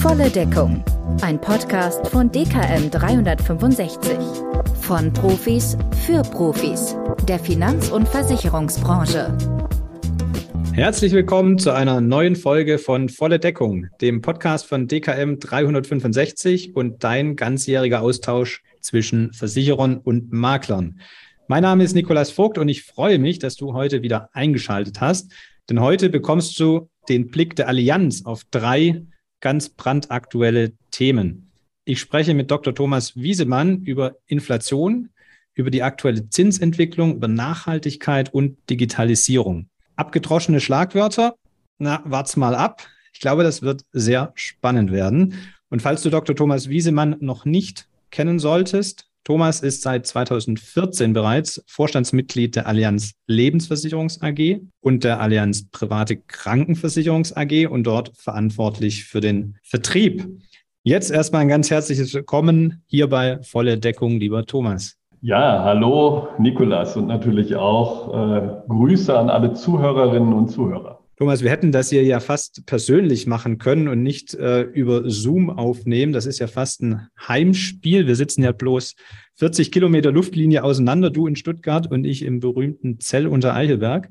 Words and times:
Volle 0.00 0.30
Deckung. 0.30 0.84
Ein 1.20 1.40
Podcast 1.40 2.06
von 2.06 2.30
DKM 2.30 2.92
365. 2.92 4.18
Von 4.82 5.12
Profis 5.12 5.76
für 6.06 6.22
Profis. 6.22 6.96
Der 7.26 7.40
Finanz- 7.40 7.90
und 7.90 8.06
Versicherungsbranche. 8.08 9.36
Herzlich 10.74 11.12
willkommen 11.12 11.58
zu 11.58 11.72
einer 11.72 12.00
neuen 12.00 12.36
Folge 12.36 12.78
von 12.78 13.08
Volle 13.08 13.40
Deckung, 13.40 13.88
dem 14.00 14.22
Podcast 14.22 14.66
von 14.66 14.86
DKM 14.86 15.40
365 15.40 16.76
und 16.76 17.02
dein 17.02 17.34
ganzjähriger 17.34 18.00
Austausch 18.00 18.62
zwischen 18.80 19.32
Versicherern 19.32 19.98
und 19.98 20.32
Maklern. 20.32 21.00
Mein 21.48 21.64
Name 21.64 21.82
ist 21.82 21.94
Nikolas 21.94 22.30
Vogt 22.30 22.58
und 22.58 22.68
ich 22.68 22.84
freue 22.84 23.18
mich, 23.18 23.40
dass 23.40 23.56
du 23.56 23.72
heute 23.72 24.02
wieder 24.02 24.30
eingeschaltet 24.34 25.00
hast, 25.00 25.32
denn 25.68 25.80
heute 25.80 26.08
bekommst 26.08 26.60
du 26.60 26.88
den 27.08 27.30
Blick 27.30 27.56
der 27.56 27.68
Allianz 27.68 28.24
auf 28.24 28.44
drei 28.50 29.02
ganz 29.40 29.68
brandaktuelle 29.68 30.72
Themen. 30.90 31.50
Ich 31.84 32.00
spreche 32.00 32.34
mit 32.34 32.50
Dr. 32.50 32.74
Thomas 32.74 33.16
Wiesemann 33.16 33.82
über 33.82 34.16
Inflation, 34.26 35.10
über 35.54 35.70
die 35.70 35.82
aktuelle 35.82 36.28
Zinsentwicklung, 36.28 37.16
über 37.16 37.28
Nachhaltigkeit 37.28 38.32
und 38.32 38.56
Digitalisierung 38.70 39.68
abgedroschene 39.96 40.60
Schlagwörter. 40.60 41.36
Na, 41.78 42.02
wart's 42.04 42.36
mal 42.36 42.54
ab. 42.54 42.86
Ich 43.12 43.20
glaube, 43.20 43.42
das 43.42 43.62
wird 43.62 43.84
sehr 43.92 44.32
spannend 44.34 44.90
werden. 44.90 45.34
Und 45.68 45.82
falls 45.82 46.02
du 46.02 46.10
Dr. 46.10 46.34
Thomas 46.34 46.68
Wiesemann 46.68 47.16
noch 47.20 47.44
nicht 47.44 47.88
kennen 48.10 48.38
solltest, 48.38 49.08
Thomas 49.24 49.60
ist 49.60 49.82
seit 49.82 50.04
2014 50.04 51.12
bereits 51.12 51.62
Vorstandsmitglied 51.68 52.56
der 52.56 52.66
Allianz 52.66 53.12
Lebensversicherungs 53.28 54.20
AG 54.20 54.60
und 54.80 55.04
der 55.04 55.20
Allianz 55.20 55.68
Private 55.70 56.16
Krankenversicherungs 56.16 57.36
AG 57.36 57.68
und 57.68 57.84
dort 57.84 58.10
verantwortlich 58.16 59.04
für 59.04 59.20
den 59.20 59.58
Vertrieb. 59.62 60.26
Jetzt 60.82 61.12
erstmal 61.12 61.42
ein 61.42 61.48
ganz 61.48 61.70
herzliches 61.70 62.12
Willkommen 62.12 62.82
hier 62.86 63.08
bei 63.08 63.40
Volle 63.42 63.78
Deckung, 63.78 64.18
lieber 64.18 64.44
Thomas. 64.44 64.98
Ja, 65.20 65.62
hallo 65.62 66.26
Nikolas 66.38 66.96
und 66.96 67.06
natürlich 67.06 67.54
auch 67.54 68.12
äh, 68.12 68.48
Grüße 68.66 69.16
an 69.16 69.30
alle 69.30 69.52
Zuhörerinnen 69.52 70.32
und 70.32 70.48
Zuhörer. 70.48 71.01
Thomas, 71.22 71.44
wir 71.44 71.52
hätten 71.52 71.70
das 71.70 71.90
hier 71.90 72.02
ja 72.02 72.18
fast 72.18 72.66
persönlich 72.66 73.28
machen 73.28 73.58
können 73.58 73.86
und 73.86 74.02
nicht 74.02 74.34
äh, 74.34 74.62
über 74.62 75.08
Zoom 75.08 75.50
aufnehmen. 75.50 76.12
Das 76.12 76.26
ist 76.26 76.40
ja 76.40 76.48
fast 76.48 76.82
ein 76.82 77.06
Heimspiel. 77.16 78.08
Wir 78.08 78.16
sitzen 78.16 78.42
ja 78.42 78.50
bloß 78.50 78.96
40 79.36 79.70
Kilometer 79.70 80.10
Luftlinie 80.10 80.64
auseinander, 80.64 81.10
du 81.10 81.28
in 81.28 81.36
Stuttgart 81.36 81.88
und 81.88 82.04
ich 82.04 82.22
im 82.22 82.40
berühmten 82.40 82.98
Zell 82.98 83.28
unter 83.28 83.54
Eichelberg. 83.54 84.08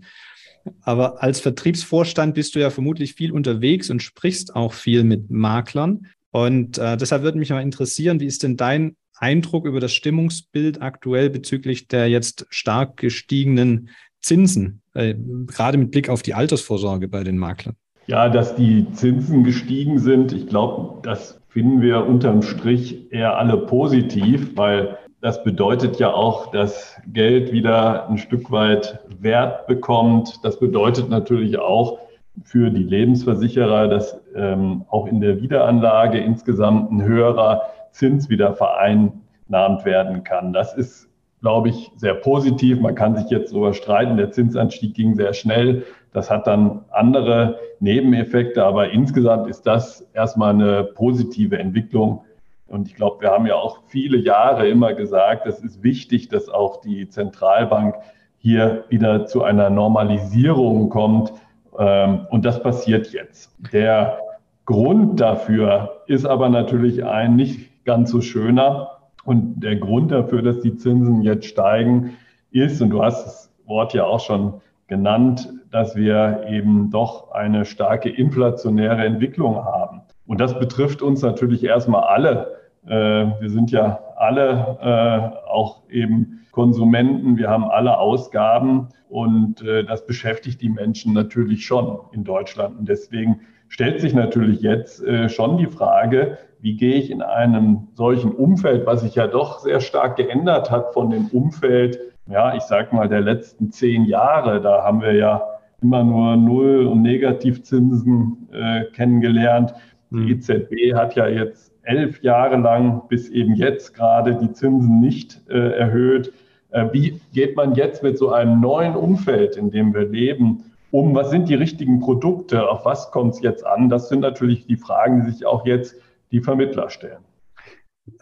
Aber 0.79 1.21
als 1.21 1.41
Vertriebsvorstand 1.41 2.33
bist 2.33 2.55
du 2.55 2.59
ja 2.59 2.69
vermutlich 2.69 3.13
viel 3.15 3.33
unterwegs 3.33 3.89
und 3.89 4.01
sprichst 4.01 4.55
auch 4.55 4.71
viel 4.71 5.03
mit 5.03 5.29
Maklern. 5.29 6.07
Und 6.29 6.77
äh, 6.77 6.95
deshalb 6.95 7.23
würde 7.23 7.39
mich 7.39 7.49
mal 7.49 7.59
interessieren, 7.59 8.21
wie 8.21 8.25
ist 8.25 8.43
denn 8.43 8.55
dein 8.55 8.95
Eindruck 9.15 9.65
über 9.65 9.81
das 9.81 9.91
Stimmungsbild 9.91 10.81
aktuell 10.81 11.29
bezüglich 11.29 11.89
der 11.89 12.07
jetzt 12.07 12.45
stark 12.51 12.95
gestiegenen 12.95 13.89
Zinsen, 14.21 14.80
äh, 14.93 15.15
gerade 15.47 15.77
mit 15.77 15.91
Blick 15.91 16.09
auf 16.09 16.21
die 16.21 16.33
Altersvorsorge 16.33 17.07
bei 17.07 17.23
den 17.23 17.37
Maklern? 17.37 17.75
Ja, 18.07 18.29
dass 18.29 18.55
die 18.55 18.91
Zinsen 18.93 19.43
gestiegen 19.43 19.99
sind, 19.99 20.33
ich 20.33 20.47
glaube, 20.47 21.01
das 21.03 21.39
finden 21.49 21.81
wir 21.81 22.05
unterm 22.05 22.41
Strich 22.41 23.11
eher 23.11 23.37
alle 23.37 23.57
positiv, 23.57 24.57
weil 24.57 24.97
das 25.21 25.43
bedeutet 25.43 25.99
ja 25.99 26.11
auch, 26.11 26.51
dass 26.51 26.99
Geld 27.13 27.51
wieder 27.51 28.09
ein 28.09 28.17
Stück 28.17 28.51
weit 28.51 28.99
Wert 29.19 29.67
bekommt. 29.67 30.39
Das 30.43 30.59
bedeutet 30.59 31.09
natürlich 31.09 31.59
auch 31.59 31.99
für 32.43 32.71
die 32.71 32.83
Lebensversicherer, 32.83 33.87
dass 33.87 34.19
ähm, 34.35 34.83
auch 34.89 35.05
in 35.05 35.21
der 35.21 35.39
Wiederanlage 35.41 36.17
insgesamt 36.17 36.91
ein 36.91 37.03
höherer 37.03 37.61
Zins 37.91 38.29
wieder 38.29 38.55
vereinnahmt 38.55 39.85
werden 39.85 40.23
kann. 40.23 40.53
Das 40.53 40.73
ist, 40.73 41.07
glaube 41.41 41.69
ich, 41.69 41.91
sehr 41.95 42.13
positiv. 42.13 42.79
Man 42.79 42.95
kann 42.95 43.15
sich 43.15 43.29
jetzt 43.29 43.51
darüber 43.51 43.73
streiten. 43.73 44.17
Der 44.17 44.31
Zinsanstieg 44.31 44.93
ging 44.93 45.15
sehr 45.15 45.33
schnell. 45.33 45.83
Das 46.13 46.29
hat 46.29 46.47
dann 46.47 46.85
andere 46.91 47.59
Nebeneffekte, 47.79 48.63
aber 48.63 48.91
insgesamt 48.91 49.47
ist 49.47 49.63
das 49.63 50.07
erstmal 50.13 50.53
eine 50.53 50.83
positive 50.83 51.57
Entwicklung. 51.57 52.23
Und 52.67 52.87
ich 52.87 52.95
glaube, 52.95 53.21
wir 53.21 53.31
haben 53.31 53.47
ja 53.47 53.55
auch 53.55 53.79
viele 53.87 54.17
Jahre 54.17 54.67
immer 54.67 54.93
gesagt, 54.93 55.47
es 55.47 55.59
ist 55.59 55.83
wichtig, 55.83 56.29
dass 56.29 56.47
auch 56.47 56.81
die 56.81 57.09
Zentralbank 57.09 57.95
hier 58.37 58.85
wieder 58.89 59.25
zu 59.25 59.43
einer 59.43 59.69
Normalisierung 59.69 60.89
kommt. 60.89 61.33
Ähm, 61.77 62.27
und 62.29 62.45
das 62.45 62.61
passiert 62.61 63.11
jetzt. 63.13 63.51
Der 63.73 64.19
Grund 64.65 65.19
dafür 65.19 66.01
ist 66.07 66.25
aber 66.25 66.49
natürlich 66.49 67.03
ein 67.03 67.35
nicht 67.35 67.83
ganz 67.83 68.11
so 68.11 68.21
schöner. 68.21 69.00
Und 69.23 69.61
der 69.61 69.75
Grund 69.75 70.11
dafür, 70.11 70.41
dass 70.41 70.61
die 70.61 70.75
Zinsen 70.75 71.21
jetzt 71.21 71.45
steigen, 71.45 72.17
ist, 72.51 72.81
und 72.81 72.89
du 72.89 73.03
hast 73.03 73.25
das 73.25 73.53
Wort 73.65 73.93
ja 73.93 74.05
auch 74.05 74.19
schon 74.19 74.61
genannt, 74.87 75.49
dass 75.71 75.95
wir 75.95 76.45
eben 76.49 76.89
doch 76.89 77.31
eine 77.31 77.63
starke 77.63 78.09
inflationäre 78.09 79.05
Entwicklung 79.05 79.55
haben. 79.55 80.01
Und 80.25 80.41
das 80.41 80.59
betrifft 80.59 81.01
uns 81.01 81.21
natürlich 81.21 81.63
erstmal 81.63 82.03
alle. 82.03 82.57
Äh, 82.85 82.91
wir 83.39 83.49
sind 83.49 83.71
ja 83.71 83.99
alle 84.17 84.77
äh, 84.81 85.49
auch 85.49 85.83
eben 85.89 86.41
Konsumenten, 86.51 87.37
wir 87.37 87.49
haben 87.49 87.63
alle 87.63 87.97
Ausgaben 87.97 88.89
und 89.07 89.61
äh, 89.61 89.85
das 89.85 90.05
beschäftigt 90.05 90.61
die 90.61 90.69
Menschen 90.69 91.13
natürlich 91.13 91.65
schon 91.65 91.99
in 92.11 92.25
Deutschland. 92.25 92.77
Und 92.77 92.89
deswegen 92.89 93.41
stellt 93.69 94.01
sich 94.01 94.13
natürlich 94.13 94.59
jetzt 94.59 95.01
schon 95.29 95.55
die 95.55 95.67
Frage, 95.67 96.37
wie 96.61 96.77
gehe 96.77 96.95
ich 96.95 97.09
in 97.09 97.21
einem 97.21 97.87
solchen 97.93 98.31
Umfeld, 98.31 98.85
was 98.85 99.01
sich 99.01 99.15
ja 99.15 99.27
doch 99.27 99.59
sehr 99.59 99.79
stark 99.79 100.15
geändert 100.15 100.69
hat 100.69 100.93
von 100.93 101.09
dem 101.09 101.27
Umfeld, 101.27 101.99
ja, 102.29 102.55
ich 102.55 102.63
sag 102.63 102.93
mal, 102.93 103.09
der 103.09 103.21
letzten 103.21 103.71
zehn 103.71 104.05
Jahre, 104.05 104.61
da 104.61 104.83
haben 104.83 105.01
wir 105.01 105.13
ja 105.13 105.43
immer 105.81 106.03
nur 106.03 106.37
Null- 106.37 106.85
und 106.85 107.01
Negativzinsen 107.01 108.47
äh, 108.53 108.83
kennengelernt. 108.93 109.73
Die 110.11 110.17
mhm. 110.17 110.27
EZB 110.29 110.93
hat 110.93 111.15
ja 111.15 111.27
jetzt 111.27 111.71
elf 111.83 112.21
Jahre 112.21 112.57
lang 112.57 113.01
bis 113.09 113.29
eben 113.29 113.55
jetzt 113.55 113.95
gerade 113.95 114.35
die 114.35 114.51
Zinsen 114.53 114.99
nicht 114.99 115.41
äh, 115.49 115.77
erhöht. 115.77 116.31
Äh, 116.69 116.87
wie 116.91 117.19
geht 117.33 117.55
man 117.55 117.73
jetzt 117.73 118.03
mit 118.03 118.17
so 118.17 118.31
einem 118.31 118.61
neuen 118.61 118.95
Umfeld, 118.95 119.57
in 119.57 119.71
dem 119.71 119.93
wir 119.93 120.07
leben, 120.07 120.65
um? 120.91 121.15
Was 121.15 121.31
sind 121.31 121.49
die 121.49 121.55
richtigen 121.55 121.99
Produkte? 121.99 122.69
Auf 122.69 122.85
was 122.85 123.11
kommt 123.11 123.33
es 123.33 123.41
jetzt 123.41 123.65
an? 123.65 123.89
Das 123.89 124.09
sind 124.09 124.19
natürlich 124.19 124.67
die 124.67 124.75
Fragen, 124.75 125.25
die 125.25 125.31
sich 125.31 125.45
auch 125.45 125.65
jetzt 125.65 125.95
die 126.31 126.41
Vermittler 126.41 126.89
stellen. 126.89 127.23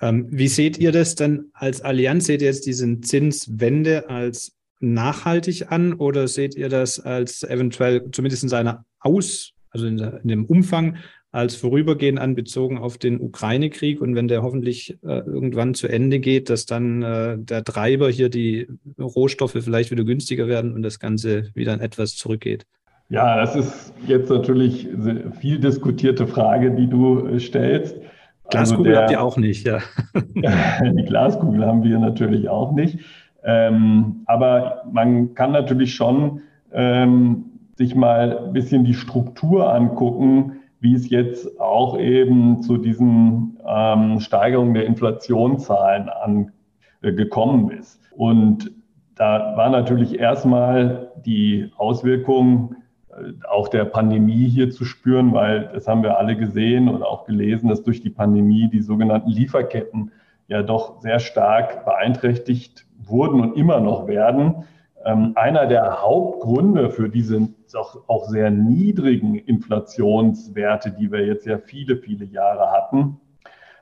Ähm, 0.01 0.27
wie 0.29 0.47
seht 0.47 0.77
ihr 0.77 0.91
das 0.91 1.15
denn 1.15 1.49
als 1.53 1.81
Allianz? 1.81 2.25
Seht 2.25 2.41
ihr 2.41 2.47
jetzt 2.47 2.65
diesen 2.65 3.03
Zinswende 3.03 4.09
als 4.09 4.55
nachhaltig 4.79 5.71
an 5.71 5.93
oder 5.93 6.27
seht 6.27 6.55
ihr 6.55 6.69
das 6.69 6.99
als 6.99 7.43
eventuell 7.43 8.09
zumindest 8.11 8.43
in 8.43 8.49
seiner 8.49 8.85
Aus, 8.99 9.51
also 9.71 9.87
in, 9.87 9.99
in 9.99 10.27
dem 10.27 10.45
Umfang 10.45 10.97
als 11.31 11.55
vorübergehend 11.55 12.19
anbezogen 12.19 12.79
auf 12.79 12.97
den 12.97 13.21
Ukraine-Krieg 13.21 14.01
und 14.01 14.15
wenn 14.15 14.27
der 14.27 14.41
hoffentlich 14.41 14.97
äh, 15.03 15.19
irgendwann 15.19 15.75
zu 15.75 15.87
Ende 15.87 16.19
geht, 16.19 16.49
dass 16.49 16.65
dann 16.65 17.03
äh, 17.03 17.37
der 17.37 17.63
Treiber 17.63 18.09
hier 18.09 18.29
die 18.29 18.67
Rohstoffe 18.97 19.57
vielleicht 19.61 19.91
wieder 19.91 20.03
günstiger 20.03 20.47
werden 20.47 20.73
und 20.73 20.81
das 20.81 20.99
Ganze 20.99 21.51
wieder 21.53 21.79
etwas 21.79 22.15
zurückgeht? 22.15 22.65
Ja, 23.09 23.37
das 23.37 23.55
ist 23.55 23.93
jetzt 24.05 24.29
natürlich 24.29 24.87
eine 24.87 25.31
viel 25.31 25.59
diskutierte 25.59 26.27
Frage, 26.27 26.71
die 26.71 26.87
du 26.87 27.27
äh, 27.27 27.39
stellst. 27.39 27.97
Glaskugel 28.49 28.59
also 28.59 28.83
der, 28.83 29.01
habt 29.01 29.11
ihr 29.11 29.23
auch 29.23 29.37
nicht, 29.37 29.65
ja. 29.65 29.79
die 30.93 31.05
Glaskugel 31.05 31.65
haben 31.65 31.83
wir 31.83 31.97
natürlich 31.99 32.49
auch 32.49 32.71
nicht. 32.71 32.99
Ähm, 33.43 34.23
aber 34.25 34.83
man 34.91 35.33
kann 35.33 35.51
natürlich 35.51 35.95
schon 35.95 36.41
ähm, 36.71 37.45
sich 37.75 37.95
mal 37.95 38.45
ein 38.45 38.53
bisschen 38.53 38.83
die 38.83 38.93
Struktur 38.93 39.73
angucken, 39.73 40.57
wie 40.79 40.93
es 40.93 41.09
jetzt 41.09 41.59
auch 41.59 41.97
eben 41.97 42.61
zu 42.61 42.77
diesen 42.77 43.57
ähm, 43.67 44.19
Steigerungen 44.19 44.73
der 44.73 44.85
Inflationszahlen 44.85 46.09
angekommen 47.01 47.71
äh, 47.71 47.79
ist. 47.79 47.99
Und 48.15 48.71
da 49.15 49.53
war 49.57 49.69
natürlich 49.69 50.19
erstmal 50.19 51.11
die 51.25 51.71
Auswirkung 51.77 52.75
auch 53.49 53.67
der 53.67 53.85
Pandemie 53.85 54.47
hier 54.47 54.71
zu 54.71 54.85
spüren, 54.85 55.33
weil 55.33 55.69
das 55.73 55.87
haben 55.87 56.03
wir 56.03 56.17
alle 56.17 56.35
gesehen 56.35 56.87
und 56.87 57.03
auch 57.03 57.25
gelesen, 57.25 57.69
dass 57.69 57.83
durch 57.83 58.01
die 58.01 58.09
Pandemie 58.09 58.69
die 58.69 58.81
sogenannten 58.81 59.29
Lieferketten 59.29 60.11
ja 60.47 60.63
doch 60.63 61.01
sehr 61.01 61.19
stark 61.19 61.85
beeinträchtigt 61.85 62.85
wurden 62.97 63.41
und 63.41 63.57
immer 63.57 63.79
noch 63.79 64.07
werden. 64.07 64.63
Ähm, 65.05 65.33
einer 65.35 65.67
der 65.67 66.01
Hauptgründe 66.01 66.89
für 66.89 67.09
diese 67.09 67.49
auch, 68.07 68.25
sehr 68.25 68.49
niedrigen 68.51 69.35
Inflationswerte, 69.35 70.91
die 70.91 71.11
wir 71.11 71.25
jetzt 71.25 71.45
ja 71.45 71.57
viele, 71.57 71.97
viele 71.97 72.25
Jahre 72.25 72.71
hatten, 72.71 73.19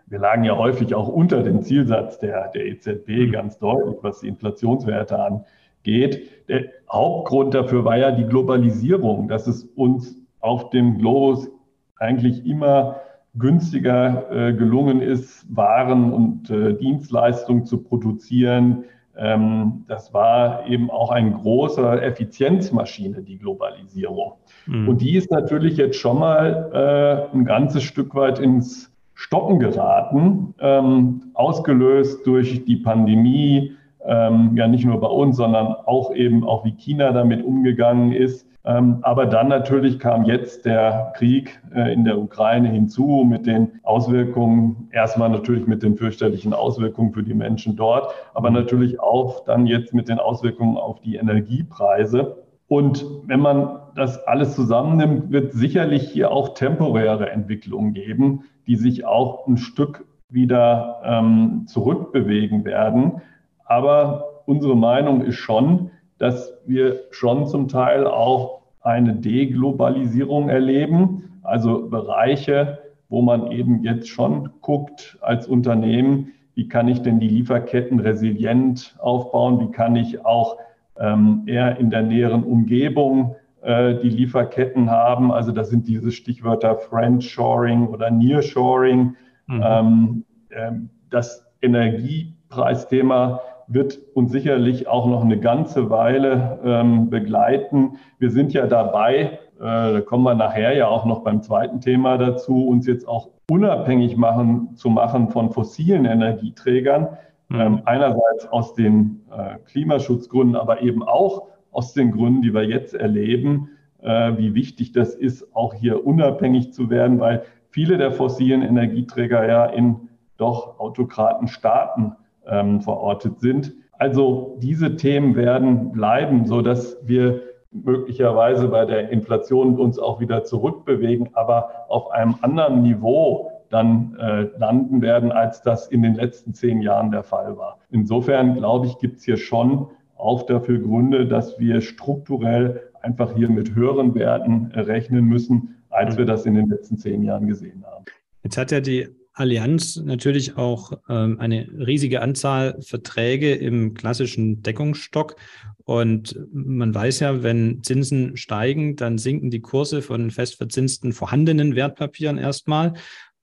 wir 0.10 0.20
lagen 0.20 0.46
ja 0.46 0.56
häufig 0.56 0.96
auch 0.96 1.10
unter 1.10 1.44
dem 1.44 1.62
Zielsatz 1.62 2.18
der, 2.20 2.48
der 2.50 2.66
EZB 2.66 3.32
ganz 3.32 3.60
deutlich, 3.60 3.98
was 4.02 4.22
die 4.22 4.30
Inflationswerte 4.30 5.20
angeht 5.20 5.46
geht. 5.88 6.48
Der 6.50 6.66
Hauptgrund 6.92 7.54
dafür 7.54 7.84
war 7.86 7.98
ja 7.98 8.12
die 8.12 8.26
Globalisierung, 8.26 9.28
dass 9.28 9.48
es 9.48 9.64
uns 9.76 10.16
auf 10.42 10.70
dem 10.70 10.98
Globus 10.98 11.50
eigentlich 11.98 12.46
immer 12.46 12.98
günstiger 13.36 14.32
äh, 14.32 14.54
gelungen 14.54 15.02
ist, 15.02 15.46
Waren 15.56 16.12
und 16.14 16.50
äh, 16.50 16.74
Dienstleistungen 16.74 17.66
zu 17.66 17.84
produzieren. 17.84 18.84
Ähm, 19.16 19.86
das 19.88 20.14
war 20.14 20.68
eben 20.68 20.90
auch 20.90 21.12
ein 21.12 21.34
großer 21.34 22.04
Effizienzmaschine, 22.04 23.22
die 23.22 23.38
Globalisierung. 23.38 24.34
Mhm. 24.66 24.90
Und 24.90 25.02
die 25.02 25.16
ist 25.16 25.32
natürlich 25.32 25.78
jetzt 25.78 25.98
schon 25.98 26.20
mal 26.20 27.30
äh, 27.32 27.36
ein 27.36 27.46
ganzes 27.46 27.84
Stück 27.84 28.14
weit 28.16 28.40
ins 28.40 28.92
Stocken 29.14 29.60
geraten, 29.60 30.54
ähm, 30.60 31.32
ausgelöst 31.34 32.26
durch 32.28 32.66
die 32.66 32.78
Pandemie, 32.78 33.72
ähm, 34.06 34.56
ja 34.56 34.68
nicht 34.68 34.86
nur 34.86 35.00
bei 35.00 35.08
uns, 35.08 35.38
sondern 35.38 35.68
auch 35.68 36.14
eben 36.14 36.44
auch 36.44 36.66
wie 36.66 36.74
China 36.74 37.12
damit 37.12 37.44
umgegangen 37.44 38.12
ist. 38.12 38.48
Ähm, 38.68 38.98
aber 39.02 39.26
dann 39.26 39.48
natürlich 39.48 39.98
kam 39.98 40.26
jetzt 40.26 40.66
der 40.66 41.14
Krieg 41.16 41.62
äh, 41.74 41.94
in 41.94 42.04
der 42.04 42.20
Ukraine 42.20 42.68
hinzu 42.68 43.26
mit 43.26 43.46
den 43.46 43.80
Auswirkungen, 43.84 44.90
erstmal 44.92 45.30
natürlich 45.30 45.68
mit 45.68 45.84
den 45.84 45.96
fürchterlichen 45.96 46.54
Auswirkungen 46.54 47.14
für 47.14 47.24
die 47.24 47.34
Menschen 47.34 47.78
dort, 47.78 48.14
aber 48.34 48.50
natürlich 48.50 49.00
auch 49.00 49.46
dann 49.46 49.68
jetzt 49.68 49.94
mit 49.94 50.10
den 50.10 50.20
Auswirkungen 50.20 50.76
auf 50.76 51.00
die 51.00 51.16
Energiepreise. 51.16 52.44
Und 52.68 53.06
wenn 53.26 53.40
man 53.40 53.80
das 53.96 54.22
alles 54.28 54.56
zusammennimmt, 54.56 55.32
wird 55.32 55.54
sicherlich 55.54 56.04
hier 56.10 56.32
auch 56.32 56.54
temporäre 56.54 57.30
Entwicklungen 57.30 57.94
geben, 57.94 58.44
die 58.68 58.76
sich 58.76 59.06
auch 59.06 59.48
ein 59.48 59.56
Stück 59.56 60.06
wieder 60.30 61.02
ähm, 61.06 61.64
zurückbewegen 61.68 62.66
werden. 62.66 63.22
Aber 63.68 64.44
unsere 64.46 64.76
Meinung 64.76 65.22
ist 65.22 65.36
schon, 65.36 65.92
dass 66.18 66.54
wir 66.66 67.02
schon 67.12 67.46
zum 67.48 67.68
Teil 67.68 68.08
auch 68.08 68.62
eine 68.82 69.16
Deglobalisierung 69.16 70.50
erleben, 70.50 71.40
also 71.44 71.88
Bereiche, 71.90 72.80
wo 73.10 73.22
man 73.22 73.52
eben 73.52 73.84
jetzt 73.84 74.08
schon 74.08 74.50
guckt 74.62 75.18
als 75.22 75.48
Unternehmen, 75.48 76.32
wie 76.56 76.68
kann 76.68 76.88
ich 76.88 77.02
denn 77.02 77.20
die 77.20 77.28
Lieferketten 77.28 78.00
resilient 78.00 78.96
aufbauen, 79.00 79.60
wie 79.60 79.72
kann 79.72 79.96
ich 79.96 80.26
auch 80.26 80.58
ähm, 81.00 81.44
eher 81.46 81.78
in 81.78 81.90
der 81.90 82.02
näheren 82.02 82.44
Umgebung 82.44 83.36
äh, 83.62 83.96
die 83.96 84.10
Lieferketten 84.10 84.90
haben. 84.90 85.32
Also 85.32 85.52
das 85.52 85.70
sind 85.70 85.88
diese 85.88 86.12
Stichwörter 86.12 86.78
Friendshoring 86.78 87.88
oder 87.88 88.10
Nearshoring. 88.10 89.16
Mhm. 89.48 89.64
Ähm, 89.64 90.26
äh, 90.50 90.72
das 91.10 91.46
Energiepreisthema 91.62 93.42
wird 93.68 94.00
uns 94.14 94.32
sicherlich 94.32 94.88
auch 94.88 95.08
noch 95.08 95.24
eine 95.24 95.40
ganze 95.40 95.90
Weile 95.90 96.60
ähm, 96.64 97.10
begleiten. 97.10 97.98
Wir 98.18 98.32
sind 98.32 98.54
ja 98.54 98.66
dabei, 98.66 99.40
äh, 99.60 99.60
da 99.60 100.02
kommen 100.02 100.24
wir 100.24 100.36
nachher 100.36 100.74
ja 100.76 100.88
auch 100.88 101.06
noch 101.06 101.24
beim 101.24 101.42
zweiten 101.42 101.82
Thema 101.82 102.18
dazu, 102.18 102.68
uns 102.68 102.88
jetzt 102.88 103.08
auch 103.08 103.30
unabhängig 103.50 104.18
machen, 104.18 104.76
zu 104.76 104.90
machen 104.90 105.30
von 105.30 105.52
fossilen 105.52 106.06
Energieträgern. 106.06 107.10
Mhm. 107.50 107.60
Ähm, 107.60 107.82
einerseits 107.86 108.48
aus 108.50 108.74
den 108.74 109.22
äh, 109.32 109.58
Klimaschutzgründen, 109.66 110.56
aber 110.56 110.82
eben 110.82 111.04
auch 111.04 111.48
aus 111.72 111.94
den 111.94 112.12
Gründen, 112.12 112.42
die 112.42 112.54
wir 112.54 112.64
jetzt 112.64 112.94
erleben, 112.94 113.70
äh, 114.02 114.38
wie 114.38 114.54
wichtig 114.54 114.92
das 114.92 115.14
ist, 115.16 115.56
auch 115.56 115.74
hier 115.74 116.06
unabhängig 116.06 116.74
zu 116.74 116.90
werden, 116.90 117.20
weil 117.20 117.44
viele 117.70 117.98
der 117.98 118.12
fossilen 118.12 118.62
Energieträger 118.62 119.48
ja 119.48 119.66
in 119.66 120.10
doch 120.38 120.80
Autokratenstaaten 120.80 122.16
ähm, 122.50 122.82
verortet 122.82 123.40
sind. 123.40 123.74
Also 123.94 124.58
diese 124.62 124.96
Themen 124.96 125.36
werden 125.36 125.92
bleiben, 125.92 126.46
so 126.46 126.62
dass 126.62 126.98
wir 127.04 127.42
möglicherweise 127.72 128.68
bei 128.68 128.86
der 128.86 129.10
Inflation 129.10 129.78
uns 129.78 130.00
auch 130.00 130.20
wieder 130.20 130.44
zurückbewegen, 130.44 131.30
aber 131.34 131.70
auf 131.90 132.12
einem 132.12 132.36
anderen 132.42 132.82
Niveau 132.82 133.52
dann 133.70 134.16
äh, 134.20 134.48
landen 134.58 135.02
werden, 135.02 135.32
als 135.32 135.62
das 135.62 135.88
in 135.88 136.02
den 136.02 136.16
letzten 136.16 136.54
zehn 136.54 136.82
Jahren 136.82 137.12
der 137.12 137.24
Fall 137.24 137.58
war. 137.58 137.80
Insofern 137.90 138.56
glaube 138.56 138.88
ich, 138.88 138.98
gibt 139.00 139.18
es 139.18 139.26
hier 139.26 139.38
schon 139.38 139.88
auch 140.16 140.44
dafür 140.44 140.80
Gründe, 140.80 141.28
dass 141.28 141.60
wir 141.60 141.82
strukturell 141.82 142.82
einfach 143.02 143.36
hier 143.36 143.50
mit 143.50 143.76
höheren 143.76 144.16
Werten 144.16 144.72
rechnen 144.74 145.26
müssen, 145.26 145.76
als 145.90 146.18
wir 146.18 146.26
das 146.26 146.46
in 146.46 146.56
den 146.56 146.70
letzten 146.70 146.98
zehn 146.98 147.24
Jahren 147.24 147.48
gesehen 147.48 147.84
haben. 147.86 148.06
Jetzt 148.44 148.58
hat 148.58 148.72
ja 148.72 148.80
die 148.80 149.08
Allianz 149.38 149.98
natürlich 149.98 150.58
auch 150.58 150.94
ähm, 151.08 151.40
eine 151.40 151.68
riesige 151.78 152.24
Anzahl 152.24 152.82
Verträge 152.82 153.54
im 153.54 153.94
klassischen 153.94 154.64
Deckungsstock. 154.64 155.36
Und 155.84 156.38
man 156.52 156.94
weiß 156.94 157.20
ja, 157.20 157.44
wenn 157.44 157.84
Zinsen 157.84 158.36
steigen, 158.36 158.96
dann 158.96 159.20
sinken 159.20 159.52
die 159.52 159.62
Kurse 159.62 160.02
von 160.02 160.32
festverzinsten 160.32 161.14
vorhandenen 161.14 161.76
Wertpapieren 161.76 162.40
erstmal. 162.40 162.94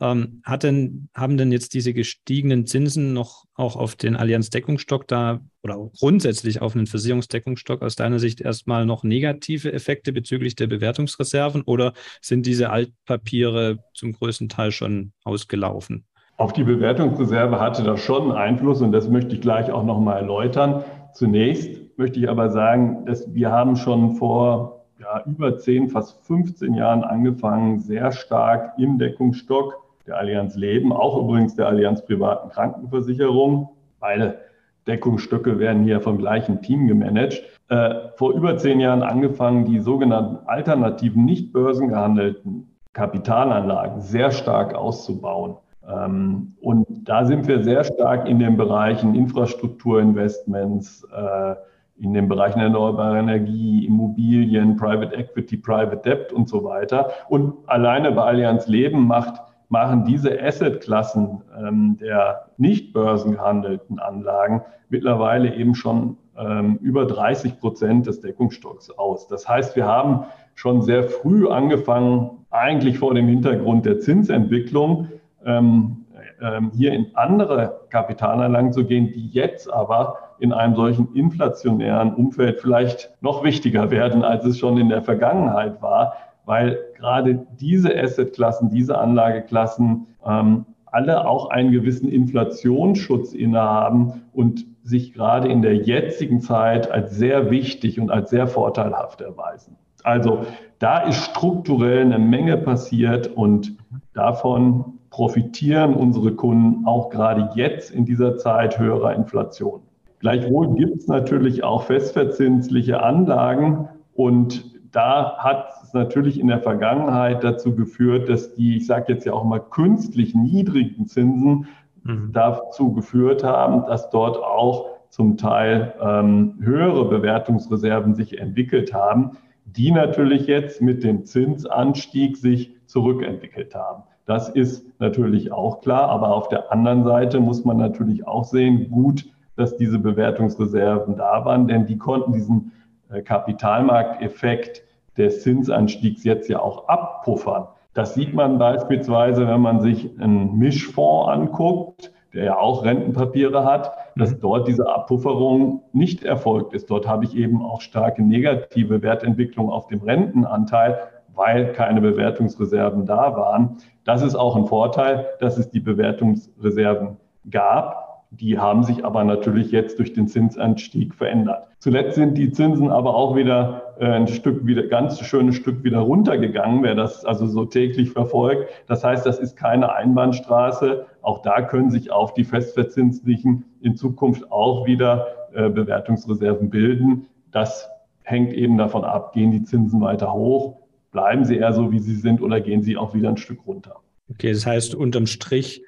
Ähm, 0.05 0.43
denn, 0.63 1.09
haben 1.15 1.39
denn 1.39 1.51
jetzt 1.51 1.73
diese 1.73 1.95
gestiegenen 1.95 2.67
Zinsen 2.67 3.15
noch 3.15 3.45
auch 3.55 3.77
auf 3.77 3.97
den 3.97 4.17
Allianz-Deckungsstock 4.17 5.09
da 5.09 5.41
oder 5.63 5.79
grundsätzlich 5.99 6.61
auf 6.61 6.77
einen 6.77 6.87
Versicherungsdeckungsstock 6.87 7.81
aus 7.81 7.97
deiner 7.97 8.19
Sicht 8.19 8.43
erstmal 8.43 8.85
noch 8.85 9.03
negative 9.03 9.73
Effekte 9.73 10.13
bezüglich 10.13 10.57
der 10.57 10.67
Bewertungsreserven 10.67 11.63
oder 11.63 11.95
sind 12.21 12.45
diese 12.45 12.69
Altpapiere 12.69 13.79
zum 13.95 14.13
größten 14.13 14.51
Teil 14.51 14.73
schon 14.73 15.13
ausgelaufen? 15.25 16.05
Auf 16.37 16.53
die 16.53 16.65
Bewertungsreserve 16.65 17.59
hatte 17.59 17.83
das 17.83 18.01
schon 18.01 18.31
Einfluss 18.31 18.83
und 18.83 18.93
das 18.93 19.09
möchte 19.09 19.37
ich 19.37 19.41
gleich 19.41 19.71
auch 19.71 19.85
nochmal 19.85 20.19
erläutern. 20.19 20.85
Zunächst 21.15 21.97
möchte 21.97 22.19
ich 22.19 22.29
aber 22.29 22.51
sagen, 22.51 23.07
dass 23.07 23.33
wir 23.33 23.51
haben 23.51 23.77
schon 23.77 24.17
vor 24.17 24.85
ja, 25.01 25.23
über 25.25 25.57
10, 25.57 25.89
fast 25.89 26.27
15 26.27 26.75
Jahren 26.75 27.05
angefangen, 27.05 27.81
sehr 27.81 28.13
stark 28.13 28.75
im 28.79 28.99
Deckungsstock 28.99 29.84
der 30.07 30.19
Allianz 30.19 30.57
Leben, 30.57 30.93
auch 30.93 31.19
übrigens 31.19 31.55
der 31.55 31.67
Allianz 31.67 32.05
Privaten 32.05 32.51
Krankenversicherung. 32.51 33.71
Beide 34.01 34.39
Deckungsstücke 34.87 35.59
werden 35.59 35.83
hier 35.83 36.01
vom 36.01 36.19
gleichen 36.19 36.61
Team 36.63 36.87
gemanagt. 36.87 37.43
Äh, 37.69 37.95
vor 38.17 38.33
über 38.33 38.57
zehn 38.59 38.81
Jahren 38.81 39.03
angefangen, 39.03 39.65
die 39.65 39.81
sogenannten 39.81 40.47
alternativen, 40.47 41.25
nicht 41.25 41.53
börsengehandelten 41.53 42.69
Kapitalanlagen 42.93 44.01
sehr 44.01 44.31
stark 44.31 44.75
auszubauen. 44.75 45.57
Ähm, 45.89 46.55
und 46.61 46.87
da 47.09 47.25
sind 47.25 47.49
wir 47.49 47.63
sehr 47.63 47.85
stark 47.85 48.29
in 48.29 48.39
den 48.39 48.57
Bereichen 48.57 49.15
Infrastrukturinvestments, 49.15 51.05
äh, 51.05 51.55
in 51.97 52.13
den 52.13 52.29
Bereichen 52.29 52.61
erneuerbare 52.61 53.19
Energie, 53.19 53.87
Immobilien, 53.87 54.77
Private 54.77 55.15
Equity, 55.15 55.57
Private 55.57 55.97
Debt 55.99 56.33
und 56.33 56.49
so 56.49 56.65
weiter. 56.65 57.11
Und 57.29 57.55
alleine 57.67 58.13
bei 58.13 58.23
Allianz 58.23 58.67
Leben 58.67 59.07
macht 59.07 59.41
machen 59.75 60.05
diese 60.05 60.41
Assetklassen 60.41 61.43
ähm, 61.59 61.97
der 62.01 62.47
nicht 62.59 62.93
börsengehandelten 62.93 63.99
Anlagen 63.99 64.63
mittlerweile 64.89 65.53
eben 65.53 65.75
schon 65.75 66.17
ähm, 66.39 66.79
über 66.81 67.07
30 67.07 67.59
Prozent 67.59 68.07
des 68.07 68.21
Deckungsstocks 68.21 68.93
aus. 68.93 69.27
Das 69.27 69.49
heißt, 69.49 69.75
wir 69.75 69.85
haben 69.85 70.27
schon 70.55 70.83
sehr 70.83 71.03
früh 71.03 71.49
angefangen, 71.49 72.47
eigentlich 72.51 73.01
vor 73.01 73.15
dem 73.15 73.27
Hintergrund 73.27 73.85
der 73.85 73.99
Zinsentwicklung, 73.99 75.09
ähm, 75.45 76.05
ähm, 76.41 76.71
hier 76.73 76.93
in 76.93 77.07
andere 77.15 77.81
Kapitalanlagen 77.91 78.73
zu 78.73 78.85
gehen, 78.85 79.11
die 79.13 79.27
jetzt 79.27 79.73
aber 79.73 80.19
in 80.39 80.53
einem 80.53 80.77
solchen 80.77 81.13
inflationären 81.17 82.15
Umfeld 82.15 82.61
vielleicht 82.61 83.13
noch 83.23 83.43
wichtiger 83.43 83.91
werden, 83.91 84.23
als 84.23 84.45
es 84.45 84.57
schon 84.57 84.79
in 84.79 84.89
der 84.89 85.03
Vergangenheit 85.03 85.83
war, 85.83 86.15
weil 86.45 86.79
gerade 86.97 87.47
diese 87.59 87.97
Assetklassen, 87.97 88.71
diese 88.71 88.99
Anlageklassen 88.99 90.07
ähm, 90.27 90.67
alle 90.87 91.27
auch 91.27 91.51
einen 91.51 91.73
gewissen 91.73 92.09
Inflationsschutz 92.09 93.33
innehaben 93.33 94.23
und 94.33 94.65
sich 94.85 95.13
gerade 95.13 95.49
in 95.49 95.63
der 95.63 95.75
jetzigen 95.75 96.41
Zeit 96.41 96.91
als 96.91 97.17
sehr 97.17 97.51
wichtig 97.51 97.99
und 97.99 98.11
als 98.11 98.31
sehr 98.31 98.47
vorteilhaft 98.47 99.21
erweisen. 99.21 99.77
Also 100.05 100.45
da 100.79 100.99
ist 100.99 101.25
strukturell 101.25 102.01
eine 102.01 102.19
Menge 102.19 102.59
passiert 102.59 103.27
und 103.27 103.77
davon 104.13 104.99
profitieren 105.11 105.95
unsere 105.95 106.33
Kunden 106.33 106.87
auch 106.87 107.09
gerade 107.09 107.51
jetzt 107.55 107.91
in 107.91 108.05
dieser 108.05 108.37
Zeit 108.37 108.79
höherer 108.79 109.15
Inflation. 109.15 109.81
Gleichwohl 110.21 110.75
gibt 110.75 110.99
es 110.99 111.09
natürlich 111.09 111.65
auch 111.65 111.85
festverzinsliche 111.85 113.03
Anlagen 113.03 113.89
und 114.15 114.74
da 114.95 115.37
hat 115.39 115.71
es 115.83 115.93
natürlich 115.93 116.39
in 116.39 116.47
der 116.47 116.61
Vergangenheit 116.61 117.43
dazu 117.43 117.75
geführt, 117.75 118.29
dass 118.29 118.55
die, 118.55 118.77
ich 118.77 118.87
sage 118.87 119.13
jetzt 119.13 119.27
ja 119.27 119.33
auch 119.33 119.45
mal, 119.45 119.59
künstlich 119.59 120.35
niedrigen 120.35 121.07
Zinsen 121.07 121.67
mhm. 122.05 122.31
dazu 122.33 122.93
geführt 122.93 123.43
haben, 123.43 123.87
dass 123.87 124.11
dort 124.11 124.37
auch 124.37 124.87
zum 125.09 125.37
Teil 125.37 125.95
ähm, 126.01 126.55
höhere 126.61 127.09
Bewertungsreserven 127.09 128.15
sich 128.15 128.39
entwickelt 128.39 128.95
haben, 128.95 129.33
die 129.65 129.91
natürlich 129.91 130.47
jetzt 130.47 130.81
mit 130.81 131.03
dem 131.03 131.25
Zinsanstieg 131.25 132.37
sich 132.37 132.75
zurückentwickelt 132.87 133.75
haben. 133.75 134.05
Das 134.27 134.49
ist 134.49 134.87
natürlich 135.01 135.53
auch 135.53 135.81
klar, 135.81 136.09
aber 136.09 136.35
auf 136.35 136.49
der 136.49 136.73
anderen 136.73 137.05
Seite 137.05 137.41
muss 137.41 137.65
man 137.65 137.77
natürlich 137.77 138.27
auch 138.27 138.45
sehen, 138.45 138.91
gut, 138.91 139.27
dass 139.57 139.77
diese 139.77 139.99
Bewertungsreserven 139.99 141.17
da 141.17 141.45
waren, 141.45 141.67
denn 141.67 141.87
die 141.87 141.99
konnten 141.99 142.33
diesen 142.33 142.73
äh, 143.11 143.23
Kapitalmarkteffekt 143.23 144.84
des 145.17 145.43
Zinsanstiegs 145.43 146.25
jetzt 146.25 146.49
ja 146.49 146.61
auch 146.61 146.89
abpuffern. 146.89 147.69
Das 147.95 148.15
sieht 148.15 148.35
man 148.35 148.59
beispielsweise, 148.59 149.47
wenn 149.47 149.61
man 149.61 149.81
sich 149.81 150.11
einen 150.19 150.59
Mischfonds 150.59 151.29
anguckt, 151.29 152.13
der 152.35 152.45
ja 152.45 152.59
auch 152.59 152.85
Rentenpapiere 152.85 153.65
hat, 153.65 153.93
dass 154.17 154.33
mhm. 154.33 154.41
dort 154.41 154.69
diese 154.69 154.93
Abpufferung 154.93 155.83
nicht 155.93 156.25
erfolgt 156.25 156.75
ist. 156.75 156.91
Dort 156.91 157.07
habe 157.07 157.25
ich 157.25 157.37
eben 157.37 157.63
auch 157.63 157.81
starke 157.81 158.23
negative 158.23 159.03
Wertentwicklung 159.03 159.71
auf 159.71 159.87
dem 159.87 160.03
Rentenanteil, 160.03 160.99
weil 161.35 161.73
keine 161.73 162.01
Bewertungsreserven 162.01 163.07
da 163.07 163.37
waren. 163.37 163.77
Das 164.05 164.23
ist 164.23 164.35
auch 164.35 164.57
ein 164.57 164.67
Vorteil, 164.67 165.27
dass 165.41 165.57
es 165.57 165.71
die 165.71 165.81
Bewertungsreserven 165.81 167.17
gab. 167.51 168.25
Die 168.31 168.59
haben 168.59 168.83
sich 168.83 169.05
aber 169.05 169.23
natürlich 169.23 169.71
jetzt 169.71 170.01
durch 170.01 170.13
den 170.13 170.27
Zinsanstieg 170.27 171.15
verändert. 171.15 171.69
Zuletzt 171.79 172.17
sind 172.17 172.37
die 172.37 172.51
Zinsen 172.51 172.91
aber 172.91 173.15
auch 173.15 173.37
wieder 173.37 173.84
ein 174.01 174.27
Stück 174.29 174.67
wieder, 174.67 174.87
ganz 174.87 175.21
schönes 175.21 175.57
Stück 175.57 175.85
wieder 175.85 176.01
runtergegangen, 176.01 176.83
wer 176.83 176.95
das 176.95 177.25
also 177.25 177.47
so 177.47 177.65
täglich 177.65 178.11
verfolgt. 178.11 178.69
Das 178.87 179.05
heißt, 179.05 179.25
das 179.25 179.39
ist 179.39 179.57
keine 179.57 179.95
Einbahnstraße. 179.95 181.07
Auch 181.23 181.43
da 181.43 181.63
können 181.63 181.91
sich 181.91 182.11
auf 182.11 182.35
die 182.35 182.45
Festverzinslichen 182.45 183.65
in 183.81 183.97
Zukunft 183.97 184.51
auch 184.51 184.87
wieder 184.87 185.27
äh, 185.55 185.69
Bewertungsreserven 185.69 186.71
bilden. 186.71 187.27
Das 187.53 187.89
hängt 188.23 188.53
eben 188.53 188.79
davon 188.79 189.05
ab, 189.05 189.33
gehen 189.33 189.51
die 189.51 189.63
Zinsen 189.63 190.01
weiter 190.01 190.33
hoch, 190.33 190.77
bleiben 191.13 191.45
sie 191.45 191.57
eher 191.57 191.73
so, 191.73 191.93
wie 191.93 192.01
sie 192.01 192.17
sind 192.17 192.43
oder 192.43 192.61
gehen 192.61 192.83
sie 192.83 192.97
auch 192.97 193.15
wieder 193.15 193.29
ein 193.29 193.37
Stück 193.37 193.67
runter. 193.67 194.01
Okay, 194.31 194.53
das 194.53 194.67
heißt 194.67 194.95
unterm 194.95 195.27
Strich 195.27 195.83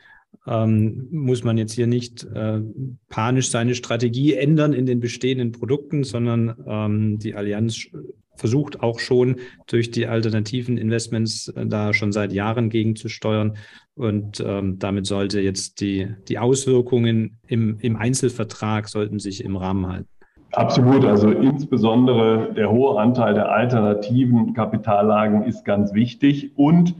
ähm, 0.46 1.08
muss 1.10 1.44
man 1.44 1.58
jetzt 1.58 1.72
hier 1.72 1.86
nicht 1.86 2.24
äh, 2.24 2.60
panisch 3.08 3.50
seine 3.50 3.74
Strategie 3.74 4.34
ändern 4.34 4.72
in 4.72 4.86
den 4.86 5.00
bestehenden 5.00 5.52
Produkten, 5.52 6.04
sondern 6.04 6.54
ähm, 6.66 7.18
die 7.18 7.34
Allianz 7.34 7.88
versucht 8.36 8.82
auch 8.82 9.00
schon 9.00 9.36
durch 9.66 9.90
die 9.90 10.06
alternativen 10.06 10.78
Investments 10.78 11.48
äh, 11.48 11.66
da 11.66 11.92
schon 11.92 12.12
seit 12.12 12.32
Jahren 12.32 12.70
gegenzusteuern. 12.70 13.56
Und 13.94 14.44
ähm, 14.46 14.78
damit 14.78 15.06
sollte 15.06 15.40
jetzt 15.40 15.80
die, 15.80 16.08
die 16.28 16.38
Auswirkungen 16.38 17.38
im, 17.48 17.78
im 17.80 17.96
Einzelvertrag 17.96 18.88
sollten 18.88 19.18
sich 19.18 19.42
im 19.42 19.56
Rahmen 19.56 19.88
halten. 19.88 20.08
Absolut. 20.52 21.04
Also 21.04 21.30
insbesondere 21.30 22.52
der 22.54 22.70
hohe 22.70 22.98
Anteil 23.00 23.34
der 23.34 23.50
alternativen 23.50 24.54
Kapitallagen 24.54 25.42
ist 25.42 25.64
ganz 25.64 25.92
wichtig. 25.92 26.52
Und 26.56 26.94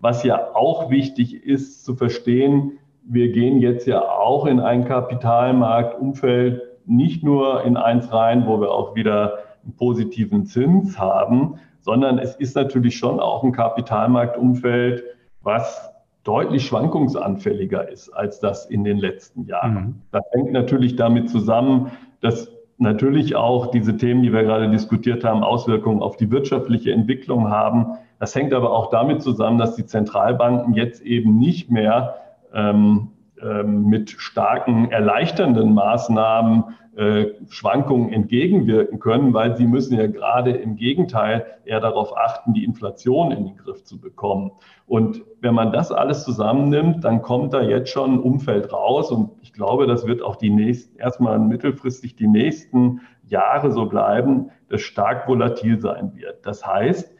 was 0.00 0.22
ja 0.22 0.54
auch 0.54 0.90
wichtig 0.90 1.44
ist 1.44 1.84
zu 1.84 1.94
verstehen, 1.94 2.78
wir 3.04 3.32
gehen 3.32 3.58
jetzt 3.58 3.86
ja 3.86 4.02
auch 4.02 4.46
in 4.46 4.60
ein 4.60 4.84
Kapitalmarktumfeld, 4.84 6.62
nicht 6.86 7.22
nur 7.24 7.64
in 7.64 7.76
eins 7.76 8.12
rein, 8.12 8.46
wo 8.46 8.60
wir 8.60 8.70
auch 8.70 8.94
wieder 8.94 9.38
einen 9.64 9.74
positiven 9.74 10.44
Zins 10.44 10.98
haben, 10.98 11.54
sondern 11.80 12.18
es 12.18 12.36
ist 12.36 12.54
natürlich 12.54 12.98
schon 12.98 13.18
auch 13.20 13.42
ein 13.44 13.52
Kapitalmarktumfeld, 13.52 15.04
was 15.42 15.90
deutlich 16.24 16.66
schwankungsanfälliger 16.66 17.88
ist 17.88 18.10
als 18.10 18.40
das 18.40 18.66
in 18.66 18.84
den 18.84 18.98
letzten 18.98 19.46
Jahren. 19.46 19.74
Mhm. 19.74 19.94
Das 20.12 20.24
hängt 20.32 20.52
natürlich 20.52 20.96
damit 20.96 21.30
zusammen, 21.30 21.92
dass 22.20 22.52
natürlich 22.76 23.34
auch 23.34 23.70
diese 23.70 23.96
Themen, 23.96 24.22
die 24.22 24.32
wir 24.32 24.42
gerade 24.42 24.70
diskutiert 24.70 25.24
haben, 25.24 25.42
Auswirkungen 25.42 26.02
auf 26.02 26.16
die 26.16 26.30
wirtschaftliche 26.30 26.92
Entwicklung 26.92 27.48
haben. 27.48 27.96
Das 28.18 28.34
hängt 28.34 28.52
aber 28.52 28.72
auch 28.72 28.90
damit 28.90 29.22
zusammen, 29.22 29.58
dass 29.58 29.76
die 29.76 29.86
Zentralbanken 29.86 30.74
jetzt 30.74 31.02
eben 31.02 31.38
nicht 31.38 31.70
mehr 31.70 32.16
ähm, 32.52 33.12
ähm, 33.42 33.86
mit 33.86 34.10
starken 34.10 34.90
erleichternden 34.90 35.72
Maßnahmen 35.72 36.64
äh, 36.96 37.26
Schwankungen 37.48 38.12
entgegenwirken 38.12 38.98
können, 38.98 39.32
weil 39.32 39.56
sie 39.56 39.68
müssen 39.68 39.96
ja 39.96 40.08
gerade 40.08 40.50
im 40.50 40.74
Gegenteil 40.74 41.46
eher 41.64 41.78
darauf 41.78 42.16
achten, 42.16 42.54
die 42.54 42.64
Inflation 42.64 43.30
in 43.30 43.44
den 43.44 43.56
Griff 43.56 43.84
zu 43.84 44.00
bekommen. 44.00 44.50
Und 44.88 45.22
wenn 45.40 45.54
man 45.54 45.70
das 45.70 45.92
alles 45.92 46.24
zusammennimmt, 46.24 47.04
dann 47.04 47.22
kommt 47.22 47.54
da 47.54 47.60
jetzt 47.60 47.90
schon 47.90 48.14
ein 48.14 48.18
Umfeld 48.18 48.72
raus. 48.72 49.12
Und 49.12 49.30
ich 49.42 49.52
glaube, 49.52 49.86
das 49.86 50.08
wird 50.08 50.22
auch 50.22 50.34
die 50.34 50.50
nächsten, 50.50 50.98
erstmal 50.98 51.38
mittelfristig 51.38 52.16
die 52.16 52.26
nächsten 52.26 53.02
Jahre 53.28 53.70
so 53.70 53.86
bleiben, 53.86 54.50
das 54.68 54.80
stark 54.80 55.28
volatil 55.28 55.78
sein 55.78 56.16
wird. 56.16 56.44
Das 56.44 56.66
heißt, 56.66 57.14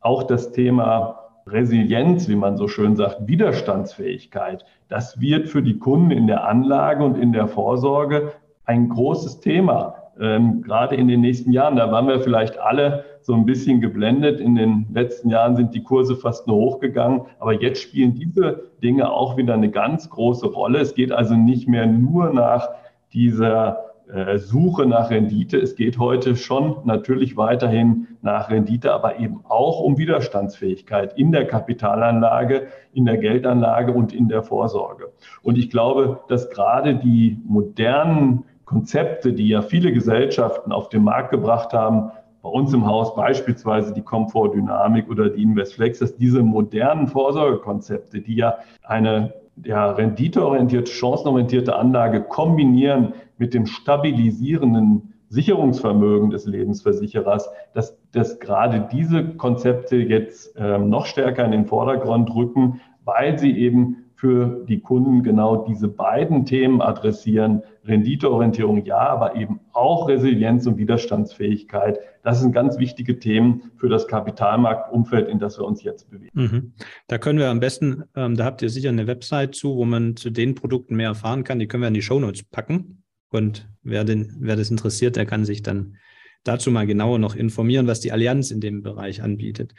auch 0.00 0.22
das 0.22 0.52
Thema 0.52 1.18
Resilienz, 1.46 2.28
wie 2.28 2.36
man 2.36 2.56
so 2.56 2.68
schön 2.68 2.96
sagt, 2.96 3.26
Widerstandsfähigkeit, 3.26 4.64
das 4.88 5.20
wird 5.20 5.48
für 5.48 5.62
die 5.62 5.78
Kunden 5.78 6.10
in 6.10 6.26
der 6.26 6.46
Anlage 6.46 7.04
und 7.04 7.16
in 7.16 7.32
der 7.32 7.48
Vorsorge 7.48 8.32
ein 8.64 8.88
großes 8.88 9.40
Thema, 9.40 9.94
ähm, 10.20 10.62
gerade 10.62 10.96
in 10.96 11.08
den 11.08 11.20
nächsten 11.20 11.52
Jahren. 11.52 11.76
Da 11.76 11.90
waren 11.90 12.06
wir 12.06 12.20
vielleicht 12.20 12.58
alle 12.58 13.04
so 13.22 13.34
ein 13.34 13.46
bisschen 13.46 13.80
geblendet. 13.80 14.40
In 14.40 14.54
den 14.54 14.86
letzten 14.92 15.30
Jahren 15.30 15.56
sind 15.56 15.74
die 15.74 15.82
Kurse 15.82 16.16
fast 16.16 16.46
nur 16.46 16.56
hochgegangen, 16.56 17.22
aber 17.38 17.54
jetzt 17.54 17.80
spielen 17.80 18.14
diese 18.14 18.62
Dinge 18.82 19.10
auch 19.10 19.36
wieder 19.36 19.54
eine 19.54 19.70
ganz 19.70 20.10
große 20.10 20.46
Rolle. 20.46 20.80
Es 20.80 20.94
geht 20.94 21.12
also 21.12 21.34
nicht 21.34 21.68
mehr 21.68 21.86
nur 21.86 22.32
nach 22.32 22.68
dieser 23.12 23.87
Suche 24.36 24.86
nach 24.86 25.10
Rendite. 25.10 25.58
Es 25.58 25.76
geht 25.76 25.98
heute 25.98 26.34
schon 26.36 26.78
natürlich 26.84 27.36
weiterhin 27.36 28.08
nach 28.22 28.50
Rendite, 28.50 28.92
aber 28.92 29.18
eben 29.18 29.40
auch 29.48 29.80
um 29.80 29.98
Widerstandsfähigkeit 29.98 31.18
in 31.18 31.30
der 31.30 31.46
Kapitalanlage, 31.46 32.68
in 32.92 33.04
der 33.04 33.18
Geldanlage 33.18 33.92
und 33.92 34.14
in 34.14 34.28
der 34.28 34.42
Vorsorge. 34.42 35.12
Und 35.42 35.58
ich 35.58 35.68
glaube, 35.68 36.20
dass 36.28 36.48
gerade 36.50 36.94
die 36.94 37.38
modernen 37.44 38.44
Konzepte, 38.64 39.32
die 39.32 39.48
ja 39.48 39.62
viele 39.62 39.92
Gesellschaften 39.92 40.72
auf 40.72 40.88
den 40.88 41.04
Markt 41.04 41.30
gebracht 41.30 41.72
haben, 41.72 42.10
bei 42.42 42.48
uns 42.48 42.72
im 42.72 42.86
Haus 42.86 43.14
beispielsweise 43.14 43.92
die 43.92 44.02
Komfortdynamik 44.02 45.10
oder 45.10 45.28
die 45.28 45.42
Investflex, 45.42 45.98
dass 45.98 46.16
diese 46.16 46.42
modernen 46.42 47.08
Vorsorgekonzepte, 47.08 48.20
die 48.20 48.36
ja 48.36 48.58
eine 48.84 49.34
ja, 49.64 49.90
renditeorientierte, 49.90 50.90
chancenorientierte 50.90 51.76
Anlage 51.76 52.22
kombinieren 52.22 53.14
mit 53.36 53.54
dem 53.54 53.66
stabilisierenden 53.66 55.14
Sicherungsvermögen 55.28 56.30
des 56.30 56.46
Lebensversicherers, 56.46 57.50
dass, 57.74 57.98
dass 58.12 58.40
gerade 58.40 58.88
diese 58.90 59.36
Konzepte 59.36 59.96
jetzt 59.96 60.54
ähm, 60.56 60.88
noch 60.88 61.06
stärker 61.06 61.44
in 61.44 61.50
den 61.50 61.66
Vordergrund 61.66 62.34
rücken, 62.34 62.80
weil 63.04 63.38
sie 63.38 63.56
eben 63.58 64.07
für 64.18 64.64
die 64.68 64.80
Kunden 64.80 65.22
genau 65.22 65.64
diese 65.68 65.86
beiden 65.86 66.44
Themen 66.44 66.82
adressieren. 66.82 67.62
Renditeorientierung 67.84 68.84
ja, 68.84 68.98
aber 68.98 69.36
eben 69.36 69.60
auch 69.72 70.08
Resilienz 70.08 70.66
und 70.66 70.76
Widerstandsfähigkeit. 70.76 72.00
Das 72.24 72.40
sind 72.40 72.50
ganz 72.50 72.80
wichtige 72.80 73.20
Themen 73.20 73.70
für 73.76 73.88
das 73.88 74.08
Kapitalmarktumfeld, 74.08 75.28
in 75.28 75.38
das 75.38 75.56
wir 75.56 75.64
uns 75.64 75.84
jetzt 75.84 76.10
bewegen. 76.10 76.30
Mhm. 76.34 76.72
Da 77.06 77.18
können 77.18 77.38
wir 77.38 77.48
am 77.48 77.60
besten, 77.60 78.06
ähm, 78.16 78.36
da 78.36 78.44
habt 78.44 78.60
ihr 78.60 78.70
sicher 78.70 78.88
eine 78.88 79.06
Website 79.06 79.54
zu, 79.54 79.76
wo 79.76 79.84
man 79.84 80.16
zu 80.16 80.30
den 80.30 80.56
Produkten 80.56 80.96
mehr 80.96 81.10
erfahren 81.10 81.44
kann. 81.44 81.60
Die 81.60 81.68
können 81.68 81.84
wir 81.84 81.88
in 81.88 81.94
die 81.94 82.02
Shownotes 82.02 82.42
packen. 82.42 83.04
Und 83.30 83.68
wer, 83.84 84.02
den, 84.02 84.34
wer 84.40 84.56
das 84.56 84.72
interessiert, 84.72 85.14
der 85.14 85.26
kann 85.26 85.44
sich 85.44 85.62
dann 85.62 85.96
dazu 86.42 86.72
mal 86.72 86.88
genauer 86.88 87.20
noch 87.20 87.36
informieren, 87.36 87.86
was 87.86 88.00
die 88.00 88.10
Allianz 88.10 88.50
in 88.50 88.60
dem 88.60 88.82
Bereich 88.82 89.22
anbietet. 89.22 89.74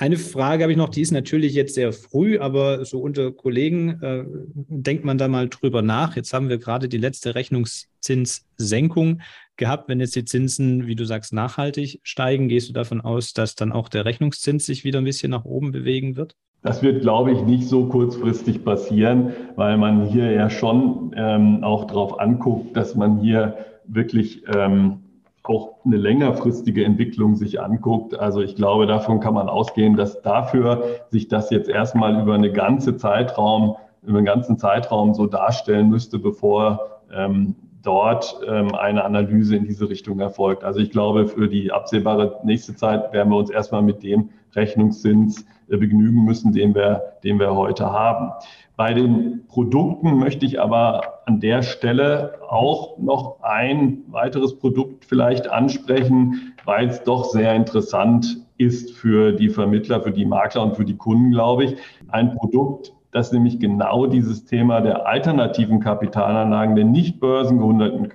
Eine 0.00 0.16
Frage 0.16 0.62
habe 0.62 0.72
ich 0.72 0.78
noch, 0.78 0.88
die 0.88 1.02
ist 1.02 1.10
natürlich 1.10 1.52
jetzt 1.52 1.74
sehr 1.74 1.92
früh, 1.92 2.38
aber 2.38 2.86
so 2.86 3.00
unter 3.00 3.32
Kollegen 3.32 4.02
äh, 4.02 4.24
denkt 4.54 5.04
man 5.04 5.18
da 5.18 5.28
mal 5.28 5.50
drüber 5.50 5.82
nach. 5.82 6.16
Jetzt 6.16 6.32
haben 6.32 6.48
wir 6.48 6.56
gerade 6.56 6.88
die 6.88 6.96
letzte 6.96 7.34
Rechnungszinssenkung 7.34 9.20
gehabt. 9.56 9.90
Wenn 9.90 10.00
jetzt 10.00 10.16
die 10.16 10.24
Zinsen, 10.24 10.86
wie 10.86 10.96
du 10.96 11.04
sagst, 11.04 11.34
nachhaltig 11.34 12.00
steigen, 12.02 12.48
gehst 12.48 12.70
du 12.70 12.72
davon 12.72 13.02
aus, 13.02 13.34
dass 13.34 13.56
dann 13.56 13.72
auch 13.72 13.90
der 13.90 14.06
Rechnungszins 14.06 14.64
sich 14.64 14.84
wieder 14.84 15.00
ein 15.00 15.04
bisschen 15.04 15.32
nach 15.32 15.44
oben 15.44 15.70
bewegen 15.70 16.16
wird? 16.16 16.34
Das 16.62 16.82
wird, 16.82 17.02
glaube 17.02 17.32
ich, 17.32 17.42
nicht 17.42 17.68
so 17.68 17.84
kurzfristig 17.84 18.64
passieren, 18.64 19.34
weil 19.56 19.76
man 19.76 20.06
hier 20.06 20.32
ja 20.32 20.48
schon 20.48 21.14
ähm, 21.14 21.62
auch 21.62 21.84
darauf 21.84 22.18
anguckt, 22.18 22.74
dass 22.74 22.94
man 22.94 23.20
hier 23.20 23.66
wirklich 23.84 24.44
ähm, 24.48 25.09
auch 25.50 25.84
eine 25.84 25.96
längerfristige 25.96 26.84
Entwicklung 26.84 27.34
sich 27.34 27.60
anguckt. 27.60 28.18
Also 28.18 28.40
ich 28.40 28.54
glaube, 28.54 28.86
davon 28.86 29.18
kann 29.18 29.34
man 29.34 29.48
ausgehen, 29.48 29.96
dass 29.96 30.22
dafür 30.22 30.84
sich 31.08 31.26
das 31.26 31.50
jetzt 31.50 31.68
erstmal 31.68 32.20
über 32.22 32.34
eine 32.34 32.52
ganze 32.52 32.96
Zeitraum, 32.96 33.76
über 34.02 34.18
einen 34.18 34.26
ganzen 34.26 34.58
Zeitraum 34.58 35.12
so 35.12 35.26
darstellen 35.26 35.90
müsste, 35.90 36.20
bevor 36.20 37.00
ähm, 37.12 37.56
dort 37.82 38.38
ähm, 38.46 38.74
eine 38.76 39.04
Analyse 39.04 39.56
in 39.56 39.64
diese 39.64 39.88
Richtung 39.88 40.20
erfolgt. 40.20 40.62
Also 40.62 40.78
ich 40.78 40.90
glaube, 40.90 41.26
für 41.26 41.48
die 41.48 41.72
absehbare 41.72 42.38
nächste 42.44 42.76
Zeit 42.76 43.12
werden 43.12 43.30
wir 43.30 43.38
uns 43.38 43.50
erstmal 43.50 43.82
mit 43.82 44.04
dem 44.04 44.30
Rechnungszins 44.54 45.44
äh, 45.68 45.76
begnügen 45.76 46.24
müssen, 46.24 46.52
den 46.52 46.76
wir, 46.76 47.02
den 47.24 47.40
wir 47.40 47.56
heute 47.56 47.90
haben. 47.90 48.30
Bei 48.76 48.94
den 48.94 49.46
Produkten 49.48 50.18
möchte 50.18 50.46
ich 50.46 50.60
aber 50.60 51.19
an 51.30 51.38
der 51.38 51.62
Stelle 51.62 52.40
auch 52.48 52.98
noch 52.98 53.40
ein 53.42 54.02
weiteres 54.08 54.58
Produkt 54.58 55.04
vielleicht 55.04 55.48
ansprechen, 55.48 56.54
weil 56.64 56.88
es 56.88 57.04
doch 57.04 57.24
sehr 57.24 57.54
interessant 57.54 58.38
ist 58.58 58.90
für 58.96 59.32
die 59.32 59.48
Vermittler, 59.48 60.02
für 60.02 60.10
die 60.10 60.26
Makler 60.26 60.64
und 60.64 60.76
für 60.76 60.84
die 60.84 60.96
Kunden, 60.96 61.30
glaube 61.30 61.64
ich. 61.64 61.76
Ein 62.08 62.34
Produkt, 62.34 62.92
das 63.12 63.30
nämlich 63.30 63.60
genau 63.60 64.06
dieses 64.06 64.44
Thema 64.44 64.80
der 64.80 65.06
alternativen 65.06 65.78
Kapitalanlagen, 65.78 66.74
der 66.74 66.84
nicht 66.84 67.20
börsengehunderten 67.20 68.08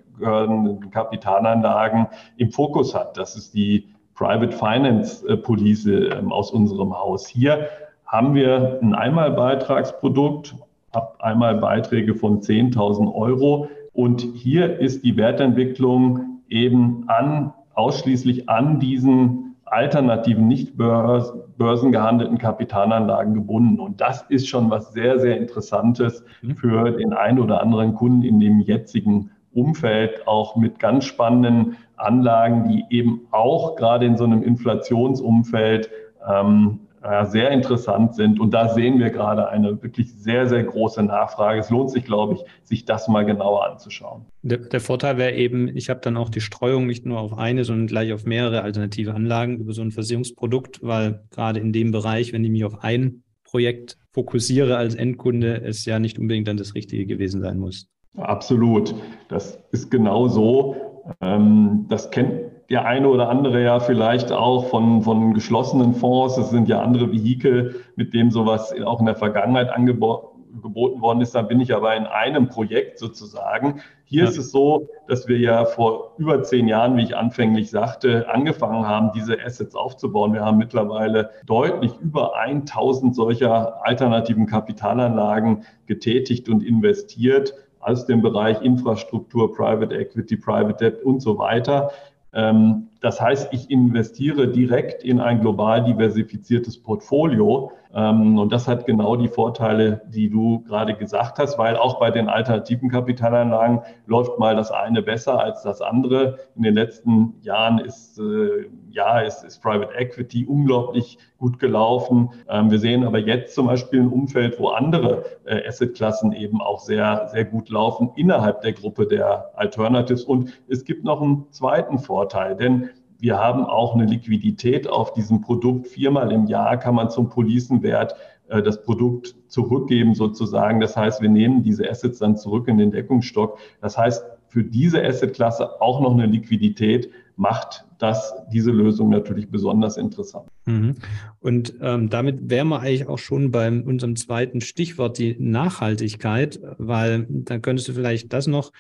Kapitalanlagen 0.92 2.08
im 2.36 2.52
Fokus 2.52 2.94
hat. 2.94 3.18
Das 3.18 3.38
ist 3.38 3.54
die 3.54 3.88
Private 4.14 4.52
Finance 4.52 5.26
äh, 5.28 5.38
Police 5.38 5.86
ähm, 5.86 6.34
aus 6.34 6.52
unserem 6.52 6.94
Haus. 6.94 7.28
Hier 7.28 7.70
haben 8.06 8.36
wir 8.36 8.80
ein 8.82 8.94
Einmalbeitragsprodukt, 8.94 10.56
ab 10.96 11.18
einmal 11.20 11.56
Beiträge 11.56 12.16
von 12.16 12.42
10.000 12.42 13.14
Euro. 13.14 13.68
Und 13.94 14.22
hier 14.22 14.80
ist 14.80 15.04
die 15.04 15.18
Wertentwicklung 15.18 16.42
eben 16.50 17.06
an, 17.08 17.54
ausschließlich 17.74 18.50
an 18.50 18.80
diesen 18.80 19.56
alternativen, 19.66 20.48
nicht 20.48 20.78
börsengehandelten 20.78 22.38
Kapitalanlagen 22.38 23.34
gebunden. 23.34 23.80
Und 23.80 24.00
das 24.00 24.24
ist 24.30 24.48
schon 24.48 24.70
was 24.70 24.94
sehr, 24.94 25.20
sehr 25.20 25.38
Interessantes 25.38 26.24
mhm. 26.42 26.56
für 26.56 26.92
den 26.92 27.14
einen 27.14 27.40
oder 27.40 27.62
anderen 27.62 27.96
Kunden 27.96 28.24
in 28.24 28.40
dem 28.40 28.60
jetzigen 28.60 29.32
Umfeld, 29.54 30.28
auch 30.28 30.56
mit 30.56 30.80
ganz 30.80 31.06
spannenden 31.06 31.78
Anlagen, 31.96 32.68
die 32.68 32.86
eben 32.90 33.22
auch 33.32 33.76
gerade 33.76 34.06
in 34.06 34.18
so 34.18 34.26
einem 34.26 34.44
Inflationsumfeld 34.44 35.90
ähm, 36.30 36.82
sehr 37.26 37.52
interessant 37.52 38.16
sind. 38.16 38.40
Und 38.40 38.54
da 38.54 38.70
sehen 38.70 39.00
wir 39.00 39.10
gerade 39.10 39.48
eine 39.50 39.82
wirklich 39.82 40.14
sehr, 40.14 40.48
sehr 40.48 40.64
große 40.64 41.04
Nachfrage. 41.04 41.60
Es 41.60 41.70
lohnt 41.70 41.92
sich, 41.92 42.04
glaube 42.06 42.36
ich, 42.36 42.44
sich 42.64 42.86
das 42.86 43.08
mal 43.08 43.26
genauer 43.26 43.66
anzuschauen. 43.66 44.26
Der, 44.42 44.58
der 44.58 44.80
Vorteil 44.80 45.18
wäre 45.18 45.34
eben, 45.34 45.76
ich 45.76 45.90
habe 45.90 46.00
dann 46.02 46.18
auch 46.18 46.30
die 46.30 46.42
Streuung 46.42 46.88
nicht 46.88 47.06
nur 47.06 47.20
auf 47.20 47.38
eine, 47.38 47.64
sondern 47.64 47.88
gleich 47.88 48.14
auf 48.14 48.26
mehrere 48.26 48.62
alternative 48.62 49.14
Anlagen 49.14 49.58
über 49.58 49.74
so 49.74 49.82
ein 49.82 49.92
Versicherungsprodukt, 49.92 50.80
weil 50.82 51.24
gerade 51.32 51.60
in 51.60 51.74
dem 51.74 51.92
Bereich, 51.92 52.34
wenn 52.34 52.44
ich 52.44 52.52
mich 52.52 52.66
auf 52.66 52.84
ein 52.84 53.24
Projekt 53.44 53.98
fokussiere 54.12 54.78
als 54.78 54.96
Endkunde, 54.96 55.62
es 55.62 55.86
ja 55.86 56.00
nicht 56.00 56.18
unbedingt 56.20 56.48
dann 56.48 56.58
das 56.58 56.76
Richtige 56.76 57.06
gewesen 57.06 57.42
sein 57.42 57.60
muss. 57.60 57.88
Absolut. 58.18 58.96
Das 59.28 59.60
ist 59.72 59.92
genau 59.92 60.28
so. 60.28 60.76
Ähm, 61.22 61.86
das 61.90 62.10
kennt 62.12 62.55
der 62.70 62.86
eine 62.86 63.08
oder 63.10 63.30
andere 63.30 63.64
ja 63.64 63.80
vielleicht 63.80 64.32
auch 64.32 64.68
von, 64.68 65.02
von 65.04 65.34
geschlossenen 65.34 65.94
Fonds. 65.94 66.38
Es 66.38 66.50
sind 66.50 66.68
ja 66.68 66.82
andere 66.82 67.12
Vehikel, 67.12 67.76
mit 67.96 68.14
dem 68.14 68.32
sowas 68.32 68.74
auch 68.86 69.00
in 69.00 69.06
der 69.06 69.16
Vergangenheit 69.16 69.70
angeboten 69.70 70.36
geboten 70.62 71.02
worden 71.02 71.22
ist, 71.22 71.36
da 71.36 71.42
bin 71.42 71.60
ich 71.60 71.74
aber 71.74 71.96
in 71.96 72.06
einem 72.06 72.48
Projekt 72.48 73.00
sozusagen. 73.00 73.82
Hier 74.06 74.24
ja. 74.24 74.30
ist 74.30 74.38
es 74.38 74.52
so, 74.52 74.90
dass 75.08 75.28
wir 75.28 75.38
ja 75.38 75.66
vor 75.66 76.14
über 76.18 76.44
zehn 76.44 76.68
Jahren, 76.68 76.98
wie 76.98 77.04
ich 77.04 77.16
anfänglich 77.16 77.70
sagte, 77.70 78.30
angefangen 78.30 78.88
haben, 78.88 79.12
diese 79.14 79.38
Assets 79.44 79.76
aufzubauen. 79.76 80.34
Wir 80.34 80.46
haben 80.46 80.58
mittlerweile 80.58 81.32
deutlich 81.46 81.92
über 82.02 82.36
1000 82.38 83.16
solcher 83.16 83.86
alternativen 83.86 84.46
Kapitalanlagen 84.46 85.66
getätigt 85.88 86.50
und 86.50 86.64
investiert 86.64 87.54
aus 87.80 88.06
dem 88.06 88.22
Bereich 88.22 88.62
Infrastruktur, 88.62 89.54
Private 89.54 89.96
Equity, 89.96 90.38
Private 90.38 90.92
Debt 90.92 91.04
und 91.04 91.22
so 91.22 91.38
weiter. 91.38 91.92
Ähm, 92.36 92.90
das 93.02 93.22
heißt, 93.22 93.50
ich 93.52 93.70
investiere 93.70 94.48
direkt 94.48 95.04
in 95.04 95.20
ein 95.20 95.42
global 95.42 95.84
diversifiziertes 95.84 96.82
Portfolio. 96.82 97.72
Ähm, 97.94 98.38
und 98.38 98.52
das 98.52 98.68
hat 98.68 98.86
genau 98.86 99.16
die 99.16 99.28
Vorteile, 99.28 100.02
die 100.08 100.30
du 100.30 100.60
gerade 100.62 100.96
gesagt 100.96 101.40
hast, 101.40 101.58
weil 101.58 101.78
auch 101.78 102.00
bei 102.00 102.12
den 102.12 102.28
alternativen 102.28 102.90
Kapitalanlagen 102.90 103.82
läuft 104.06 104.38
mal 104.40 104.56
das 104.56 104.72
eine 104.72 105.02
besser 105.02 105.40
als 105.40 105.62
das 105.64 105.82
andere. 105.82 106.40
In 106.56 106.64
den 106.64 106.74
letzten 106.74 107.36
Jahren 107.42 107.80
ist, 107.80 108.20
äh, 108.20 108.66
ja, 108.90 109.20
ist, 109.20 109.44
ist 109.44 109.62
Private 109.62 109.94
Equity 109.94 110.46
unglaublich 110.46 111.18
gut 111.38 111.60
gelaufen. 111.60 112.32
Ähm, 112.50 112.72
wir 112.72 112.80
sehen 112.80 113.06
aber 113.06 113.20
jetzt 113.20 113.56
zum 113.56 113.68
Beispiel 113.68 114.02
ein 114.02 114.10
Umfeld, 114.10 114.60
wo 114.60 114.70
andere 114.70 115.24
äh, 115.46 115.66
Assetklassen 115.68 116.34
eben 116.34 116.62
auch 116.62 116.80
sehr, 116.80 117.30
sehr 117.32 117.46
gut 117.46 117.70
laufen 117.70 118.12
innerhalb 118.16 118.62
der 118.62 118.74
Gruppe 118.74 119.08
der 119.08 119.52
Alternatives. 119.56 120.24
Und 120.24 120.52
es 120.68 120.84
gibt 120.84 121.04
noch 121.06 121.22
einen 121.22 121.46
zweiten 121.52 122.00
Vorteil, 122.00 122.56
denn 122.56 122.90
wir 123.26 123.40
haben 123.40 123.66
auch 123.66 123.96
eine 123.96 124.06
Liquidität 124.06 124.88
auf 124.88 125.14
diesem 125.14 125.42
Produkt. 125.42 125.88
Viermal 125.88 126.32
im 126.32 126.46
Jahr 126.46 126.78
kann 126.78 126.94
man 126.94 127.10
zum 127.10 127.28
Policenwert 127.28 128.14
äh, 128.50 128.62
das 128.62 128.84
Produkt 128.84 129.34
zurückgeben 129.48 130.14
sozusagen. 130.14 130.80
Das 130.80 130.96
heißt, 130.96 131.24
wir 131.24 131.30
nehmen 131.30 131.64
diese 131.64 131.90
Assets 131.90 132.20
dann 132.20 132.38
zurück 132.38 132.68
in 132.68 132.78
den 132.78 132.92
Deckungsstock. 132.92 133.58
Das 133.82 133.98
heißt, 133.98 134.24
für 134.48 134.64
diese 134.64 135.04
Assetklasse 135.04 135.82
auch 135.82 136.02
noch 136.02 136.14
eine 136.14 136.28
Liquidität 136.28 137.10
macht 137.36 137.86
das 137.98 138.32
diese 138.54 138.70
Lösung 138.70 139.10
natürlich 139.10 139.50
besonders 139.50 139.98
interessant. 139.98 140.48
Mhm. 140.66 140.94
Und 141.40 141.74
ähm, 141.82 142.12
damit 142.12 142.52
wären 142.52 142.68
wir 142.68 142.82
eigentlich 142.82 143.08
auch 143.08 143.18
schon 143.18 143.50
bei 143.50 143.68
unserem 143.72 144.18
zweiten 144.18 144.62
Stichwort, 144.62 145.18
die 145.18 145.36
Nachhaltigkeit, 145.40 146.60
weil 146.78 147.26
da 147.28 147.58
könntest 147.58 147.88
du 147.88 147.94
vielleicht 147.94 148.34
das 148.34 148.46
noch 148.46 148.72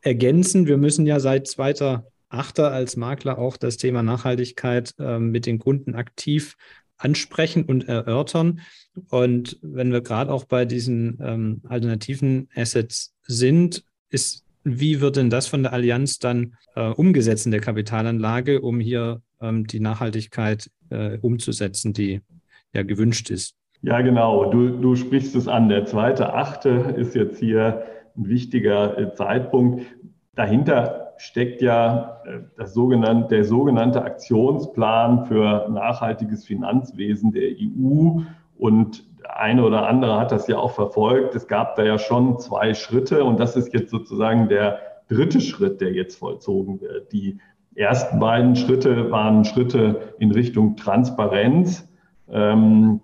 ergänzen. 0.00 0.66
Wir 0.66 0.78
müssen 0.78 1.04
ja 1.04 1.20
seit 1.20 1.48
zweiter 1.48 2.06
Achter 2.30 2.72
als 2.72 2.96
Makler 2.96 3.38
auch 3.38 3.56
das 3.56 3.76
Thema 3.76 4.02
Nachhaltigkeit 4.02 4.94
äh, 4.98 5.18
mit 5.18 5.46
den 5.46 5.58
Kunden 5.58 5.94
aktiv 5.94 6.56
ansprechen 6.96 7.64
und 7.64 7.88
erörtern. 7.88 8.60
Und 9.10 9.58
wenn 9.62 9.92
wir 9.92 10.00
gerade 10.00 10.32
auch 10.32 10.44
bei 10.44 10.64
diesen 10.64 11.18
ähm, 11.22 11.62
alternativen 11.68 12.48
Assets 12.54 13.14
sind, 13.22 13.84
ist, 14.10 14.44
wie 14.64 15.00
wird 15.00 15.16
denn 15.16 15.30
das 15.30 15.46
von 15.46 15.62
der 15.62 15.72
Allianz 15.72 16.18
dann 16.18 16.54
äh, 16.76 16.88
umgesetzt 16.88 17.46
in 17.46 17.52
der 17.52 17.60
Kapitalanlage, 17.60 18.60
um 18.60 18.80
hier 18.80 19.22
ähm, 19.40 19.66
die 19.66 19.80
Nachhaltigkeit 19.80 20.70
äh, 20.90 21.18
umzusetzen, 21.18 21.92
die 21.92 22.20
ja 22.72 22.82
gewünscht 22.82 23.30
ist? 23.30 23.56
Ja, 23.82 24.02
genau. 24.02 24.50
Du, 24.50 24.68
du 24.68 24.94
sprichst 24.94 25.34
es 25.34 25.48
an. 25.48 25.68
Der 25.68 25.86
zweite 25.86 26.34
Achte 26.34 26.94
ist 26.96 27.14
jetzt 27.14 27.38
hier 27.38 27.86
ein 28.16 28.28
wichtiger 28.28 28.98
äh, 28.98 29.14
Zeitpunkt. 29.14 29.86
Dahinter 30.34 30.99
steckt 31.20 31.60
ja 31.60 32.22
äh, 32.24 32.40
das 32.56 32.72
sogenannte, 32.72 33.28
der 33.28 33.44
sogenannte 33.44 34.02
Aktionsplan 34.02 35.26
für 35.26 35.68
nachhaltiges 35.68 36.46
Finanzwesen 36.46 37.32
der 37.32 37.50
EU. 37.60 38.20
Und 38.56 39.04
eine 39.28 39.64
oder 39.64 39.86
andere 39.86 40.18
hat 40.18 40.32
das 40.32 40.46
ja 40.48 40.56
auch 40.56 40.72
verfolgt. 40.72 41.34
Es 41.34 41.46
gab 41.46 41.76
da 41.76 41.84
ja 41.84 41.98
schon 41.98 42.38
zwei 42.38 42.72
Schritte 42.72 43.24
und 43.24 43.38
das 43.38 43.54
ist 43.54 43.72
jetzt 43.74 43.90
sozusagen 43.90 44.48
der 44.48 44.80
dritte 45.08 45.40
Schritt, 45.42 45.80
der 45.82 45.92
jetzt 45.92 46.18
vollzogen 46.18 46.80
wird. 46.80 47.12
Die 47.12 47.38
ersten 47.74 48.18
beiden 48.18 48.56
Schritte 48.56 49.10
waren 49.10 49.44
Schritte 49.44 50.14
in 50.18 50.30
Richtung 50.30 50.76
Transparenz. 50.76 51.86
Ähm, 52.30 53.00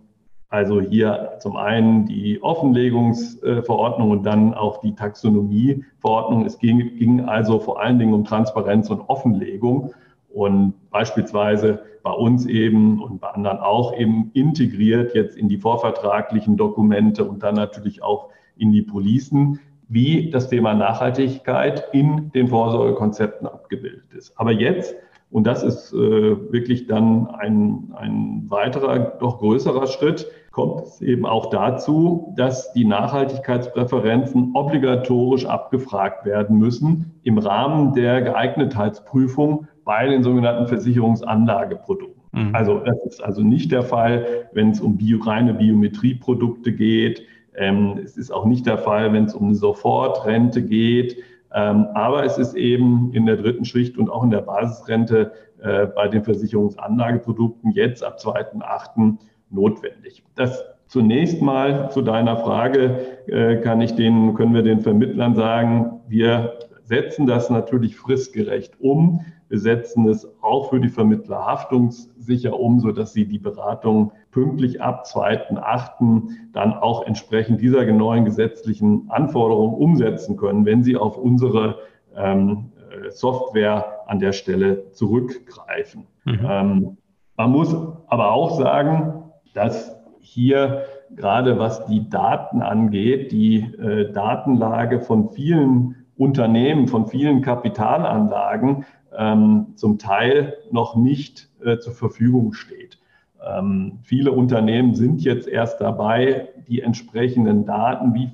also 0.48 0.80
hier 0.80 1.32
zum 1.40 1.56
einen 1.56 2.06
die 2.06 2.42
Offenlegungsverordnung 2.42 4.10
und 4.10 4.22
dann 4.22 4.54
auch 4.54 4.80
die 4.80 4.94
Taxonomieverordnung. 4.94 6.46
Es 6.46 6.58
ging, 6.58 6.96
ging 6.98 7.24
also 7.24 7.58
vor 7.58 7.80
allen 7.80 7.98
Dingen 7.98 8.14
um 8.14 8.24
Transparenz 8.24 8.88
und 8.90 9.00
Offenlegung 9.08 9.92
und 10.28 10.74
beispielsweise 10.90 11.80
bei 12.02 12.12
uns 12.12 12.46
eben 12.46 13.02
und 13.02 13.20
bei 13.20 13.28
anderen 13.28 13.58
auch 13.58 13.92
eben 13.96 14.30
integriert 14.34 15.14
jetzt 15.14 15.36
in 15.36 15.48
die 15.48 15.58
vorvertraglichen 15.58 16.56
Dokumente 16.56 17.24
und 17.24 17.42
dann 17.42 17.56
natürlich 17.56 18.02
auch 18.02 18.28
in 18.56 18.70
die 18.70 18.82
Policen, 18.82 19.58
wie 19.88 20.30
das 20.30 20.48
Thema 20.48 20.74
Nachhaltigkeit 20.74 21.88
in 21.92 22.30
den 22.32 22.48
Vorsorgekonzepten 22.48 23.46
abgebildet 23.46 24.12
ist. 24.14 24.38
Aber 24.38 24.52
jetzt 24.52 24.94
und 25.30 25.46
das 25.46 25.62
ist 25.62 25.92
äh, 25.92 25.96
wirklich 25.96 26.86
dann 26.86 27.26
ein, 27.26 27.92
ein 27.96 28.44
weiterer, 28.48 28.98
doch 28.98 29.38
größerer 29.38 29.86
Schritt, 29.86 30.26
kommt 30.52 30.82
es 30.82 31.02
eben 31.02 31.26
auch 31.26 31.50
dazu, 31.50 32.32
dass 32.36 32.72
die 32.72 32.86
Nachhaltigkeitspräferenzen 32.86 34.52
obligatorisch 34.54 35.44
abgefragt 35.44 36.24
werden 36.24 36.56
müssen 36.58 37.20
im 37.24 37.38
Rahmen 37.38 37.92
der 37.92 38.22
Geeignetheitsprüfung 38.22 39.68
bei 39.84 40.06
den 40.06 40.22
sogenannten 40.22 40.66
Versicherungsanlageprodukten. 40.66 42.22
Mhm. 42.32 42.54
Also 42.54 42.78
das 42.78 42.96
ist 43.04 43.22
also 43.22 43.42
nicht 43.42 43.72
der 43.72 43.82
Fall, 43.82 44.48
wenn 44.52 44.70
es 44.70 44.80
um 44.80 44.96
bio, 44.96 45.18
reine 45.22 45.54
Biometrieprodukte 45.54 46.72
geht. 46.72 47.22
Ähm, 47.54 48.00
es 48.02 48.16
ist 48.16 48.30
auch 48.30 48.46
nicht 48.46 48.66
der 48.66 48.78
Fall, 48.78 49.12
wenn 49.12 49.24
es 49.24 49.34
um 49.34 49.46
eine 49.46 49.54
Sofortrente 49.54 50.62
geht. 50.62 51.16
Ähm, 51.54 51.86
aber 51.94 52.24
es 52.24 52.38
ist 52.38 52.54
eben 52.54 53.12
in 53.12 53.26
der 53.26 53.36
dritten 53.36 53.64
Schicht 53.64 53.98
und 53.98 54.10
auch 54.10 54.22
in 54.22 54.30
der 54.30 54.42
Basisrente 54.42 55.32
äh, 55.62 55.86
bei 55.86 56.08
den 56.08 56.24
Versicherungsanlageprodukten 56.24 57.72
jetzt 57.72 58.04
ab 58.04 58.18
2.8. 58.18 59.16
notwendig. 59.50 60.24
Das 60.34 60.64
zunächst 60.86 61.40
mal 61.42 61.90
zu 61.90 62.02
deiner 62.02 62.36
Frage 62.36 62.98
äh, 63.26 63.56
kann 63.56 63.80
ich 63.80 63.94
den, 63.94 64.34
können 64.34 64.54
wir 64.54 64.62
den 64.62 64.80
Vermittlern 64.80 65.34
sagen, 65.34 66.00
wir 66.08 66.58
setzen 66.82 67.26
das 67.26 67.50
natürlich 67.50 67.96
fristgerecht 67.96 68.74
um. 68.80 69.24
Wir 69.48 69.58
setzen 69.58 70.08
es 70.08 70.28
auch 70.42 70.70
für 70.70 70.80
die 70.80 70.88
Vermittler 70.88 71.46
haftungssicher 71.46 72.58
um, 72.58 72.80
sodass 72.80 73.12
sie 73.12 73.26
die 73.26 73.38
Beratung 73.38 74.12
pünktlich 74.36 74.82
ab 74.82 75.06
2.8. 75.06 76.28
dann 76.52 76.74
auch 76.74 77.06
entsprechend 77.06 77.62
dieser 77.62 77.86
neuen 77.86 78.26
gesetzlichen 78.26 79.06
Anforderungen 79.08 79.72
umsetzen 79.72 80.36
können, 80.36 80.66
wenn 80.66 80.82
sie 80.82 80.94
auf 80.98 81.16
unsere 81.16 81.78
ähm, 82.14 82.70
Software 83.08 84.02
an 84.06 84.18
der 84.18 84.32
Stelle 84.32 84.92
zurückgreifen. 84.92 86.06
Mhm. 86.24 86.40
Ähm, 86.46 86.96
man 87.38 87.50
muss 87.50 87.74
aber 88.08 88.32
auch 88.32 88.58
sagen, 88.58 89.24
dass 89.54 89.96
hier 90.20 90.84
gerade 91.14 91.58
was 91.58 91.86
die 91.86 92.10
Daten 92.10 92.60
angeht, 92.60 93.32
die 93.32 93.60
äh, 93.60 94.12
Datenlage 94.12 95.00
von 95.00 95.30
vielen 95.30 96.04
Unternehmen, 96.18 96.88
von 96.88 97.06
vielen 97.06 97.40
Kapitalanlagen 97.40 98.84
ähm, 99.16 99.68
zum 99.76 99.98
Teil 99.98 100.58
noch 100.70 100.94
nicht 100.94 101.48
äh, 101.64 101.78
zur 101.78 101.94
Verfügung 101.94 102.52
steht. 102.52 102.98
Ähm, 103.46 103.98
viele 104.02 104.32
Unternehmen 104.32 104.94
sind 104.94 105.22
jetzt 105.22 105.48
erst 105.48 105.80
dabei, 105.80 106.48
die 106.68 106.82
entsprechenden 106.82 107.64
Daten, 107.64 108.14
wie 108.14 108.30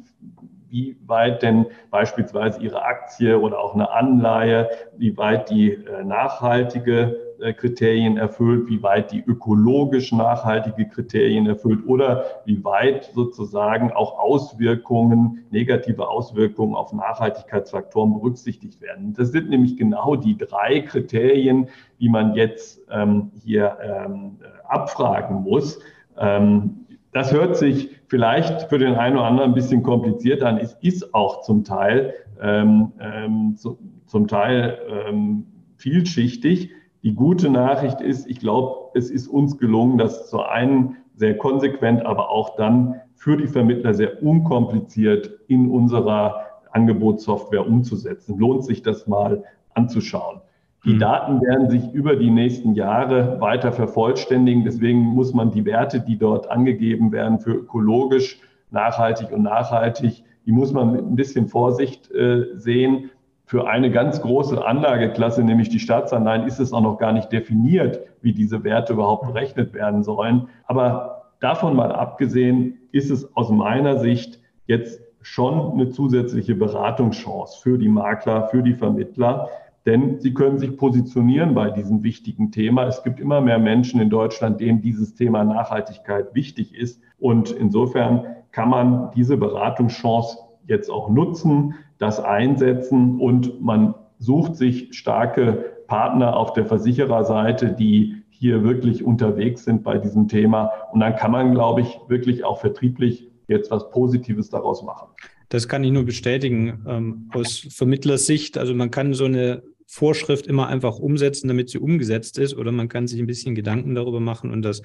wie 0.72 0.96
weit 1.06 1.42
denn 1.42 1.66
beispielsweise 1.90 2.58
ihre 2.62 2.82
Aktie 2.82 3.38
oder 3.38 3.60
auch 3.60 3.74
eine 3.74 3.90
Anleihe, 3.90 4.70
wie 4.96 5.14
weit 5.18 5.50
die 5.50 5.72
äh, 5.72 6.02
nachhaltige 6.02 7.31
Kriterien 7.52 8.16
erfüllt, 8.16 8.68
wie 8.68 8.82
weit 8.82 9.10
die 9.12 9.22
ökologisch 9.24 10.12
nachhaltige 10.12 10.88
Kriterien 10.88 11.46
erfüllt 11.46 11.86
oder 11.86 12.24
wie 12.44 12.64
weit 12.64 13.10
sozusagen 13.14 13.92
auch 13.92 14.18
Auswirkungen, 14.18 15.44
negative 15.50 16.08
Auswirkungen 16.08 16.74
auf 16.74 16.92
Nachhaltigkeitsfaktoren 16.92 18.14
berücksichtigt 18.14 18.80
werden. 18.80 19.14
Das 19.14 19.32
sind 19.32 19.50
nämlich 19.50 19.76
genau 19.76 20.16
die 20.16 20.36
drei 20.36 20.80
Kriterien, 20.80 21.68
die 21.98 22.08
man 22.08 22.34
jetzt 22.34 22.80
ähm, 22.90 23.32
hier 23.42 23.76
ähm, 23.82 24.38
abfragen 24.68 25.42
muss. 25.42 25.80
Ähm, 26.16 26.86
das 27.12 27.32
hört 27.32 27.56
sich 27.56 27.90
vielleicht 28.06 28.68
für 28.70 28.78
den 28.78 28.94
einen 28.94 29.16
oder 29.16 29.26
anderen 29.26 29.50
ein 29.50 29.54
bisschen 29.54 29.82
kompliziert 29.82 30.42
an. 30.42 30.58
Es 30.58 30.74
ist 30.80 31.14
auch 31.14 31.42
zum 31.42 31.62
Teil, 31.62 32.14
ähm, 32.40 32.92
ähm, 33.00 33.54
so, 33.56 33.78
zum 34.06 34.28
Teil 34.28 34.78
ähm, 34.88 35.46
vielschichtig. 35.76 36.70
Die 37.02 37.14
gute 37.14 37.50
Nachricht 37.50 38.00
ist, 38.00 38.28
ich 38.28 38.38
glaube, 38.38 38.90
es 38.94 39.10
ist 39.10 39.26
uns 39.26 39.58
gelungen, 39.58 39.98
das 39.98 40.30
zu 40.30 40.40
einen 40.42 40.96
sehr 41.14 41.36
konsequent, 41.36 42.06
aber 42.06 42.30
auch 42.30 42.56
dann 42.56 43.00
für 43.14 43.36
die 43.36 43.46
Vermittler 43.46 43.94
sehr 43.94 44.22
unkompliziert 44.22 45.30
in 45.48 45.70
unserer 45.70 46.46
Angebotssoftware 46.70 47.66
umzusetzen. 47.66 48.38
Lohnt 48.38 48.64
sich 48.64 48.82
das 48.82 49.06
mal 49.06 49.44
anzuschauen. 49.74 50.40
Die 50.84 50.94
mhm. 50.94 50.98
Daten 50.98 51.40
werden 51.42 51.70
sich 51.70 51.92
über 51.92 52.16
die 52.16 52.30
nächsten 52.30 52.74
Jahre 52.74 53.40
weiter 53.40 53.72
vervollständigen. 53.72 54.64
Deswegen 54.64 54.98
muss 54.98 55.32
man 55.34 55.50
die 55.50 55.64
Werte, 55.64 56.00
die 56.00 56.18
dort 56.18 56.50
angegeben 56.50 57.12
werden 57.12 57.38
für 57.38 57.52
ökologisch, 57.52 58.40
nachhaltig 58.70 59.30
und 59.32 59.42
nachhaltig, 59.42 60.24
die 60.44 60.52
muss 60.52 60.72
man 60.72 60.92
mit 60.92 61.04
ein 61.04 61.14
bisschen 61.14 61.46
Vorsicht 61.46 62.10
äh, 62.10 62.46
sehen. 62.56 63.10
Für 63.52 63.68
eine 63.68 63.90
ganz 63.90 64.22
große 64.22 64.64
Anlageklasse, 64.64 65.44
nämlich 65.44 65.68
die 65.68 65.78
Staatsanleihen, 65.78 66.46
ist 66.46 66.58
es 66.58 66.72
auch 66.72 66.80
noch 66.80 66.96
gar 66.96 67.12
nicht 67.12 67.30
definiert, 67.30 68.00
wie 68.22 68.32
diese 68.32 68.64
Werte 68.64 68.94
überhaupt 68.94 69.26
berechnet 69.26 69.74
werden 69.74 70.02
sollen. 70.04 70.48
Aber 70.64 71.34
davon 71.38 71.76
mal 71.76 71.92
abgesehen, 71.92 72.78
ist 72.92 73.10
es 73.10 73.36
aus 73.36 73.50
meiner 73.50 73.98
Sicht 73.98 74.40
jetzt 74.64 75.02
schon 75.20 75.72
eine 75.72 75.90
zusätzliche 75.90 76.54
Beratungschance 76.54 77.60
für 77.60 77.76
die 77.76 77.90
Makler, 77.90 78.48
für 78.48 78.62
die 78.62 78.72
Vermittler, 78.72 79.50
denn 79.84 80.18
sie 80.18 80.32
können 80.32 80.58
sich 80.58 80.78
positionieren 80.78 81.52
bei 81.52 81.70
diesem 81.70 82.02
wichtigen 82.02 82.52
Thema. 82.52 82.86
Es 82.86 83.02
gibt 83.02 83.20
immer 83.20 83.42
mehr 83.42 83.58
Menschen 83.58 84.00
in 84.00 84.08
Deutschland, 84.08 84.62
denen 84.62 84.80
dieses 84.80 85.14
Thema 85.14 85.44
Nachhaltigkeit 85.44 86.34
wichtig 86.34 86.74
ist. 86.74 87.02
Und 87.18 87.50
insofern 87.50 88.24
kann 88.50 88.70
man 88.70 89.10
diese 89.14 89.36
Beratungschance 89.36 90.38
jetzt 90.66 90.88
auch 90.88 91.10
nutzen, 91.10 91.74
das 92.02 92.20
einsetzen 92.20 93.20
und 93.20 93.62
man 93.62 93.94
sucht 94.18 94.56
sich 94.56 94.88
starke 94.92 95.72
Partner 95.86 96.36
auf 96.36 96.52
der 96.52 96.66
Versichererseite, 96.66 97.72
die 97.72 98.16
hier 98.30 98.64
wirklich 98.64 99.04
unterwegs 99.04 99.64
sind 99.64 99.84
bei 99.84 99.98
diesem 99.98 100.26
Thema. 100.26 100.70
Und 100.92 101.00
dann 101.00 101.14
kann 101.14 101.30
man, 101.30 101.52
glaube 101.54 101.82
ich, 101.82 101.98
wirklich 102.08 102.44
auch 102.44 102.60
vertrieblich 102.60 103.30
jetzt 103.46 103.70
was 103.70 103.90
Positives 103.90 104.50
daraus 104.50 104.82
machen. 104.82 105.08
Das 105.48 105.68
kann 105.68 105.84
ich 105.84 105.92
nur 105.92 106.04
bestätigen 106.04 106.84
ähm, 106.88 107.30
aus 107.32 107.66
Vermittlersicht. 107.70 108.58
Also 108.58 108.74
man 108.74 108.90
kann 108.90 109.14
so 109.14 109.26
eine 109.26 109.62
Vorschrift 109.86 110.46
immer 110.46 110.66
einfach 110.68 110.98
umsetzen, 110.98 111.48
damit 111.48 111.68
sie 111.68 111.78
umgesetzt 111.78 112.38
ist, 112.38 112.56
oder 112.56 112.72
man 112.72 112.88
kann 112.88 113.06
sich 113.06 113.20
ein 113.20 113.26
bisschen 113.26 113.54
Gedanken 113.54 113.94
darüber 113.94 114.20
machen 114.20 114.50
und 114.50 114.62
das 114.62 114.82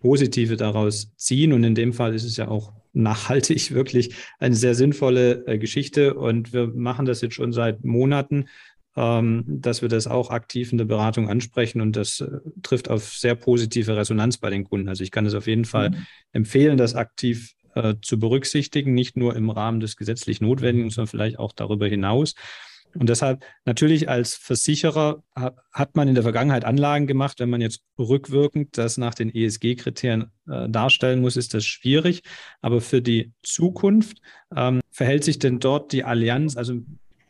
Positive 0.00 0.56
daraus 0.56 1.14
ziehen. 1.16 1.52
Und 1.52 1.64
in 1.64 1.74
dem 1.74 1.92
Fall 1.92 2.14
ist 2.14 2.24
es 2.24 2.36
ja 2.36 2.48
auch 2.48 2.72
nachhaltig 2.92 3.70
wirklich 3.74 4.14
eine 4.38 4.54
sehr 4.54 4.74
sinnvolle 4.74 5.46
äh, 5.46 5.58
Geschichte. 5.58 6.14
Und 6.14 6.52
wir 6.52 6.68
machen 6.68 7.06
das 7.06 7.20
jetzt 7.20 7.34
schon 7.34 7.52
seit 7.52 7.84
Monaten, 7.84 8.46
ähm, 8.96 9.44
dass 9.46 9.82
wir 9.82 9.88
das 9.88 10.06
auch 10.06 10.30
aktiv 10.30 10.72
in 10.72 10.78
der 10.78 10.84
Beratung 10.84 11.28
ansprechen. 11.28 11.80
Und 11.80 11.96
das 11.96 12.20
äh, 12.20 12.40
trifft 12.62 12.90
auf 12.90 13.12
sehr 13.12 13.34
positive 13.34 13.96
Resonanz 13.96 14.38
bei 14.38 14.50
den 14.50 14.64
Kunden. 14.64 14.88
Also 14.88 15.04
ich 15.04 15.10
kann 15.10 15.26
es 15.26 15.34
auf 15.34 15.46
jeden 15.46 15.64
Fall 15.64 15.90
mhm. 15.90 16.06
empfehlen, 16.32 16.76
das 16.76 16.94
aktiv 16.94 17.54
äh, 17.74 17.94
zu 18.02 18.18
berücksichtigen, 18.18 18.94
nicht 18.94 19.16
nur 19.16 19.36
im 19.36 19.50
Rahmen 19.50 19.80
des 19.80 19.96
gesetzlich 19.96 20.40
Notwendigen, 20.40 20.90
sondern 20.90 21.08
vielleicht 21.08 21.38
auch 21.38 21.52
darüber 21.52 21.86
hinaus. 21.86 22.34
Und 22.94 23.08
deshalb 23.08 23.44
natürlich 23.64 24.08
als 24.08 24.34
Versicherer 24.34 25.22
hat 25.72 25.96
man 25.96 26.08
in 26.08 26.14
der 26.14 26.22
Vergangenheit 26.22 26.64
Anlagen 26.64 27.06
gemacht. 27.06 27.40
Wenn 27.40 27.50
man 27.50 27.60
jetzt 27.60 27.82
rückwirkend 27.98 28.78
das 28.78 28.98
nach 28.98 29.14
den 29.14 29.34
ESG-Kriterien 29.34 30.30
äh, 30.48 30.68
darstellen 30.68 31.20
muss, 31.20 31.36
ist 31.36 31.54
das 31.54 31.64
schwierig. 31.64 32.22
Aber 32.60 32.80
für 32.80 33.02
die 33.02 33.32
Zukunft 33.42 34.20
ähm, 34.54 34.80
verhält 34.90 35.24
sich 35.24 35.38
denn 35.38 35.60
dort 35.60 35.92
die 35.92 36.04
Allianz, 36.04 36.56
also 36.56 36.80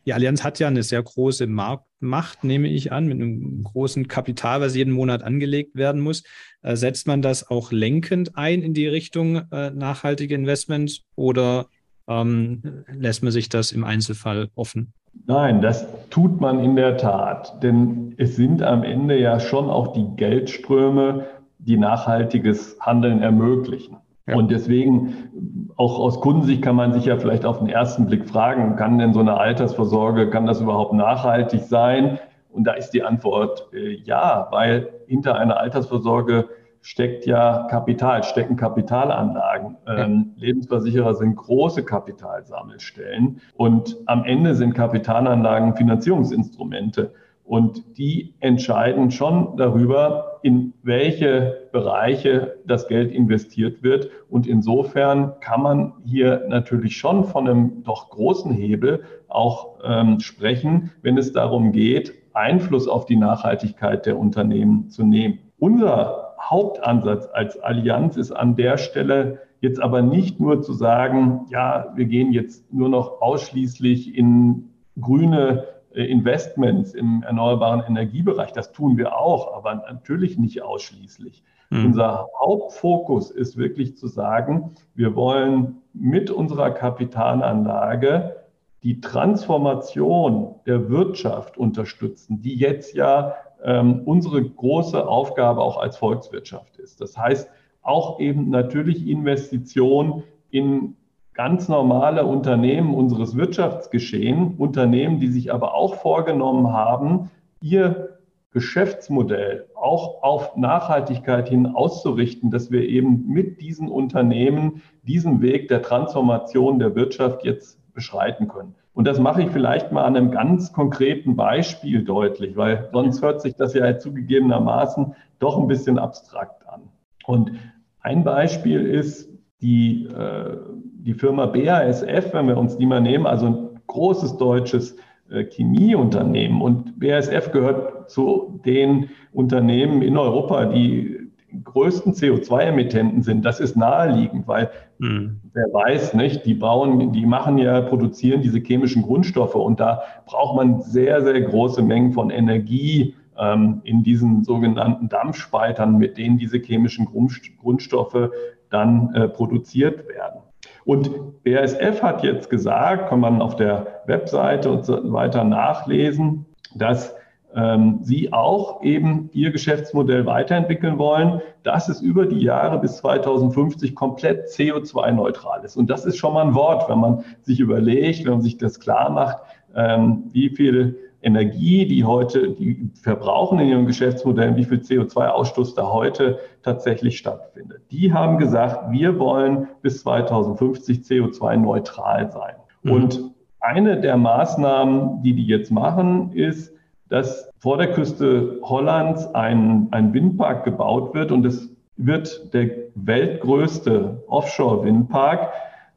die 0.09 0.15
Allianz 0.15 0.43
hat 0.43 0.59
ja 0.59 0.69
eine 0.69 0.83
sehr 0.83 1.03
große 1.03 1.47
Marktmacht, 1.47 2.43
nehme 2.43 2.69
ich 2.69 2.93
an, 2.93 3.09
mit 3.09 3.21
einem 3.21 3.63
großen 3.63 4.09
Kapital, 4.09 4.63
was 4.63 4.75
jeden 4.75 4.95
Monat 4.95 5.23
angelegt 5.23 5.77
werden 5.77 6.01
muss. 6.01 6.23
Äh, 6.63 6.77
setzt 6.77 7.07
man 7.07 7.21
das 7.21 7.51
auch 7.51 7.73
lenkend 7.73 8.35
ein 8.35 8.63
in 8.63 8.73
die 8.73 8.87
Richtung 8.87 9.43
äh, 9.53 9.71
nachhaltige 9.71 10.35
Investments 10.35 11.03
oder 11.15 11.69
ähm, 12.09 12.85
lässt 12.91 13.23
man 13.23 13.33
sich 13.33 13.51
das 13.51 13.71
im 13.71 13.85
Einzelfall 13.85 14.49
offen? 14.55 14.95
Nein, 15.27 15.61
das 15.61 15.87
tut 16.11 16.41
man 16.41 16.61
in 16.61 16.77
der 16.77 16.97
Tat, 16.97 17.63
denn 17.63 18.15
es 18.17 18.37
sind 18.37 18.63
am 18.63 18.83
Ende 18.83 19.19
ja 19.19 19.41
schon 19.41 19.69
auch 19.71 19.93
die 19.93 20.07
Geldströme, 20.17 21.27
die 21.59 21.77
nachhaltiges 21.77 22.79
Handeln 22.81 23.23
ermöglichen. 23.23 23.99
Ja. 24.27 24.37
Und 24.37 24.51
deswegen, 24.51 25.71
auch 25.77 25.99
aus 25.99 26.21
Kundensicht 26.21 26.63
kann 26.63 26.77
man 26.77 26.93
sich 26.93 27.07
ja 27.07 27.17
vielleicht 27.17 27.45
auf 27.45 27.59
den 27.59 27.69
ersten 27.69 28.07
Blick 28.07 28.29
fragen, 28.29 28.77
kann 28.77 28.99
denn 28.99 29.13
so 29.13 29.21
eine 29.21 29.39
Altersvorsorge, 29.39 30.31
kann 30.31 30.47
das 30.47 30.61
überhaupt 30.61 30.93
nachhaltig 30.93 31.63
sein? 31.63 32.19
Und 32.51 32.65
da 32.65 32.73
ist 32.73 32.91
die 32.91 33.03
Antwort 33.03 33.69
äh, 33.73 33.95
ja, 34.05 34.49
weil 34.51 34.89
hinter 35.07 35.37
einer 35.37 35.59
Altersvorsorge 35.59 36.49
steckt 36.81 37.27
ja 37.27 37.67
Kapital, 37.71 38.23
stecken 38.23 38.57
Kapitalanlagen. 38.57 39.77
Ähm, 39.87 40.33
Lebensversicherer 40.37 41.15
sind 41.15 41.37
große 41.37 41.85
Kapitalsammelstellen 41.85 43.41
und 43.57 43.97
am 44.07 44.25
Ende 44.25 44.55
sind 44.55 44.75
Kapitalanlagen 44.75 45.77
Finanzierungsinstrumente. 45.77 47.13
Und 47.49 47.97
die 47.97 48.35
entscheiden 48.41 49.11
schon 49.11 49.57
darüber, 49.57 50.39
in 50.43 50.75
welche 50.83 51.69
Bereiche 51.73 52.59
das 52.67 52.89
Geld 52.89 53.11
investiert 53.11 53.83
wird. 53.83 54.11
Und 54.29 54.47
insofern 54.47 55.33
kann 55.41 55.63
man 55.63 55.95
hier 56.05 56.45
natürlich 56.49 56.99
schon 56.99 57.25
von 57.25 57.49
einem 57.49 57.83
doch 57.85 58.11
großen 58.11 58.53
Hebel 58.53 59.03
auch 59.29 59.79
ähm, 59.83 60.21
sprechen, 60.21 60.91
wenn 61.01 61.17
es 61.17 61.33
darum 61.33 61.73
geht, 61.73 62.13
Einfluss 62.35 62.87
auf 62.87 63.07
die 63.07 63.17
Nachhaltigkeit 63.17 64.05
der 64.05 64.19
Unternehmen 64.19 64.91
zu 64.91 65.03
nehmen. 65.03 65.39
Unser 65.59 66.28
Hauptansatz 66.39 67.29
als 67.33 67.59
Allianz 67.59 68.17
ist 68.17 68.33
an 68.33 68.57
der 68.57 68.79
Stelle 68.79 69.41
jetzt 69.61 69.81
aber 69.81 70.03
nicht 70.03 70.41
nur 70.41 70.63
zu 70.63 70.73
sagen, 70.73 71.47
ja, 71.51 71.93
wir 71.95 72.05
gehen 72.05 72.33
jetzt 72.33 72.73
nur 72.73 72.89
noch 72.89 73.21
ausschließlich 73.21 74.17
in 74.17 74.71
grüne 75.01 75.65
äh, 75.93 76.05
Investments 76.05 76.95
im 76.95 77.23
erneuerbaren 77.23 77.83
Energiebereich. 77.87 78.53
Das 78.53 78.73
tun 78.73 78.97
wir 78.97 79.19
auch, 79.19 79.57
aber 79.57 79.75
natürlich 79.75 80.39
nicht 80.39 80.63
ausschließlich. 80.63 81.43
Mhm. 81.71 81.87
Unser 81.87 82.29
Hauptfokus 82.41 83.31
ist 83.31 83.57
wirklich 83.57 83.97
zu 83.97 84.07
sagen, 84.07 84.75
wir 84.95 85.15
wollen 85.17 85.83
mit 85.93 86.31
unserer 86.31 86.71
Kapitalanlage 86.71 88.37
die 88.83 89.01
Transformation 89.01 90.55
der 90.67 90.89
Wirtschaft 90.89 91.59
unterstützen, 91.59 92.43
die 92.43 92.55
jetzt 92.55 92.95
ja 92.95 93.35
ähm, 93.65 94.03
unsere 94.05 94.43
große 94.43 95.07
Aufgabe 95.07 95.61
auch 95.61 95.79
als 95.79 95.97
Volkswirtschaft 95.97 96.79
ist. 96.79 97.01
Das 97.01 97.17
heißt, 97.17 97.51
auch 97.83 98.21
eben 98.21 98.51
natürlich 98.51 99.07
Investitionen 99.07 100.25
in 100.51 100.97
ganz 101.35 101.69
normale 101.69 102.27
Unternehmen 102.27 102.95
unseres 102.95 103.37
Wirtschaftsgeschehen, 103.37 104.57
Unternehmen, 104.57 105.21
die 105.21 105.29
sich 105.29 105.53
aber 105.53 105.75
auch 105.75 105.95
vorgenommen 105.95 106.73
haben, 106.73 107.31
ihr 107.61 108.19
Geschäftsmodell 108.51 109.67
auch 109.75 110.23
auf 110.23 110.57
Nachhaltigkeit 110.57 111.49
hin 111.49 111.67
auszurichten, 111.67 112.51
dass 112.51 112.71
wir 112.71 112.89
eben 112.89 113.29
mit 113.29 113.61
diesen 113.61 113.89
Unternehmen 113.89 114.83
diesen 115.03 115.41
Weg 115.43 115.69
der 115.69 115.83
Transformation 115.83 116.79
der 116.79 116.97
Wirtschaft 116.97 117.45
jetzt 117.45 117.79
beschreiten 117.93 118.49
können. 118.49 118.75
Und 118.99 119.07
das 119.07 119.21
mache 119.21 119.43
ich 119.43 119.51
vielleicht 119.51 119.93
mal 119.93 120.03
an 120.03 120.17
einem 120.17 120.33
ganz 120.33 120.73
konkreten 120.73 121.37
Beispiel 121.37 122.03
deutlich, 122.03 122.57
weil 122.57 122.89
sonst 122.93 123.23
hört 123.23 123.41
sich 123.41 123.55
das 123.55 123.73
ja 123.73 123.97
zugegebenermaßen 123.97 125.15
doch 125.39 125.57
ein 125.57 125.69
bisschen 125.69 126.01
abstrakt 126.01 126.69
an. 126.69 126.81
Und 127.25 127.53
ein 128.01 128.25
Beispiel 128.25 128.85
ist 128.85 129.31
die, 129.61 130.07
äh, 130.07 130.57
die 130.99 131.15
Firma 131.15 131.47
BASF, 131.47 132.35
wenn 132.35 132.49
wir 132.49 132.59
uns 132.59 132.77
die 132.77 132.87
mal 132.87 133.01
nehmen, 133.01 133.29
also 133.29 133.47
ein 133.47 133.81
großes 133.87 134.37
deutsches 134.37 134.97
äh, 135.31 135.45
Chemieunternehmen. 135.45 136.61
Und 136.61 136.99
BASF 136.99 137.53
gehört 137.53 138.11
zu 138.11 138.61
den 138.67 139.11
Unternehmen 139.33 140.03
in 140.03 140.17
Europa, 140.17 140.65
die 140.65 141.28
größten 141.65 142.13
CO2-Emittenten 142.13 143.23
sind. 143.23 143.45
Das 143.45 143.61
ist 143.61 143.77
naheliegend, 143.77 144.47
weil 144.47 144.71
mhm. 144.99 145.41
wer 145.53 145.67
weiß, 145.73 146.15
nicht, 146.15 146.45
die 146.45 146.55
bauen, 146.55 147.13
die 147.13 147.27
machen 147.27 147.59
ja, 147.59 147.81
produzieren 147.81 148.43
diese 148.43 148.59
chemischen 148.59 149.03
Grundstoffe 149.03 149.55
und 149.55 149.81
da 149.81 150.03
braucht 150.27 150.57
man 150.57 150.83
sehr, 150.83 151.23
sehr 151.23 151.41
große 151.41 151.83
Mengen 151.83 152.13
von 152.13 152.31
Energie 152.31 153.15
ähm, 153.39 153.81
in 153.85 154.03
diesen 154.03 154.45
sogenannten 154.45 155.09
Dampfspaltern, 155.09 155.97
mit 155.97 156.19
denen 156.19 156.39
diese 156.39 156.59
chemischen 156.59 157.07
Grundstoffe 157.07 158.31
dann 158.71 159.15
äh, 159.15 159.29
produziert 159.29 160.07
werden. 160.09 160.41
Und 160.85 161.43
BASF 161.45 162.03
hat 162.03 162.23
jetzt 162.23 162.51
gesagt, 162.51 163.09
kann 163.09 163.21
man 163.21 163.43
auf 163.43 163.57
der 163.57 164.03
Webseite 164.07 164.71
und 164.71 164.85
so 164.85 165.13
weiter 165.13 165.45
nachlesen, 165.45 166.47
dass 166.75 167.15
ähm, 167.55 168.01
sie 168.03 168.33
auch 168.33 168.83
eben 168.83 169.31
ihr 169.33 169.51
Geschäftsmodell 169.51 170.27
weiterentwickeln 170.27 170.99
wollen, 170.99 171.41
dass 171.63 171.89
es 171.89 172.01
über 172.01 172.27
die 172.27 172.41
Jahre 172.41 172.79
bis 172.79 172.99
2050 172.99 173.95
komplett 173.95 174.49
CO2-neutral 174.49 175.65
ist. 175.65 175.77
Und 175.77 175.89
das 175.89 176.05
ist 176.05 176.17
schon 176.17 176.35
mal 176.35 176.47
ein 176.47 176.55
Wort, 176.55 176.89
wenn 176.89 176.99
man 176.99 177.25
sich 177.43 177.61
überlegt, 177.61 178.25
wenn 178.25 178.35
man 178.35 178.43
sich 178.43 178.59
das 178.59 178.81
klar 178.81 179.11
macht, 179.11 179.39
ähm, 179.75 180.25
wie 180.33 180.51
viel 180.51 180.99
Energie, 181.21 181.87
die 181.87 182.05
heute, 182.05 182.51
die 182.51 182.91
verbrauchen 183.03 183.59
in 183.59 183.69
ihren 183.69 183.87
Geschäftsmodellen, 183.87 184.57
wie 184.57 184.65
viel 184.65 184.79
CO2-Ausstoß 184.79 185.75
da 185.75 185.91
heute 185.91 186.39
tatsächlich 186.63 187.19
stattfindet. 187.19 187.83
Die 187.91 188.13
haben 188.13 188.39
gesagt, 188.39 188.93
wir 188.93 189.19
wollen 189.19 189.67
bis 189.83 190.03
2050 190.03 191.01
CO2-neutral 191.01 192.31
sein. 192.31 192.55
Mhm. 192.83 192.93
Und 192.93 193.21
eine 193.61 194.01
der 194.01 194.17
Maßnahmen, 194.17 195.23
die 195.23 195.35
die 195.35 195.47
jetzt 195.47 195.73
machen, 195.73 196.33
ist, 196.33 196.73
dass 197.09 197.51
vor 197.59 197.79
der 197.79 197.93
Küste 197.93 198.59
Hollands 198.63 199.35
ein, 199.35 199.89
ein 199.91 200.13
Windpark 200.13 200.65
gebaut 200.65 201.15
wird 201.15 201.33
und 201.33 201.45
es 201.47 201.71
wird 201.97 202.55
der 202.55 202.71
weltgrößte 202.95 204.23
Offshore-Windpark. 204.29 205.51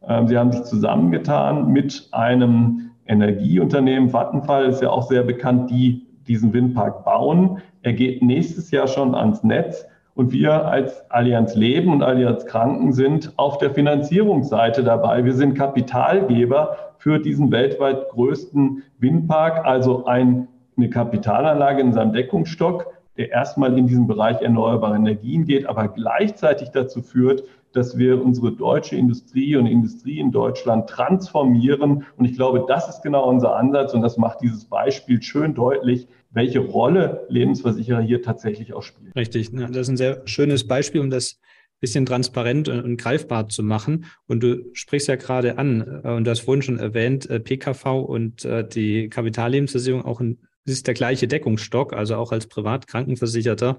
Ähm, 0.08 0.28
sie 0.28 0.38
haben 0.38 0.52
sich 0.52 0.64
zusammengetan 0.64 1.72
mit 1.72 2.08
einem 2.12 2.92
Energieunternehmen, 3.06 4.10
Vattenfall 4.10 4.66
ist 4.66 4.82
ja 4.82 4.90
auch 4.90 5.04
sehr 5.04 5.24
bekannt, 5.24 5.70
die 5.70 6.08
diesen 6.28 6.54
Windpark 6.54 7.04
bauen. 7.04 7.60
Er 7.82 7.94
geht 7.94 8.22
nächstes 8.22 8.72
Jahr 8.72 8.88
schon 8.88 9.16
ans 9.16 9.44
Netz. 9.44 9.86
Und 10.14 10.32
wir 10.34 10.68
als 10.68 11.10
Allianz 11.10 11.56
Leben 11.56 11.92
und 11.92 12.04
Allianz 12.04 12.46
Kranken 12.46 12.92
sind 12.92 13.34
auf 13.38 13.58
der 13.60 13.72
Finanzierungsseite 13.72 14.84
dabei. 14.84 15.24
Wir 15.24 15.34
sind 15.34 15.56
Kapitalgeber 15.56 16.78
für 16.98 17.18
diesen 17.18 17.52
weltweit 17.52 18.10
größten 18.10 18.84
Windpark, 19.00 19.66
also 19.66 20.06
ein, 20.06 20.48
eine 20.82 20.90
Kapitalanlage 20.90 21.82
in 21.82 21.94
seinem 21.94 22.14
Deckungsstock, 22.14 22.88
der 23.18 23.30
erstmal 23.30 23.78
in 23.78 23.88
diesen 23.88 24.08
Bereich 24.08 24.42
erneuerbare 24.42 24.96
Energien 24.96 25.46
geht, 25.46 25.66
aber 25.68 25.88
gleichzeitig 25.88 26.70
dazu 26.70 27.02
führt, 27.02 27.44
dass 27.74 27.98
wir 27.98 28.22
unsere 28.22 28.52
deutsche 28.52 28.96
Industrie 28.96 29.56
und 29.56 29.66
Industrie 29.66 30.20
in 30.20 30.32
Deutschland 30.32 30.90
transformieren. 30.90 32.06
Und 32.18 32.26
ich 32.26 32.36
glaube, 32.36 32.66
das 32.68 32.90
ist 32.90 33.02
genau 33.02 33.30
unser 33.30 33.56
Ansatz 33.56 33.94
und 33.94 34.02
das 34.02 34.18
macht 34.18 34.42
dieses 34.42 34.66
Beispiel 34.66 35.22
schön 35.22 35.54
deutlich, 35.54 36.08
welche 36.32 36.60
Rolle 36.60 37.26
Lebensversicherer 37.30 38.02
hier 38.02 38.22
tatsächlich 38.22 38.74
auch 38.74 38.82
spielen. 38.82 39.12
Richtig, 39.16 39.52
das 39.54 39.78
ist 39.78 39.90
ein 39.90 39.98
sehr 39.98 40.22
schönes 40.26 40.68
Beispiel, 40.68 41.00
um 41.00 41.10
das 41.10 41.40
bisschen 41.82 42.06
transparent 42.06 42.70
und 42.70 42.98
greifbar 42.98 43.50
zu 43.50 43.64
machen. 43.64 44.06
Und 44.28 44.42
du 44.44 44.64
sprichst 44.74 45.08
ja 45.08 45.16
gerade 45.16 45.58
an, 45.58 46.02
äh, 46.04 46.12
und 46.12 46.26
du 46.26 46.32
hast 46.32 46.42
vorhin 46.42 46.62
schon 46.62 46.80
erwähnt, 46.80 47.30
äh, 47.30 47.40
PKV 47.40 47.86
und 48.08 48.46
äh, 48.46 48.66
die 48.66 49.10
Kapitallebensversicherung 49.10 50.06
auch 50.06 50.22
ein, 50.22 50.40
ist 50.66 50.88
der 50.88 50.94
gleiche 50.94 51.28
Deckungsstock, 51.28 51.94
also 51.94 52.16
auch 52.16 52.32
als 52.32 52.48
Privatkrankenversicherter 52.48 53.78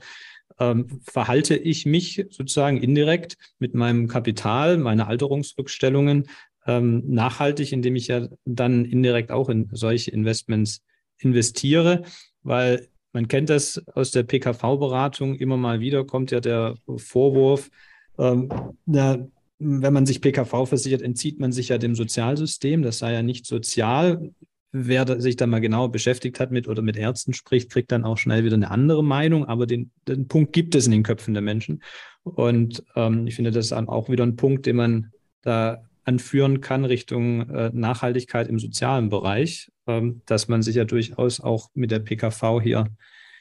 ähm, 0.58 1.00
verhalte 1.04 1.56
ich 1.56 1.86
mich 1.86 2.26
sozusagen 2.30 2.76
indirekt 2.78 3.36
mit 3.58 3.74
meinem 3.74 4.08
Kapital, 4.08 4.78
meine 4.78 5.06
Alterungsrückstellungen 5.06 6.28
ähm, 6.66 7.02
nachhaltig, 7.06 7.72
indem 7.72 7.96
ich 7.96 8.08
ja 8.08 8.28
dann 8.44 8.84
indirekt 8.84 9.30
auch 9.30 9.48
in 9.48 9.68
solche 9.72 10.10
Investments 10.10 10.82
investiere, 11.18 12.02
weil 12.42 12.88
man 13.12 13.28
kennt 13.28 13.50
das 13.50 13.82
aus 13.94 14.10
der 14.10 14.22
PKV-Beratung 14.22 15.34
immer 15.36 15.56
mal 15.56 15.80
wieder, 15.80 16.04
kommt 16.04 16.30
ja 16.30 16.40
der 16.40 16.76
Vorwurf, 16.96 17.70
ähm, 18.18 18.48
na, 18.86 19.26
wenn 19.58 19.92
man 19.92 20.06
sich 20.06 20.20
PKV 20.20 20.66
versichert, 20.66 21.02
entzieht 21.02 21.38
man 21.38 21.52
sich 21.52 21.68
ja 21.68 21.78
dem 21.78 21.94
Sozialsystem. 21.94 22.82
Das 22.82 22.98
sei 22.98 23.12
ja 23.12 23.22
nicht 23.22 23.46
sozial 23.46 24.32
wer 24.72 25.20
sich 25.20 25.36
da 25.36 25.46
mal 25.46 25.60
genau 25.60 25.88
beschäftigt 25.88 26.40
hat 26.40 26.50
mit 26.50 26.66
oder 26.66 26.82
mit 26.82 26.96
Ärzten 26.96 27.34
spricht, 27.34 27.70
kriegt 27.70 27.92
dann 27.92 28.04
auch 28.04 28.18
schnell 28.18 28.44
wieder 28.44 28.56
eine 28.56 28.70
andere 28.70 29.04
Meinung. 29.04 29.46
Aber 29.46 29.66
den, 29.66 29.90
den 30.08 30.28
Punkt 30.28 30.52
gibt 30.52 30.74
es 30.74 30.86
in 30.86 30.92
den 30.92 31.02
Köpfen 31.02 31.34
der 31.34 31.42
Menschen. 31.42 31.82
Und 32.24 32.82
ähm, 32.96 33.26
ich 33.26 33.36
finde, 33.36 33.50
das 33.50 33.66
ist 33.66 33.72
auch 33.72 34.08
wieder 34.08 34.24
ein 34.24 34.36
Punkt, 34.36 34.66
den 34.66 34.76
man 34.76 35.12
da 35.42 35.82
anführen 36.04 36.60
kann 36.60 36.84
Richtung 36.84 37.48
äh, 37.50 37.70
Nachhaltigkeit 37.72 38.48
im 38.48 38.58
sozialen 38.58 39.08
Bereich, 39.08 39.70
ähm, 39.86 40.22
dass 40.26 40.48
man 40.48 40.62
sich 40.62 40.76
ja 40.76 40.84
durchaus 40.84 41.40
auch 41.40 41.70
mit 41.74 41.90
der 41.90 42.00
PKV 42.00 42.60
hier 42.62 42.88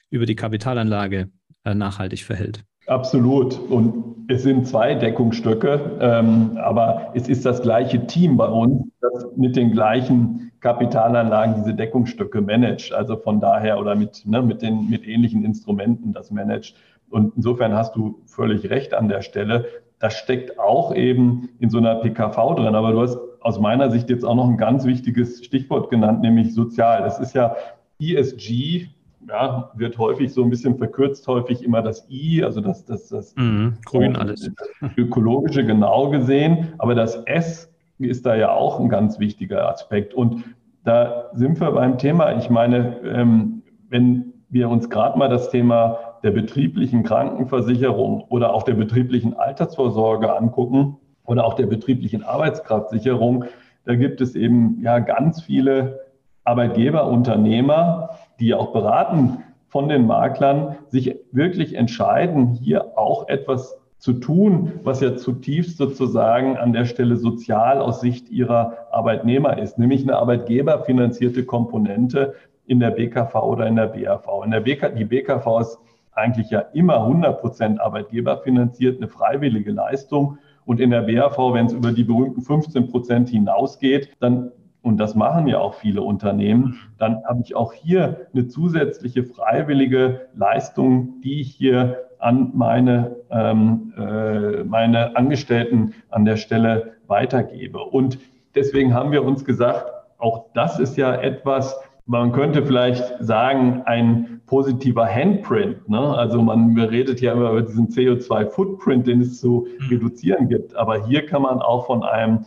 über 0.10 0.26
die 0.26 0.36
Kapitalanlage 0.36 1.32
äh, 1.64 1.74
nachhaltig 1.74 2.24
verhält. 2.24 2.64
Absolut. 2.92 3.58
Und 3.70 4.26
es 4.28 4.44
sind 4.44 4.68
zwei 4.68 4.96
Deckungsstöcke, 4.96 5.98
ähm, 6.02 6.58
aber 6.62 7.12
es 7.14 7.30
ist 7.30 7.46
das 7.46 7.62
gleiche 7.62 8.06
Team 8.06 8.36
bei 8.36 8.48
uns, 8.48 8.84
das 9.00 9.28
mit 9.38 9.56
den 9.56 9.72
gleichen 9.72 10.52
Kapitalanlagen 10.60 11.56
diese 11.56 11.74
Deckungsstücke 11.74 12.42
managt. 12.42 12.92
Also 12.92 13.16
von 13.16 13.40
daher 13.40 13.80
oder 13.80 13.96
mit, 13.96 14.26
ne, 14.26 14.42
mit, 14.42 14.62
den, 14.62 14.90
mit 14.90 15.08
ähnlichen 15.08 15.46
Instrumenten 15.46 16.12
das 16.12 16.32
managt. 16.32 16.76
Und 17.10 17.32
insofern 17.38 17.74
hast 17.74 17.96
du 17.96 18.20
völlig 18.26 18.70
recht 18.70 18.94
an 18.94 19.08
der 19.08 19.22
Stelle. 19.22 19.68
Das 20.00 20.16
steckt 20.16 20.60
auch 20.60 20.94
eben 20.94 21.48
in 21.60 21.70
so 21.70 21.78
einer 21.78 21.96
PKV 21.96 22.56
drin. 22.56 22.76
Aber 22.76 22.92
du 22.92 23.00
hast 23.00 23.18
aus 23.40 23.58
meiner 23.58 23.90
Sicht 23.90 24.10
jetzt 24.10 24.26
auch 24.26 24.36
noch 24.36 24.50
ein 24.50 24.58
ganz 24.58 24.84
wichtiges 24.84 25.46
Stichwort 25.46 25.92
genannt, 25.92 26.20
nämlich 26.20 26.54
sozial. 26.54 27.04
Das 27.04 27.22
ist 27.22 27.36
ja 27.36 27.56
ESG, 28.02 28.90
ja, 29.28 29.72
wird 29.76 29.98
häufig 29.98 30.34
so 30.34 30.44
ein 30.44 30.50
bisschen 30.50 30.78
verkürzt, 30.78 31.28
häufig 31.28 31.64
immer 31.64 31.82
das 31.82 32.08
I, 32.10 32.44
also 32.44 32.62
das, 32.62 32.86
das, 32.86 33.10
das 33.10 33.36
mhm, 33.36 33.78
grün 33.86 34.16
alles. 34.16 34.52
ökologische 34.98 35.66
genau 35.66 36.10
gesehen, 36.10 36.74
aber 36.78 36.96
das 36.96 37.16
S 37.26 37.72
ist 38.00 38.26
da 38.26 38.36
ja 38.36 38.52
auch 38.52 38.80
ein 38.80 38.90
ganz 38.90 39.20
wichtiger 39.20 39.70
Aspekt. 39.70 40.14
Und 40.14 40.44
da 40.84 41.30
sind 41.34 41.60
wir 41.60 41.72
beim 41.72 41.98
Thema, 41.98 42.36
ich 42.38 42.50
meine, 42.50 42.98
ähm, 43.06 43.62
wenn 43.90 44.34
wir 44.50 44.70
uns 44.70 44.90
gerade 44.90 45.18
mal 45.18 45.30
das 45.30 45.50
Thema 45.50 45.98
der 46.24 46.32
betrieblichen 46.32 47.04
Krankenversicherung 47.04 48.22
oder 48.30 48.54
auch 48.54 48.64
der 48.64 48.74
betrieblichen 48.74 49.36
Altersvorsorge 49.36 50.36
angucken 50.36 50.98
oder 51.26 51.46
auch 51.46 51.54
der 51.54 51.68
betrieblichen 51.68 52.24
Arbeitskraftsicherung, 52.24 53.46
da 53.86 53.96
gibt 53.96 54.22
es 54.22 54.36
eben 54.36 54.80
ja 54.82 55.00
ganz 55.00 55.42
viele 55.42 56.02
Arbeitgeber, 56.44 57.08
Unternehmer, 57.08 58.12
die 58.40 58.54
auch 58.54 58.74
beraten 58.74 59.44
von 59.68 59.88
den 59.88 60.06
Maklern, 60.06 60.78
sich 60.90 61.16
wirklich 61.32 61.76
entscheiden, 61.76 62.54
hier 62.62 62.98
auch 62.98 63.30
etwas 63.30 63.78
zu 63.98 64.14
tun, 64.14 64.74
was 64.84 65.00
ja 65.00 65.16
zutiefst 65.16 65.78
sozusagen 65.78 66.58
an 66.58 66.74
der 66.74 66.86
Stelle 66.86 67.18
sozial 67.18 67.80
aus 67.80 68.02
Sicht 68.02 68.30
ihrer 68.30 68.88
Arbeitnehmer 68.92 69.60
ist, 69.60 69.78
nämlich 69.78 70.02
eine 70.02 70.18
arbeitgeberfinanzierte 70.18 71.46
Komponente 71.46 72.34
in 72.66 72.80
der 72.80 72.92
BKV 72.92 73.36
oder 73.36 73.68
in 73.68 73.76
der 73.76 73.88
BAV. 73.88 74.44
In 74.44 74.52
der 74.52 74.62
BK, 74.62 74.90
die 74.90 75.06
BKV 75.06 75.60
ist 75.60 75.78
eigentlich 76.14 76.50
ja 76.50 76.60
immer 76.74 77.02
100 77.02 77.40
Prozent 77.40 77.80
arbeitgeberfinanziert, 77.80 78.98
eine 78.98 79.08
freiwillige 79.08 79.72
Leistung. 79.72 80.38
Und 80.66 80.80
in 80.80 80.90
der 80.90 81.02
BAV, 81.02 81.54
wenn 81.54 81.68
es 81.68 81.74
über 81.74 81.92
die 81.92 82.04
berühmten 82.04 82.42
15 82.42 82.88
Prozent 82.90 83.30
hinausgeht, 83.30 84.10
dann 84.20 84.52
und 84.82 84.98
das 84.98 85.16
machen 85.16 85.48
ja 85.48 85.60
auch 85.60 85.76
viele 85.76 86.02
Unternehmen, 86.02 86.80
dann 86.98 87.24
habe 87.26 87.42
ich 87.44 87.56
auch 87.56 87.74
hier 87.74 88.28
eine 88.34 88.48
zusätzliche 88.48 89.24
freiwillige 89.24 90.28
Leistung, 90.34 91.22
die 91.22 91.42
ich 91.42 91.54
hier 91.54 92.06
an 92.18 92.52
meine, 92.54 93.16
ähm, 93.30 93.94
äh, 93.98 94.64
meine 94.64 95.16
Angestellten 95.16 95.94
an 96.10 96.26
der 96.26 96.38
Stelle 96.38 96.94
weitergebe. 97.08 97.80
Und 97.80 98.20
deswegen 98.56 98.94
haben 98.94 99.12
wir 99.12 99.24
uns 99.24 99.46
gesagt, 99.46 99.86
auch 100.18 100.46
das 100.54 100.80
ist 100.80 100.98
ja 100.98 101.14
etwas, 101.16 101.76
man 102.06 102.32
könnte 102.32 102.66
vielleicht 102.66 103.24
sagen, 103.24 103.84
ein 103.86 104.42
positiver 104.46 105.08
Handprint. 105.08 105.88
Ne? 105.88 106.00
Also 106.00 106.42
man 106.42 106.78
redet 106.78 107.22
ja 107.22 107.34
immer 107.34 107.52
über 107.52 107.62
diesen 107.62 107.88
CO2-Footprint, 107.88 109.08
den 109.08 109.22
es 109.22 109.40
zu 109.40 109.68
mhm. 109.80 109.88
reduzieren 109.88 110.50
gibt. 110.50 110.76
Aber 110.76 111.06
hier 111.06 111.26
kann 111.26 111.44
man 111.44 111.60
auch 111.60 111.86
von 111.86 112.04
einem 112.04 112.46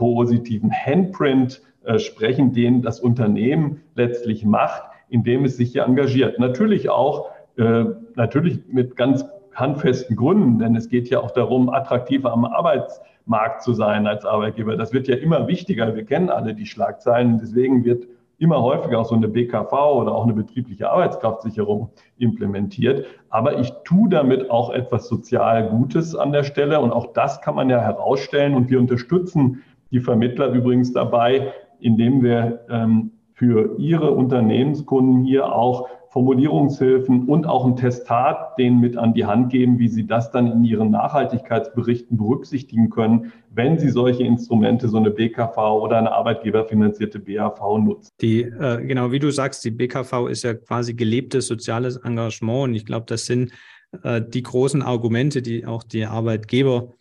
positiven 0.00 0.72
Handprint 0.72 1.60
äh, 1.84 1.98
sprechen, 1.98 2.54
den 2.54 2.80
das 2.80 3.00
Unternehmen 3.00 3.82
letztlich 3.96 4.46
macht, 4.46 4.82
indem 5.10 5.44
es 5.44 5.58
sich 5.58 5.72
hier 5.72 5.84
engagiert. 5.84 6.38
Natürlich 6.38 6.88
auch, 6.88 7.28
äh, 7.58 7.84
natürlich 8.14 8.60
mit 8.66 8.96
ganz 8.96 9.26
handfesten 9.54 10.16
Gründen, 10.16 10.58
denn 10.58 10.74
es 10.74 10.88
geht 10.88 11.10
ja 11.10 11.20
auch 11.20 11.32
darum, 11.32 11.68
attraktiver 11.68 12.32
am 12.32 12.46
Arbeitsmarkt 12.46 13.62
zu 13.62 13.74
sein 13.74 14.06
als 14.06 14.24
Arbeitgeber. 14.24 14.74
Das 14.78 14.94
wird 14.94 15.06
ja 15.06 15.16
immer 15.16 15.48
wichtiger. 15.48 15.94
Wir 15.94 16.06
kennen 16.06 16.30
alle 16.30 16.54
die 16.54 16.64
Schlagzeilen. 16.64 17.38
Deswegen 17.38 17.84
wird 17.84 18.06
immer 18.40 18.62
häufiger 18.62 18.98
auch 18.98 19.04
so 19.04 19.14
eine 19.14 19.28
BKV 19.28 19.70
oder 19.70 20.14
auch 20.14 20.24
eine 20.24 20.32
betriebliche 20.32 20.90
Arbeitskraftsicherung 20.90 21.90
implementiert. 22.16 23.04
Aber 23.28 23.58
ich 23.58 23.70
tue 23.84 24.08
damit 24.08 24.50
auch 24.50 24.70
etwas 24.70 25.08
sozial 25.08 25.68
Gutes 25.68 26.16
an 26.16 26.32
der 26.32 26.42
Stelle 26.42 26.80
und 26.80 26.90
auch 26.90 27.12
das 27.12 27.42
kann 27.42 27.54
man 27.54 27.68
ja 27.68 27.80
herausstellen 27.80 28.54
und 28.54 28.70
wir 28.70 28.80
unterstützen 28.80 29.62
die 29.90 30.00
Vermittler 30.00 30.52
übrigens 30.52 30.92
dabei, 30.92 31.52
indem 31.80 32.22
wir 32.22 32.66
ähm, 32.68 33.12
für 33.34 33.78
ihre 33.78 34.10
Unternehmenskunden 34.10 35.24
hier 35.24 35.54
auch 35.54 35.88
Formulierungshilfen 36.10 37.28
und 37.28 37.46
auch 37.46 37.64
ein 37.64 37.76
Testat 37.76 38.58
denen 38.58 38.80
mit 38.80 38.96
an 38.96 39.14
die 39.14 39.26
Hand 39.26 39.50
geben, 39.50 39.78
wie 39.78 39.86
sie 39.86 40.06
das 40.06 40.32
dann 40.32 40.50
in 40.50 40.64
ihren 40.64 40.90
Nachhaltigkeitsberichten 40.90 42.16
berücksichtigen 42.16 42.90
können, 42.90 43.32
wenn 43.50 43.78
sie 43.78 43.90
solche 43.90 44.24
Instrumente, 44.24 44.88
so 44.88 44.96
eine 44.96 45.10
BKV 45.10 45.56
oder 45.56 45.98
eine 45.98 46.10
arbeitgeberfinanzierte 46.10 47.20
BAV 47.20 47.78
nutzen. 47.78 48.10
Die, 48.20 48.42
äh, 48.42 48.84
genau 48.84 49.12
wie 49.12 49.20
du 49.20 49.30
sagst, 49.30 49.64
die 49.64 49.70
BKV 49.70 50.26
ist 50.28 50.42
ja 50.42 50.54
quasi 50.54 50.94
gelebtes 50.94 51.46
soziales 51.46 51.96
Engagement 51.96 52.64
und 52.64 52.74
ich 52.74 52.84
glaube, 52.84 53.06
das 53.06 53.26
sind 53.26 53.52
äh, 54.02 54.20
die 54.20 54.42
großen 54.42 54.82
Argumente, 54.82 55.42
die 55.42 55.64
auch 55.64 55.84
die 55.84 56.06
Arbeitgeber 56.06 56.92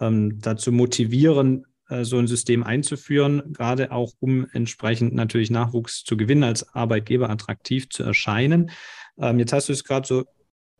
ähm, 0.00 0.40
dazu 0.42 0.72
motivieren, 0.72 1.66
so 1.88 2.18
ein 2.18 2.26
System 2.26 2.64
einzuführen, 2.64 3.52
gerade 3.52 3.92
auch 3.92 4.12
um 4.18 4.46
entsprechend 4.52 5.14
natürlich 5.14 5.50
Nachwuchs 5.50 6.02
zu 6.02 6.16
gewinnen, 6.16 6.42
als 6.42 6.74
Arbeitgeber 6.74 7.30
attraktiv 7.30 7.88
zu 7.88 8.02
erscheinen. 8.02 8.70
Ähm, 9.18 9.38
jetzt 9.38 9.52
hast 9.52 9.68
du 9.68 9.72
es 9.72 9.84
gerade 9.84 10.06
so 10.06 10.24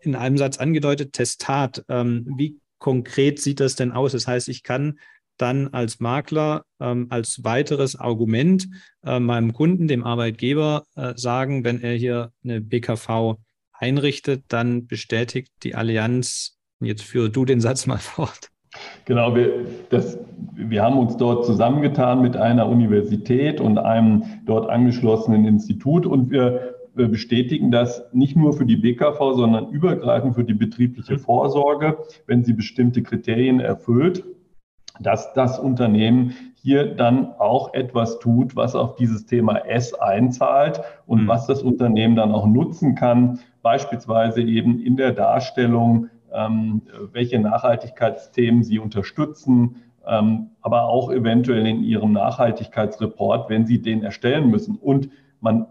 in 0.01 0.15
einem 0.15 0.39
Satz 0.39 0.59
angedeutet, 0.59 1.13
Testat. 1.13 1.85
Ähm, 1.89 2.27
wie 2.37 2.61
konkret 2.79 3.41
sieht 3.41 3.61
das 3.61 3.77
denn 3.77 3.93
aus? 3.93 4.13
Das 4.13 4.27
heißt, 4.27 4.49
ich 4.49 4.63
kann 4.63 4.99
dann 5.37 5.69
als 5.69 6.01
Makler 6.01 6.65
ähm, 6.81 7.09
als 7.11 7.45
weiteres 7.45 7.97
Argument 7.97 8.69
äh, 9.05 9.21
meinem 9.21 9.53
Kunden, 9.53 9.89
dem 9.89 10.05
Arbeitgeber, 10.05 10.85
äh, 10.95 11.13
sagen, 11.17 11.65
wenn 11.65 11.83
er 11.83 11.95
hier 11.95 12.33
eine 12.43 12.61
BKV 12.61 13.37
einrichtet, 13.73 14.45
dann 14.49 14.87
bestätigt 14.87 15.53
die 15.63 15.75
Allianz, 15.75 16.59
jetzt 16.81 17.03
führe 17.03 17.31
du 17.31 17.45
den 17.45 17.61
Satz 17.61 17.87
mal 17.87 17.99
fort. 17.99 18.51
Genau, 19.05 19.35
wir, 19.35 19.67
das, 19.91 20.19
wir 20.55 20.83
haben 20.83 20.99
uns 20.99 21.17
dort 21.17 21.45
zusammengetan 21.47 22.21
mit 22.23 22.37
einer 22.37 22.69
Universität 22.69 23.61
und 23.61 23.79
einem 23.79 24.25
dort 24.47 24.69
angeschlossenen 24.69 25.45
Institut 25.47 26.07
und 26.07 26.31
wir 26.31 26.77
bestätigen 26.97 27.71
das 27.71 28.03
nicht 28.13 28.37
nur 28.37 28.55
für 28.55 28.65
die 28.65 28.77
BKV, 28.77 29.19
sondern 29.35 29.69
übergreifend 29.69 30.35
für 30.35 30.45
die 30.45 30.55
betriebliche 30.55 31.15
mhm. 31.15 31.19
Vorsorge, 31.19 31.99
wenn 32.27 32.43
sie 32.43 32.55
bestimmte 32.55 33.03
Kriterien 33.03 33.61
erfüllt, 33.61 34.25
dass 34.99 35.35
das 35.35 35.59
Unternehmen 35.59 36.35
hier 36.55 36.95
dann 36.95 37.35
auch 37.39 37.75
etwas 37.75 38.19
tut, 38.19 38.57
was 38.57 38.75
auf 38.75 38.97
dieses 38.97 39.27
Thema 39.27 39.59
S 39.67 39.93
einzahlt 39.95 40.81
und 41.07 41.25
mhm. 41.25 41.29
was 41.29 41.47
das 41.47 41.63
Unternehmen 41.63 42.17
dann 42.17 42.33
auch 42.33 42.47
nutzen 42.47 42.95
kann, 42.95 43.41
beispielsweise 43.63 44.41
eben 44.43 44.81
in 44.81 44.97
der 44.97 45.13
Darstellung 45.13 46.09
welche 47.13 47.39
Nachhaltigkeitsthemen 47.39 48.63
Sie 48.63 48.79
unterstützen, 48.79 49.77
ähm, 50.07 50.51
aber 50.61 50.85
auch 50.85 51.11
eventuell 51.11 51.67
in 51.67 51.83
Ihrem 51.83 52.13
Nachhaltigkeitsreport, 52.13 53.49
wenn 53.51 53.67
Sie 53.67 53.81
den 53.81 54.03
erstellen 54.03 54.51
müssen. 54.51 54.77
Und 54.77 55.09
man 55.41 55.67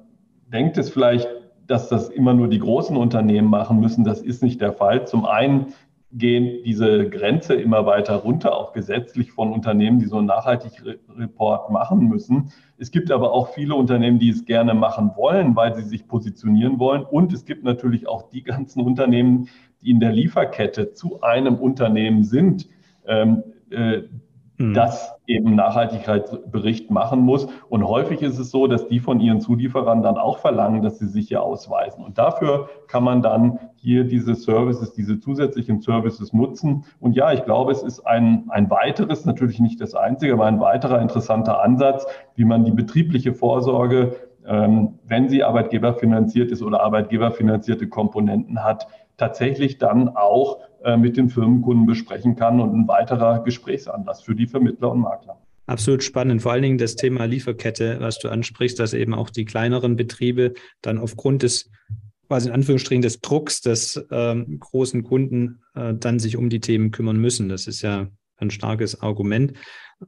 denkt 0.52 0.78
es 0.78 0.90
vielleicht, 0.90 1.28
dass 1.68 1.90
das 1.90 2.10
immer 2.10 2.34
nur 2.34 2.48
die 2.48 2.60
großen 2.60 2.96
Unternehmen 2.96 3.50
machen 3.50 3.80
müssen. 3.80 4.04
Das 4.04 4.22
ist 4.22 4.44
nicht 4.44 4.62
der 4.62 4.74
Fall. 4.74 5.08
Zum 5.08 5.26
einen 5.26 5.74
gehen 6.12 6.64
diese 6.64 7.10
Grenze 7.10 7.56
immer 7.56 7.86
weiter 7.86 8.16
runter, 8.16 8.56
auch 8.56 8.72
gesetzlich 8.72 9.32
von 9.32 9.52
Unternehmen, 9.52 10.00
die 10.00 10.06
so 10.06 10.18
einen 10.18 10.28
Nachhaltigkeitsreport 10.28 11.72
machen 11.72 12.08
müssen. 12.08 12.52
Es 12.78 12.92
gibt 12.92 13.12
aber 13.12 13.34
auch 13.34 13.50
viele 13.50 13.76
Unternehmen, 13.76 14.20
die 14.20 14.30
es 14.30 14.46
gerne 14.46 14.74
machen 14.74 15.12
wollen, 15.16 15.56
weil 15.56 15.76
sie 15.76 15.82
sich 15.82 16.08
positionieren 16.08 16.80
wollen. 16.80 17.04
Und 17.04 17.34
es 17.34 17.46
gibt 17.46 17.64
natürlich 17.66 18.08
auch 18.08 18.30
die 18.30 18.44
ganzen 18.44 18.82
Unternehmen, 18.82 19.50
die 19.86 19.92
in 19.92 20.00
der 20.00 20.12
Lieferkette 20.12 20.94
zu 20.94 21.22
einem 21.22 21.56
Unternehmen 21.56 22.24
sind, 22.24 22.68
ähm, 23.08 23.44
äh, 23.70 24.04
mhm. 24.58 24.74
das 24.74 25.14
eben 25.28 25.56
Nachhaltigkeitsbericht 25.56 26.92
machen 26.92 27.20
muss. 27.22 27.48
Und 27.70 27.88
häufig 27.88 28.22
ist 28.22 28.38
es 28.40 28.52
so, 28.52 28.68
dass 28.68 28.88
die 28.88 29.00
von 29.00 29.20
ihren 29.20 29.42
Zulieferern 29.42 30.02
dann 30.02 30.18
auch 30.18 30.40
verlangen, 30.40 30.82
dass 30.82 31.00
sie 31.00 31.08
sich 31.08 31.28
hier 31.28 31.42
ausweisen. 31.42 32.04
Und 32.04 32.18
dafür 32.18 32.70
kann 32.88 33.04
man 33.04 33.22
dann 33.22 33.60
hier 33.76 34.04
diese 34.04 34.36
Services, 34.36 34.94
diese 34.94 35.20
zusätzlichen 35.20 35.82
Services 35.82 36.34
nutzen. 36.34 36.86
Und 37.00 37.16
ja, 37.16 37.32
ich 37.32 37.44
glaube, 37.44 37.72
es 37.72 37.84
ist 37.84 38.06
ein, 38.06 38.46
ein 38.50 38.70
weiteres, 38.70 39.26
natürlich 39.26 39.60
nicht 39.60 39.82
das 39.82 39.96
einzige, 39.96 40.34
aber 40.34 40.46
ein 40.46 40.60
weiterer 40.60 41.02
interessanter 41.02 41.62
Ansatz, 41.62 42.06
wie 42.36 42.46
man 42.46 42.64
die 42.64 42.72
betriebliche 42.72 43.34
Vorsorge, 43.34 44.16
ähm, 44.48 45.00
wenn 45.08 45.28
sie 45.28 45.44
arbeitgeberfinanziert 45.44 46.52
ist 46.52 46.62
oder 46.62 46.82
arbeitgeberfinanzierte 46.82 47.88
Komponenten 47.88 48.64
hat, 48.64 48.88
tatsächlich 49.18 49.78
dann 49.78 50.10
auch 50.10 50.60
äh, 50.84 50.98
mit 50.98 51.18
den 51.18 51.30
Firmenkunden 51.30 51.86
besprechen 51.86 52.36
kann 52.36 52.60
und 52.60 52.74
ein 52.74 52.88
weiterer 52.88 53.44
Gesprächsanlass 53.44 54.22
für 54.22 54.36
die 54.36 54.48
Vermittler 54.48 54.92
und 54.92 55.00
Makler. 55.00 55.38
Absolut 55.68 56.04
spannend. 56.04 56.42
Vor 56.42 56.52
allen 56.52 56.62
Dingen 56.62 56.78
das 56.78 56.96
Thema 56.96 57.26
Lieferkette, 57.26 57.98
was 58.00 58.20
du 58.20 58.30
ansprichst, 58.30 58.80
dass 58.80 58.94
eben 58.94 59.16
auch 59.16 59.32
die 59.32 59.46
kleineren 59.46 59.96
Betriebe 59.96 60.54
dann 60.82 61.00
aufgrund 61.00 61.42
des 61.42 61.72
quasi 62.28 62.50
in 62.50 62.54
Anführungsstrichen 62.54 63.02
des 63.02 63.22
Drucks 63.22 63.62
des 63.62 64.04
ähm, 64.12 64.60
großen 64.60 65.04
Kunden 65.04 65.62
äh, 65.76 65.94
dann 65.94 66.20
sich 66.20 66.38
um 66.38 66.50
die 66.50 66.60
Themen 66.60 66.92
kümmern 66.92 67.18
müssen. 67.18 67.50
Das 67.50 67.68
ist 67.68 67.82
ja 67.82 68.08
ein 68.38 68.52
starkes 68.52 69.02
Argument. 69.02 69.54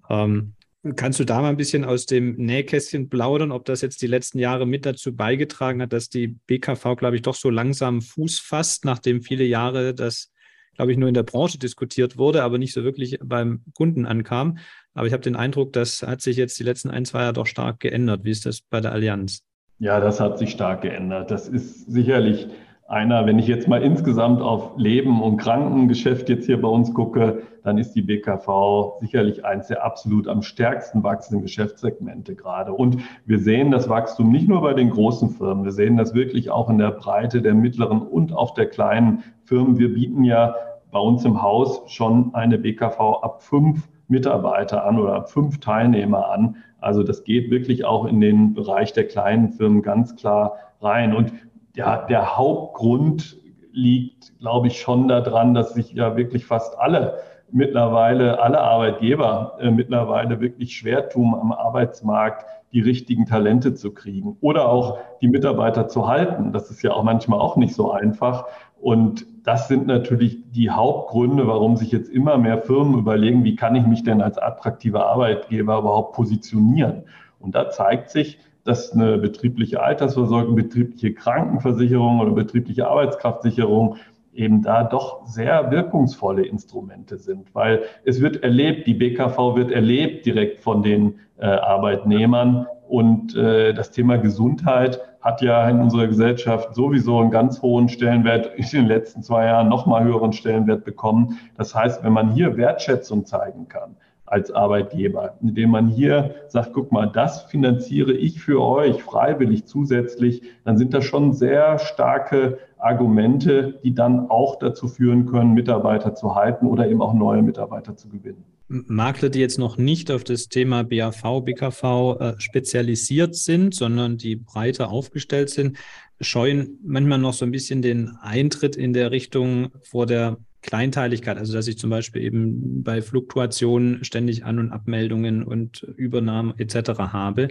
Ähm, 0.09 0.53
Kannst 0.95 1.19
du 1.19 1.25
da 1.25 1.41
mal 1.41 1.49
ein 1.49 1.57
bisschen 1.57 1.83
aus 1.83 2.05
dem 2.05 2.35
Nähkästchen 2.35 3.09
plaudern, 3.09 3.51
ob 3.51 3.65
das 3.65 3.81
jetzt 3.81 4.01
die 4.01 4.07
letzten 4.07 4.39
Jahre 4.39 4.65
mit 4.65 4.85
dazu 4.85 5.15
beigetragen 5.15 5.81
hat, 5.81 5.93
dass 5.93 6.09
die 6.09 6.27
BKV, 6.27 6.95
glaube 6.95 7.15
ich, 7.15 7.21
doch 7.21 7.35
so 7.35 7.49
langsam 7.49 8.01
Fuß 8.01 8.39
fasst, 8.39 8.85
nachdem 8.85 9.21
viele 9.21 9.43
Jahre 9.43 9.93
das, 9.93 10.31
glaube 10.75 10.91
ich, 10.91 10.97
nur 10.97 11.07
in 11.07 11.13
der 11.13 11.23
Branche 11.23 11.57
diskutiert 11.57 12.17
wurde, 12.17 12.43
aber 12.43 12.57
nicht 12.57 12.73
so 12.73 12.83
wirklich 12.83 13.19
beim 13.23 13.63
Kunden 13.75 14.05
ankam. 14.05 14.57
Aber 14.93 15.07
ich 15.07 15.13
habe 15.13 15.23
den 15.23 15.35
Eindruck, 15.35 15.73
das 15.73 16.03
hat 16.03 16.21
sich 16.21 16.37
jetzt 16.37 16.59
die 16.59 16.63
letzten 16.63 16.89
ein, 16.89 17.05
zwei 17.05 17.21
Jahre 17.21 17.33
doch 17.33 17.47
stark 17.47 17.79
geändert. 17.79 18.23
Wie 18.23 18.31
ist 18.31 18.45
das 18.45 18.61
bei 18.61 18.81
der 18.81 18.91
Allianz? 18.91 19.43
Ja, 19.79 19.99
das 19.99 20.19
hat 20.19 20.39
sich 20.39 20.51
stark 20.51 20.81
geändert. 20.81 21.29
Das 21.29 21.47
ist 21.47 21.91
sicherlich 21.91 22.47
einer, 22.87 23.25
wenn 23.25 23.37
ich 23.37 23.47
jetzt 23.47 23.67
mal 23.67 23.83
insgesamt 23.83 24.41
auf 24.41 24.71
Leben 24.77 25.21
und 25.21 25.37
Krankengeschäft 25.37 26.29
jetzt 26.29 26.45
hier 26.45 26.61
bei 26.61 26.69
uns 26.69 26.93
gucke, 26.93 27.43
dann 27.63 27.77
ist 27.77 27.93
die 27.93 28.01
BKV 28.01 28.99
sicherlich 29.01 29.43
eins 29.43 29.67
der 29.67 29.83
absolut 29.83 30.27
am 30.29 30.41
stärksten 30.41 31.03
wachsenden 31.03 31.41
Geschäftssegmente 31.41 32.33
gerade. 32.33 32.71
Und 32.71 32.99
wir 33.25 33.39
sehen 33.39 33.71
das 33.71 33.89
Wachstum 33.89 34.31
nicht 34.31 34.47
nur 34.47 34.61
bei 34.61 34.73
den 34.73 34.89
großen 34.89 35.31
Firmen, 35.31 35.65
wir 35.65 35.73
sehen 35.73 35.97
das 35.97 36.13
wirklich 36.13 36.49
auch 36.49 36.69
in 36.69 36.77
der 36.77 36.91
Breite 36.91 37.41
der 37.41 37.53
mittleren 37.53 38.01
und 38.01 38.31
auch 38.33 38.53
der 38.53 38.67
kleinen 38.67 39.23
Firmen. 39.43 39.77
Wir 39.77 39.93
bieten 39.93 40.23
ja 40.23 40.55
bei 40.89 40.99
uns 40.99 41.25
im 41.25 41.41
Haus 41.41 41.81
schon 41.87 42.33
eine 42.33 42.57
BKV 42.57 42.99
ab 43.21 43.43
fünf 43.43 43.89
Mitarbeiter 44.07 44.85
an 44.85 44.97
oder 44.97 45.15
ab 45.15 45.29
fünf 45.29 45.59
Teilnehmer 45.59 46.29
an. 46.29 46.55
Also 46.79 47.03
das 47.03 47.25
geht 47.25 47.51
wirklich 47.51 47.83
auch 47.83 48.05
in 48.05 48.21
den 48.21 48.53
Bereich 48.53 48.93
der 48.93 49.07
kleinen 49.07 49.49
Firmen 49.49 49.81
ganz 49.81 50.15
klar 50.15 50.53
rein. 50.81 51.13
Und 51.13 51.33
ja, 51.77 52.07
der 52.07 52.35
Hauptgrund 52.37 53.37
liegt, 53.71 54.39
glaube 54.39 54.65
ich, 54.65 54.81
schon 54.81 55.07
daran, 55.07 55.53
dass 55.53 55.75
sich 55.75 55.93
ja 55.93 56.17
wirklich 56.17 56.47
fast 56.47 56.77
alle 56.79 57.19
mittlerweile, 57.51 58.41
alle 58.41 58.59
Arbeitgeber 58.59 59.57
äh, 59.61 59.69
mittlerweile 59.69 60.41
wirklich 60.41 60.75
schwer 60.75 61.07
tun, 61.07 61.35
am 61.35 61.51
Arbeitsmarkt 61.51 62.45
die 62.73 62.81
richtigen 62.81 63.27
Talente 63.27 63.75
zu 63.75 63.93
kriegen 63.93 64.37
oder 64.41 64.69
auch 64.69 64.97
die 65.21 65.27
Mitarbeiter 65.27 65.87
zu 65.87 66.07
halten. 66.07 66.51
Das 66.51 66.71
ist 66.71 66.81
ja 66.81 66.93
auch 66.93 67.03
manchmal 67.03 67.39
auch 67.39 67.57
nicht 67.57 67.75
so 67.75 67.91
einfach. 67.91 68.45
Und 68.81 69.27
das 69.43 69.67
sind 69.67 69.85
natürlich 69.85 70.39
die 70.51 70.71
Hauptgründe, 70.71 71.47
warum 71.47 71.77
sich 71.77 71.91
jetzt 71.91 72.09
immer 72.09 72.39
mehr 72.39 72.57
Firmen 72.57 72.97
überlegen, 72.97 73.43
wie 73.43 73.55
kann 73.55 73.75
ich 73.75 73.85
mich 73.85 74.03
denn 74.03 74.21
als 74.23 74.39
attraktiver 74.39 75.05
Arbeitgeber 75.05 75.77
überhaupt 75.77 76.15
positionieren. 76.15 77.03
Und 77.39 77.53
da 77.53 77.69
zeigt 77.69 78.09
sich, 78.09 78.39
dass 78.67 78.91
eine 78.91 79.17
betriebliche 79.17 79.81
Altersvorsorge, 79.81 80.51
betriebliche 80.51 81.13
Krankenversicherung 81.13 82.19
oder 82.19 82.31
betriebliche 82.31 82.87
Arbeitskraftsicherung 82.87 83.95
eben 84.33 84.61
da 84.61 84.83
doch 84.83 85.25
sehr 85.25 85.71
wirkungsvolle 85.71 86.45
Instrumente 86.45 87.17
sind, 87.17 87.55
weil 87.55 87.83
es 88.03 88.21
wird 88.21 88.43
erlebt, 88.43 88.85
die 88.85 88.93
BKV 88.93 89.55
wird 89.55 89.71
erlebt 89.71 90.25
direkt 90.25 90.59
von 90.59 90.83
den 90.83 91.15
äh, 91.37 91.45
Arbeitnehmern 91.45 92.67
und 92.87 93.35
äh, 93.35 93.73
das 93.73 93.91
Thema 93.91 94.17
Gesundheit 94.17 95.01
hat 95.21 95.41
ja 95.41 95.67
in 95.69 95.81
unserer 95.81 96.07
Gesellschaft 96.07 96.75
sowieso 96.75 97.19
einen 97.19 97.31
ganz 97.31 97.61
hohen 97.61 97.89
Stellenwert, 97.89 98.51
in 98.55 98.65
den 98.71 98.87
letzten 98.87 99.23
zwei 99.23 99.45
Jahren 99.45 99.67
nochmal 99.67 100.03
höheren 100.03 100.31
Stellenwert 100.31 100.85
bekommen. 100.85 101.37
Das 101.57 101.75
heißt, 101.75 102.03
wenn 102.03 102.13
man 102.13 102.31
hier 102.31 102.55
Wertschätzung 102.55 103.25
zeigen 103.25 103.67
kann, 103.67 103.97
als 104.27 104.51
Arbeitgeber, 104.51 105.37
indem 105.41 105.71
man 105.71 105.87
hier 105.87 106.35
sagt, 106.49 106.73
guck 106.73 106.91
mal, 106.91 107.07
das 107.07 107.43
finanziere 107.43 108.11
ich 108.13 108.41
für 108.41 108.61
euch 108.61 109.01
freiwillig 109.01 109.65
zusätzlich, 109.65 110.43
dann 110.65 110.77
sind 110.77 110.93
das 110.93 111.05
schon 111.05 111.33
sehr 111.33 111.79
starke 111.79 112.59
Argumente, 112.77 113.79
die 113.83 113.95
dann 113.95 114.29
auch 114.29 114.59
dazu 114.59 114.87
führen 114.87 115.25
können, 115.25 115.53
Mitarbeiter 115.53 116.13
zu 116.13 116.35
halten 116.35 116.67
oder 116.67 116.87
eben 116.87 117.01
auch 117.01 117.13
neue 117.13 117.41
Mitarbeiter 117.41 117.95
zu 117.95 118.09
gewinnen. 118.09 118.43
Makler, 118.69 119.29
die 119.29 119.39
jetzt 119.39 119.57
noch 119.57 119.77
nicht 119.77 120.11
auf 120.11 120.25
das 120.25 120.49
Thema 120.49 120.83
BAV, 120.83 121.41
BKV 121.45 121.83
äh, 122.19 122.33
spezialisiert 122.37 123.33
sind, 123.33 123.73
sondern 123.73 124.17
die 124.17 124.35
breiter 124.35 124.89
aufgestellt 124.89 125.49
sind, 125.49 125.77
scheuen 126.19 126.77
manchmal 126.83 127.19
noch 127.19 127.33
so 127.33 127.45
ein 127.45 127.51
bisschen 127.51 127.81
den 127.81 128.17
Eintritt 128.21 128.75
in 128.75 128.91
der 128.91 129.11
Richtung 129.11 129.69
vor 129.83 130.05
der 130.05 130.37
Kleinteiligkeit, 130.61 131.37
also 131.37 131.53
dass 131.53 131.67
ich 131.67 131.77
zum 131.77 131.89
Beispiel 131.89 132.21
eben 132.21 132.83
bei 132.83 133.01
Fluktuationen 133.01 134.03
ständig 134.03 134.45
An- 134.45 134.59
und 134.59 134.71
Abmeldungen 134.71 135.43
und 135.43 135.83
Übernahmen 135.83 136.53
etc. 136.57 136.99
habe. 136.99 137.49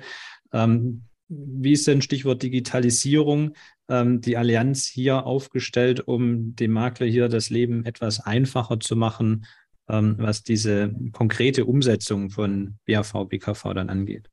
Ähm, 0.52 1.02
wie 1.28 1.72
ist 1.72 1.86
denn 1.86 2.02
Stichwort 2.02 2.42
Digitalisierung 2.42 3.52
ähm, 3.88 4.20
die 4.20 4.36
Allianz 4.36 4.86
hier 4.86 5.26
aufgestellt, 5.26 6.06
um 6.06 6.54
dem 6.54 6.72
Makler 6.72 7.06
hier 7.06 7.28
das 7.28 7.50
Leben 7.50 7.84
etwas 7.84 8.20
einfacher 8.20 8.78
zu 8.80 8.96
machen, 8.96 9.46
ähm, 9.88 10.16
was 10.18 10.42
diese 10.42 10.94
konkrete 11.12 11.64
Umsetzung 11.64 12.30
von 12.30 12.76
BAV, 12.86 13.28
BKV 13.28 13.74
dann 13.74 13.88
angeht? 13.88 14.28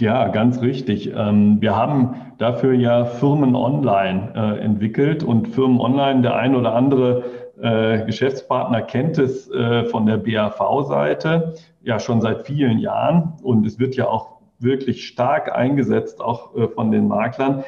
Ja, 0.00 0.28
ganz 0.28 0.60
richtig. 0.60 1.12
Ähm, 1.14 1.60
wir 1.60 1.76
haben 1.76 2.16
dafür 2.38 2.72
ja 2.74 3.04
Firmen 3.04 3.54
online 3.54 4.32
äh, 4.34 4.58
entwickelt 4.60 5.22
und 5.22 5.48
Firmen 5.48 5.80
online, 5.80 6.22
der 6.22 6.34
ein 6.34 6.56
oder 6.56 6.74
andere 6.74 7.24
äh, 7.60 8.04
Geschäftspartner 8.04 8.82
kennt 8.82 9.18
es 9.18 9.50
äh, 9.50 9.84
von 9.86 10.06
der 10.06 10.18
BAV-Seite 10.18 11.54
ja 11.82 11.98
schon 11.98 12.20
seit 12.20 12.46
vielen 12.46 12.78
Jahren 12.78 13.34
und 13.42 13.66
es 13.66 13.78
wird 13.78 13.96
ja 13.96 14.08
auch 14.08 14.36
wirklich 14.58 15.06
stark 15.06 15.54
eingesetzt, 15.54 16.20
auch 16.20 16.54
äh, 16.56 16.68
von 16.68 16.90
den 16.90 17.08
Maklern. 17.08 17.64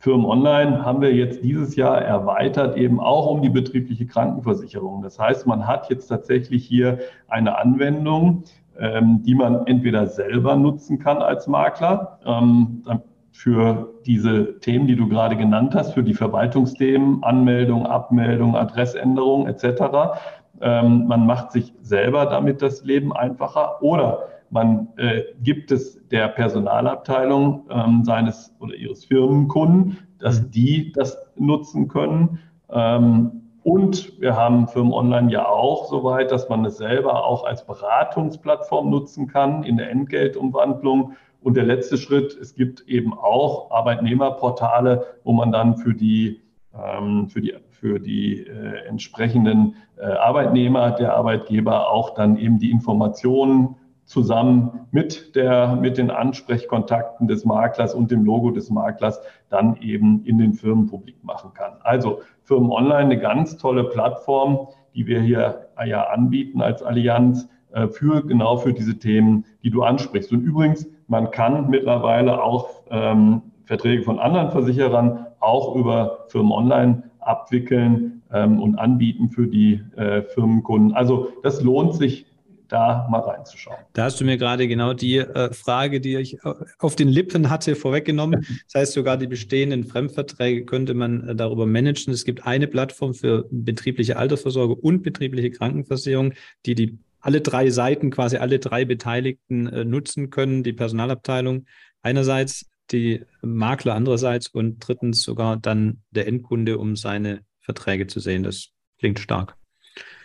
Firmen 0.00 0.26
Online 0.26 0.84
haben 0.84 1.00
wir 1.00 1.12
jetzt 1.12 1.42
dieses 1.42 1.74
Jahr 1.74 2.00
erweitert, 2.00 2.76
eben 2.76 3.00
auch 3.00 3.26
um 3.26 3.42
die 3.42 3.48
betriebliche 3.48 4.06
Krankenversicherung. 4.06 5.02
Das 5.02 5.18
heißt, 5.18 5.46
man 5.46 5.66
hat 5.66 5.90
jetzt 5.90 6.06
tatsächlich 6.06 6.64
hier 6.64 6.98
eine 7.26 7.58
Anwendung, 7.58 8.44
ähm, 8.78 9.22
die 9.24 9.34
man 9.34 9.66
entweder 9.66 10.06
selber 10.06 10.54
nutzen 10.54 10.98
kann 11.00 11.18
als 11.18 11.48
Makler, 11.48 12.20
ähm, 12.24 12.84
für 13.32 13.94
diese 14.06 14.58
Themen, 14.60 14.86
die 14.86 14.96
du 14.96 15.08
gerade 15.08 15.36
genannt 15.36 15.74
hast, 15.74 15.92
für 15.92 16.02
die 16.02 16.14
Verwaltungsthemen, 16.14 17.22
Anmeldung, 17.22 17.86
Abmeldung, 17.86 18.56
Adressänderung 18.56 19.46
etc. 19.46 20.18
Ähm, 20.60 21.06
man 21.06 21.26
macht 21.26 21.52
sich 21.52 21.72
selber 21.80 22.26
damit 22.26 22.62
das 22.62 22.84
Leben 22.84 23.12
einfacher 23.12 23.82
oder 23.82 24.24
man 24.50 24.88
äh, 24.96 25.22
gibt 25.42 25.70
es 25.70 26.00
der 26.08 26.28
Personalabteilung 26.28 27.66
ähm, 27.70 28.04
seines 28.04 28.54
oder 28.60 28.74
ihres 28.74 29.04
Firmenkunden, 29.04 29.98
dass 30.18 30.40
mhm. 30.40 30.50
die 30.50 30.92
das 30.92 31.18
nutzen 31.36 31.88
können. 31.88 32.38
Ähm, 32.70 33.42
und 33.62 34.18
wir 34.20 34.34
haben 34.34 34.66
Firmen 34.68 34.92
Online 34.92 35.30
ja 35.30 35.46
auch 35.46 35.86
so 35.86 36.02
weit, 36.02 36.32
dass 36.32 36.48
man 36.48 36.64
es 36.64 36.78
selber 36.78 37.26
auch 37.26 37.44
als 37.44 37.66
Beratungsplattform 37.66 38.88
nutzen 38.88 39.26
kann 39.26 39.62
in 39.62 39.76
der 39.76 39.90
Entgeltumwandlung 39.90 41.12
und 41.40 41.56
der 41.56 41.64
letzte 41.64 41.96
Schritt, 41.96 42.36
es 42.40 42.54
gibt 42.54 42.82
eben 42.88 43.14
auch 43.14 43.70
Arbeitnehmerportale, 43.70 45.06
wo 45.24 45.32
man 45.32 45.52
dann 45.52 45.76
für 45.76 45.94
die, 45.94 46.40
ähm, 46.74 47.28
für 47.28 47.40
die, 47.40 47.54
für 47.70 48.00
die 48.00 48.46
äh, 48.46 48.86
entsprechenden 48.86 49.76
äh, 49.96 50.04
Arbeitnehmer, 50.04 50.90
der 50.90 51.14
Arbeitgeber 51.14 51.90
auch 51.90 52.14
dann 52.14 52.36
eben 52.36 52.58
die 52.58 52.70
Informationen 52.70 53.76
zusammen 54.04 54.86
mit, 54.90 55.36
der, 55.36 55.76
mit 55.76 55.98
den 55.98 56.10
Ansprechkontakten 56.10 57.28
des 57.28 57.44
Maklers 57.44 57.94
und 57.94 58.10
dem 58.10 58.24
Logo 58.24 58.50
des 58.50 58.70
Maklers 58.70 59.20
dann 59.50 59.76
eben 59.76 60.24
in 60.24 60.38
den 60.38 60.54
Firmen 60.54 60.86
publik 60.86 61.22
machen 61.22 61.52
kann. 61.52 61.74
Also 61.82 62.22
Firmen 62.42 62.70
Online 62.70 62.98
eine 62.98 63.18
ganz 63.18 63.58
tolle 63.58 63.84
Plattform, 63.84 64.68
die 64.94 65.06
wir 65.06 65.20
hier 65.20 65.68
ja 65.86 66.04
anbieten 66.04 66.62
als 66.62 66.82
Allianz 66.82 67.48
äh, 67.72 67.86
für 67.88 68.26
genau 68.26 68.56
für 68.56 68.72
diese 68.72 68.98
Themen, 68.98 69.44
die 69.62 69.70
du 69.70 69.82
ansprichst. 69.82 70.32
Und 70.32 70.40
übrigens, 70.40 70.88
man 71.08 71.30
kann 71.30 71.68
mittlerweile 71.68 72.42
auch 72.42 72.82
ähm, 72.90 73.42
Verträge 73.64 74.02
von 74.02 74.18
anderen 74.18 74.50
Versicherern 74.50 75.26
auch 75.40 75.74
über 75.74 76.26
Firmen 76.28 76.52
online 76.52 77.02
abwickeln 77.20 78.22
ähm, 78.32 78.60
und 78.60 78.78
anbieten 78.78 79.28
für 79.28 79.46
die 79.46 79.82
äh, 79.96 80.22
Firmenkunden. 80.22 80.94
Also 80.94 81.28
das 81.42 81.62
lohnt 81.62 81.94
sich 81.94 82.26
da 82.68 83.06
mal 83.10 83.20
reinzuschauen. 83.20 83.78
Da 83.94 84.04
hast 84.04 84.20
du 84.20 84.24
mir 84.24 84.36
gerade 84.36 84.68
genau 84.68 84.92
die 84.92 85.18
äh, 85.18 85.52
Frage, 85.54 86.00
die 86.00 86.16
ich 86.16 86.38
auf 86.78 86.96
den 86.96 87.08
Lippen 87.08 87.48
hatte, 87.48 87.74
vorweggenommen. 87.74 88.46
Das 88.66 88.80
heißt, 88.80 88.92
sogar 88.92 89.16
die 89.16 89.26
bestehenden 89.26 89.84
Fremdverträge 89.84 90.64
könnte 90.66 90.94
man 90.94 91.28
äh, 91.28 91.34
darüber 91.34 91.66
managen. 91.66 92.12
Es 92.12 92.24
gibt 92.24 92.46
eine 92.46 92.66
Plattform 92.66 93.14
für 93.14 93.46
betriebliche 93.50 94.18
Altersvorsorge 94.18 94.74
und 94.74 95.02
betriebliche 95.02 95.50
Krankenversicherung, 95.50 96.34
die 96.66 96.74
die 96.74 96.98
alle 97.28 97.42
drei 97.42 97.68
Seiten, 97.68 98.10
quasi 98.10 98.38
alle 98.38 98.58
drei 98.58 98.86
Beteiligten 98.86 99.66
äh, 99.66 99.84
nutzen 99.84 100.30
können, 100.30 100.62
die 100.62 100.72
Personalabteilung 100.72 101.66
einerseits, 102.00 102.70
die 102.90 103.26
Makler 103.42 103.94
andererseits 103.94 104.46
und 104.48 104.78
drittens 104.78 105.24
sogar 105.24 105.58
dann 105.58 106.00
der 106.10 106.26
Endkunde, 106.26 106.78
um 106.78 106.96
seine 106.96 107.40
Verträge 107.60 108.06
zu 108.06 108.18
sehen. 108.18 108.44
Das 108.44 108.70
klingt 108.98 109.18
stark. 109.18 109.58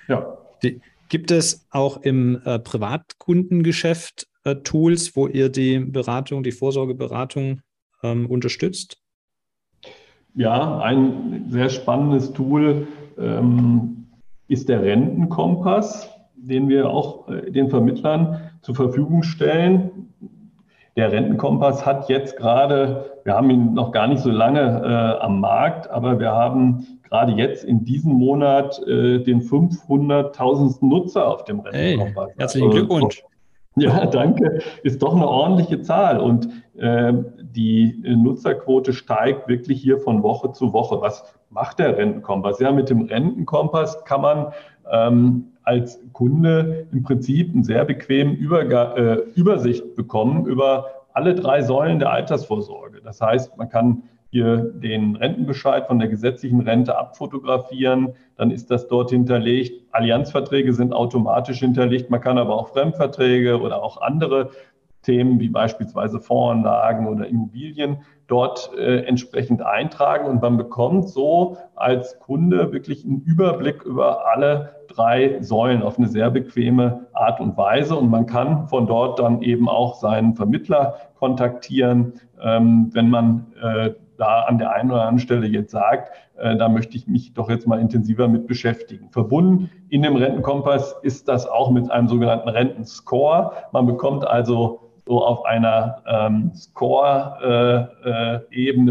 Ja. 0.08 0.38
Die, 0.64 0.80
gibt 1.10 1.30
es 1.32 1.68
auch 1.72 1.98
im 2.04 2.42
äh, 2.46 2.58
Privatkundengeschäft 2.58 4.30
äh, 4.46 4.56
Tools, 4.56 5.14
wo 5.18 5.28
ihr 5.28 5.50
die 5.50 5.80
Beratung, 5.80 6.42
die 6.42 6.54
Vorsorgeberatung 6.54 7.60
ähm, 8.02 8.28
unterstützt? 8.28 9.02
Ja, 10.36 10.80
ein 10.80 11.48
sehr 11.50 11.68
spannendes 11.68 12.32
Tool 12.32 12.88
ähm, 13.18 14.08
ist 14.48 14.70
der 14.70 14.84
Rentenkompass 14.84 16.13
den 16.44 16.68
wir 16.70 16.90
auch 16.90 17.28
äh, 17.30 17.52
den 17.52 17.70
Vermittlern 17.70 18.52
zur 18.62 18.76
Verfügung 18.76 19.24
stellen. 19.24 20.10
Der 20.96 21.12
Rentenkompass 21.12 21.86
hat 21.86 22.08
jetzt 22.10 22.38
gerade, 22.38 23.20
wir 23.24 23.34
haben 23.34 23.50
ihn 23.50 23.74
noch 23.74 23.92
gar 23.92 24.08
nicht 24.08 24.22
so 24.22 24.30
lange 24.30 24.60
äh, 24.60 25.24
am 25.24 25.40
Markt, 25.40 25.90
aber 25.90 26.20
wir 26.20 26.32
haben 26.32 26.86
gerade 27.10 27.32
jetzt 27.32 27.64
in 27.64 27.84
diesem 27.84 28.14
Monat 28.14 28.80
äh, 28.86 29.20
den 29.20 29.42
500.000. 29.42 30.86
Nutzer 30.86 31.28
auf 31.28 31.46
dem 31.46 31.62
Rentenkompass. 31.62 32.30
Hey, 32.30 32.36
herzlichen 32.38 32.68
also, 32.68 32.78
Glückwunsch. 32.78 33.24
Ja, 33.76 34.06
danke. 34.06 34.60
Ist 34.84 35.02
doch 35.02 35.16
eine 35.16 35.28
ordentliche 35.28 35.82
Zahl 35.82 36.20
und 36.20 36.48
äh, 36.78 37.12
die 37.42 38.00
Nutzerquote 38.04 38.94
steigt 38.94 39.48
wirklich 39.48 39.82
hier 39.82 39.98
von 39.98 40.22
Woche 40.22 40.52
zu 40.52 40.74
Woche. 40.74 41.02
Was 41.02 41.24
macht 41.50 41.80
der 41.80 41.98
Rentenkompass? 41.98 42.60
Ja, 42.60 42.72
mit 42.72 42.92
dem 42.92 43.02
Rentenkompass 43.02 44.06
kann 44.06 44.22
man 44.22 44.54
ähm, 44.92 45.53
als 45.64 46.00
Kunde 46.12 46.88
im 46.92 47.04
Prinzip 47.04 47.54
einen 47.54 47.64
sehr 47.64 47.86
bequemen 47.86 48.36
Überga 48.36 48.96
äh, 48.96 49.14
Übersicht 49.36 49.96
bekommen 49.96 50.46
über 50.46 50.86
alle 51.14 51.36
drei 51.36 51.62
Säulen 51.62 52.00
der 52.00 52.12
Altersvorsorge. 52.12 53.02
Das 53.02 53.22
heißt, 53.22 53.58
man 53.58 53.70
kann 53.70 54.04
hier 54.34 54.58
den 54.58 55.16
Rentenbescheid 55.16 55.86
von 55.86 56.00
der 56.00 56.08
gesetzlichen 56.08 56.62
Rente 56.62 56.98
abfotografieren, 56.98 58.14
dann 58.36 58.50
ist 58.50 58.72
das 58.72 58.88
dort 58.88 59.12
hinterlegt. 59.12 59.84
Allianzverträge 59.92 60.74
sind 60.74 60.92
automatisch 60.92 61.60
hinterlegt, 61.60 62.10
man 62.10 62.20
kann 62.20 62.40
aber 62.40 62.56
auch 62.56 62.70
Fremdverträge 62.70 63.62
oder 63.62 63.84
auch 63.84 64.02
andere 64.02 64.50
Themen 65.04 65.40
wie 65.40 65.50
beispielsweise 65.50 66.20
Fondsanlagen 66.20 67.08
oder 67.08 67.28
Immobilien 67.28 67.98
dort 68.28 68.72
äh, 68.76 69.04
entsprechend 69.04 69.62
eintragen 69.62 70.26
und 70.26 70.42
man 70.42 70.58
bekommt 70.58 71.10
so 71.10 71.58
als 71.76 72.18
Kunde 72.20 72.72
wirklich 72.72 73.06
einen 73.06 73.22
Überblick 73.22 73.84
über 73.84 74.28
alle 74.34 74.83
drei 74.96 75.42
Säulen 75.42 75.82
auf 75.82 75.98
eine 75.98 76.08
sehr 76.08 76.30
bequeme 76.30 77.08
Art 77.14 77.40
und 77.40 77.58
Weise 77.58 77.96
und 77.96 78.10
man 78.10 78.26
kann 78.26 78.68
von 78.68 78.88
dort 78.88 79.20
dann 79.20 79.42
eben 79.42 79.70
auch 79.70 79.96
seinen 79.96 80.36
Vermittler 80.36 80.96
kontaktieren, 81.16 82.14
ähm, 82.42 82.90
wenn 82.94 83.10
man 83.10 83.48
äh, 83.62 83.92
da 84.18 84.42
an 84.42 84.58
der 84.58 84.72
einen 84.72 84.92
oder 84.92 85.02
anderen 85.02 85.20
Stelle 85.20 85.48
jetzt 85.48 85.72
sagt, 85.72 86.12
äh, 86.38 86.56
da 86.56 86.70
möchte 86.70 86.98
ich 86.98 87.08
mich 87.08 87.34
doch 87.34 87.50
jetzt 87.50 87.68
mal 87.68 87.80
intensiver 87.80 88.28
mit 88.28 88.48
beschäftigen. 88.48 89.10
Verbunden 89.12 89.70
in 89.90 90.04
dem 90.04 90.16
Rentenkompass 90.16 90.96
ist 91.02 91.28
das 91.28 91.48
auch 91.48 91.72
mit 91.72 91.90
einem 91.92 92.08
sogenannten 92.08 92.50
Rentenscore. 92.50 93.54
Man 93.72 93.86
bekommt 93.86 94.26
also 94.26 94.93
so 95.06 95.24
auf 95.24 95.46
einer 95.46 96.02
ähm, 96.08 96.52
Score-Ebene 96.54 98.42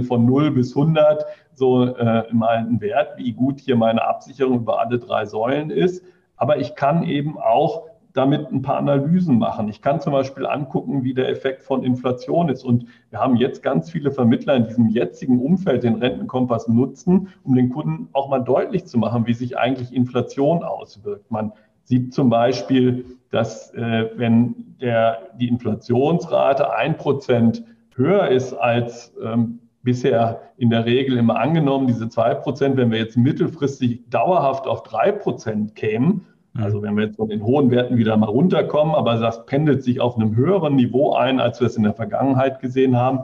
äh, 0.00 0.02
äh, 0.02 0.06
von 0.06 0.26
0 0.26 0.50
bis 0.50 0.76
100 0.76 1.24
so 1.54 1.84
äh, 1.84 2.24
mal 2.32 2.58
einen 2.58 2.80
Wert, 2.80 3.16
wie 3.16 3.32
gut 3.32 3.60
hier 3.60 3.76
meine 3.76 4.04
Absicherung 4.06 4.60
über 4.60 4.80
alle 4.80 4.98
drei 4.98 5.26
Säulen 5.26 5.70
ist. 5.70 6.04
Aber 6.36 6.58
ich 6.58 6.74
kann 6.74 7.04
eben 7.04 7.38
auch 7.38 7.84
damit 8.12 8.52
ein 8.52 8.62
paar 8.62 8.76
Analysen 8.76 9.38
machen. 9.38 9.68
Ich 9.68 9.80
kann 9.80 10.00
zum 10.00 10.12
Beispiel 10.12 10.44
angucken, 10.46 11.02
wie 11.02 11.14
der 11.14 11.28
Effekt 11.30 11.62
von 11.62 11.82
Inflation 11.82 12.48
ist. 12.48 12.62
Und 12.62 12.86
wir 13.10 13.18
haben 13.20 13.36
jetzt 13.36 13.62
ganz 13.62 13.90
viele 13.90 14.10
Vermittler 14.10 14.54
in 14.56 14.66
diesem 14.66 14.88
jetzigen 14.88 15.40
Umfeld 15.40 15.82
den 15.82 15.94
Rentenkompass 15.94 16.68
nutzen, 16.68 17.28
um 17.42 17.54
den 17.54 17.70
Kunden 17.70 18.08
auch 18.12 18.28
mal 18.28 18.40
deutlich 18.40 18.84
zu 18.84 18.98
machen, 18.98 19.26
wie 19.26 19.34
sich 19.34 19.56
eigentlich 19.56 19.94
Inflation 19.94 20.62
auswirkt. 20.62 21.30
Man 21.30 21.52
sieht 21.84 22.12
zum 22.12 22.28
Beispiel, 22.28 23.06
dass 23.32 23.72
äh, 23.74 24.10
wenn 24.14 24.76
der, 24.80 25.18
die 25.40 25.48
Inflationsrate 25.48 26.72
ein 26.74 26.96
Prozent 26.96 27.64
höher 27.96 28.28
ist 28.28 28.52
als 28.52 29.14
ähm, 29.22 29.58
bisher 29.82 30.40
in 30.58 30.70
der 30.70 30.84
Regel 30.84 31.16
immer 31.16 31.40
angenommen, 31.40 31.86
diese 31.86 32.08
zwei 32.08 32.34
Prozent, 32.34 32.76
wenn 32.76 32.90
wir 32.90 32.98
jetzt 32.98 33.16
mittelfristig 33.16 34.08
dauerhaft 34.10 34.66
auf 34.66 34.82
drei 34.82 35.12
Prozent 35.12 35.74
kämen, 35.74 36.26
mhm. 36.52 36.62
also 36.62 36.82
wenn 36.82 36.94
wir 36.94 37.06
jetzt 37.06 37.16
von 37.16 37.30
den 37.30 37.42
hohen 37.42 37.70
Werten 37.70 37.96
wieder 37.96 38.16
mal 38.18 38.28
runterkommen, 38.28 38.94
aber 38.94 39.16
das 39.16 39.46
pendelt 39.46 39.82
sich 39.82 40.00
auf 40.00 40.16
einem 40.16 40.36
höheren 40.36 40.76
Niveau 40.76 41.14
ein, 41.14 41.40
als 41.40 41.58
wir 41.58 41.66
es 41.66 41.76
in 41.76 41.84
der 41.84 41.94
Vergangenheit 41.94 42.60
gesehen 42.60 42.96
haben. 42.96 43.22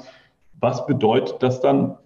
Was 0.58 0.86
bedeutet 0.86 1.42
das 1.42 1.60
dann, 1.60 1.96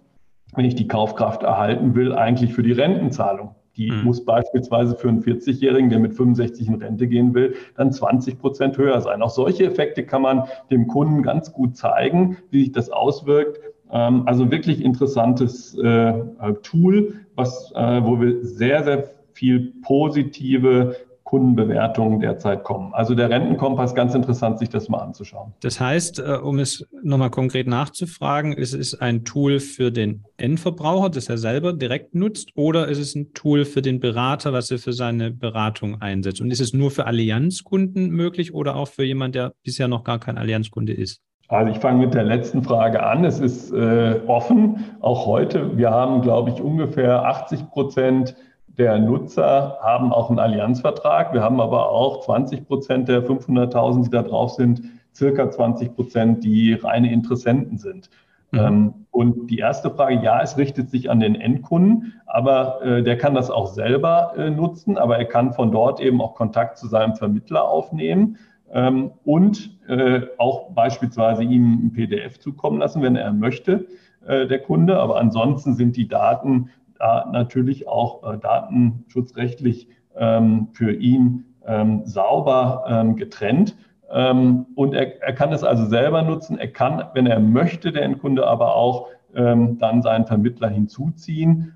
wenn 0.55 0.65
ich 0.65 0.75
die 0.75 0.89
Kaufkraft 0.89 1.41
erhalten 1.41 1.95
will, 1.95 2.13
eigentlich 2.13 2.53
für 2.53 2.63
die 2.63 2.73
Rentenzahlung? 2.73 3.55
Die 3.75 3.91
mhm. 3.91 4.03
muss 4.03 4.23
beispielsweise 4.23 4.95
für 4.95 5.09
einen 5.09 5.21
40-Jährigen, 5.21 5.89
der 5.89 5.99
mit 5.99 6.13
65 6.13 6.67
in 6.67 6.75
Rente 6.75 7.07
gehen 7.07 7.33
will, 7.33 7.55
dann 7.75 7.91
20 7.91 8.39
Prozent 8.39 8.77
höher 8.77 9.01
sein. 9.01 9.21
Auch 9.21 9.29
solche 9.29 9.65
Effekte 9.65 10.05
kann 10.05 10.21
man 10.21 10.43
dem 10.69 10.87
Kunden 10.87 11.23
ganz 11.23 11.51
gut 11.51 11.75
zeigen, 11.75 12.37
wie 12.51 12.61
sich 12.61 12.71
das 12.71 12.89
auswirkt. 12.89 13.59
Ähm, 13.91 14.23
also 14.27 14.51
wirklich 14.51 14.83
interessantes 14.83 15.77
äh, 15.77 16.13
Tool, 16.61 17.15
was, 17.35 17.71
äh, 17.75 18.03
wo 18.03 18.19
wir 18.19 18.45
sehr, 18.45 18.83
sehr 18.83 19.03
viel 19.33 19.73
positive 19.81 20.95
Kundenbewertungen 21.23 22.19
derzeit 22.19 22.63
kommen. 22.63 22.93
Also 22.93 23.15
der 23.15 23.29
Rentenkompass, 23.29 23.95
ganz 23.95 24.13
interessant, 24.13 24.59
sich 24.59 24.69
das 24.69 24.89
mal 24.89 24.99
anzuschauen. 24.99 25.53
Das 25.61 25.79
heißt, 25.79 26.19
äh, 26.19 26.37
um 26.41 26.59
es 26.59 26.87
nochmal 27.01 27.29
konkret 27.29 27.67
nachzufragen, 27.67 28.53
ist 28.53 28.73
es 28.73 28.99
ein 28.99 29.23
Tool 29.23 29.59
für 29.59 29.91
den 29.91 30.23
Endverbraucher, 30.37 31.09
das 31.09 31.29
er 31.29 31.37
selber 31.37 31.73
direkt 31.73 32.13
nutzt, 32.13 32.51
oder 32.55 32.87
ist 32.87 32.99
es 32.99 33.15
ein 33.15 33.33
Tool 33.33 33.65
für 33.65 33.81
den 33.81 33.99
Berater, 33.99 34.53
was 34.53 34.69
er 34.69 34.79
für 34.79 34.93
seine 34.93 35.31
Beratung 35.31 36.01
einsetzt? 36.01 36.41
Und 36.41 36.51
ist 36.51 36.61
es 36.61 36.73
nur 36.73 36.91
für 36.91 37.05
Allianzkunden 37.05 38.09
möglich 38.09 38.53
oder 38.53 38.75
auch 38.75 38.87
für 38.87 39.03
jemanden, 39.03 39.33
der 39.33 39.53
bisher 39.63 39.87
noch 39.87 40.03
gar 40.03 40.19
kein 40.19 40.37
Allianzkunde 40.37 40.93
ist? 40.93 41.21
Also 41.49 41.71
ich 41.71 41.77
fange 41.77 42.05
mit 42.05 42.13
der 42.13 42.23
letzten 42.23 42.63
Frage 42.63 43.03
an. 43.03 43.25
Es 43.25 43.39
ist 43.39 43.71
äh, 43.71 44.19
offen, 44.27 44.83
auch 45.01 45.25
heute. 45.25 45.77
Wir 45.77 45.91
haben, 45.91 46.21
glaube 46.21 46.49
ich, 46.49 46.61
ungefähr 46.61 47.25
80 47.25 47.69
Prozent 47.69 48.35
der 48.77 48.97
Nutzer 48.99 49.77
haben 49.81 50.11
auch 50.11 50.29
einen 50.29 50.39
Allianzvertrag. 50.39 51.33
Wir 51.33 51.41
haben 51.41 51.59
aber 51.61 51.89
auch 51.89 52.21
20 52.21 52.67
Prozent 52.67 53.07
der 53.07 53.23
500.000, 53.23 54.05
die 54.05 54.09
da 54.09 54.23
drauf 54.23 54.51
sind, 54.51 54.81
circa 55.13 55.49
20 55.49 55.95
Prozent, 55.95 56.43
die 56.43 56.73
reine 56.73 57.11
Interessenten 57.11 57.77
sind. 57.77 58.09
Mhm. 58.51 58.59
Ähm, 58.59 58.93
und 59.11 59.47
die 59.51 59.59
erste 59.59 59.91
Frage, 59.91 60.23
ja, 60.23 60.41
es 60.41 60.57
richtet 60.57 60.89
sich 60.89 61.09
an 61.09 61.19
den 61.19 61.35
Endkunden, 61.35 62.13
aber 62.25 62.83
äh, 62.83 63.03
der 63.03 63.17
kann 63.17 63.35
das 63.35 63.51
auch 63.51 63.67
selber 63.67 64.33
äh, 64.37 64.49
nutzen, 64.49 64.97
aber 64.97 65.17
er 65.17 65.25
kann 65.25 65.53
von 65.53 65.71
dort 65.71 65.99
eben 65.99 66.19
auch 66.19 66.33
Kontakt 66.33 66.77
zu 66.77 66.87
seinem 66.87 67.15
Vermittler 67.15 67.63
aufnehmen 67.67 68.37
ähm, 68.71 69.11
und 69.23 69.77
äh, 69.87 70.21
auch 70.39 70.71
beispielsweise 70.71 71.43
ihm 71.43 71.85
ein 71.85 71.93
PDF 71.93 72.39
zukommen 72.39 72.79
lassen, 72.79 73.03
wenn 73.03 73.15
er 73.15 73.31
möchte, 73.33 73.85
äh, 74.25 74.47
der 74.47 74.59
Kunde. 74.59 74.99
Aber 74.99 75.19
ansonsten 75.19 75.75
sind 75.75 75.95
die 75.95 76.07
Daten 76.07 76.69
da 77.03 77.25
natürlich 77.29 77.87
auch 77.87 78.23
äh, 78.23 78.37
datenschutzrechtlich 78.37 79.89
ähm, 80.15 80.69
für 80.71 80.93
ihn 80.93 81.45
ähm, 81.65 82.05
sauber 82.05 82.85
ähm, 82.87 83.15
getrennt. 83.15 83.75
Und 84.05 84.93
er, 84.93 85.23
er 85.23 85.33
kann 85.33 85.51
es 85.53 85.63
also 85.63 85.87
selber 85.87 86.21
nutzen. 86.21 86.59
Er 86.59 86.67
kann, 86.67 87.03
wenn 87.15 87.25
er 87.25 87.39
möchte, 87.39 87.91
der 87.91 88.03
Endkunde 88.03 88.45
aber 88.45 88.75
auch 88.75 89.07
dann 89.33 90.01
seinen 90.03 90.27
Vermittler 90.27 90.69
hinzuziehen. 90.69 91.73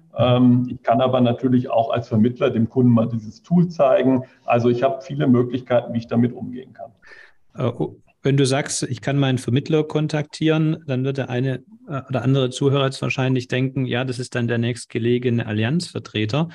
Ich 0.67 0.83
kann 0.83 1.01
aber 1.01 1.19
natürlich 1.19 1.71
auch 1.71 1.89
als 1.89 2.07
Vermittler 2.07 2.51
dem 2.51 2.69
Kunden 2.69 2.91
mal 2.91 3.07
dieses 3.07 3.41
Tool 3.41 3.69
zeigen. 3.69 4.25
Also 4.45 4.69
ich 4.69 4.83
habe 4.83 5.01
viele 5.01 5.25
Möglichkeiten, 5.25 5.95
wie 5.95 5.97
ich 5.97 6.05
damit 6.05 6.31
umgehen 6.31 6.73
kann. 6.73 6.91
Wenn 8.27 8.35
du 8.35 8.45
sagst, 8.45 8.83
ich 8.83 8.99
kann 8.99 9.17
meinen 9.17 9.37
Vermittler 9.37 9.85
kontaktieren, 9.85 10.83
dann 10.85 11.05
wird 11.05 11.17
der 11.17 11.29
eine 11.29 11.63
äh, 11.87 12.01
oder 12.09 12.23
andere 12.23 12.49
Zuhörer 12.49 12.83
jetzt 12.83 13.01
wahrscheinlich 13.01 13.47
denken, 13.47 13.85
ja, 13.85 14.03
das 14.03 14.19
ist 14.19 14.35
dann 14.35 14.49
der 14.49 14.57
nächstgelegene 14.57 15.45
Allianzvertreter. 15.45 16.49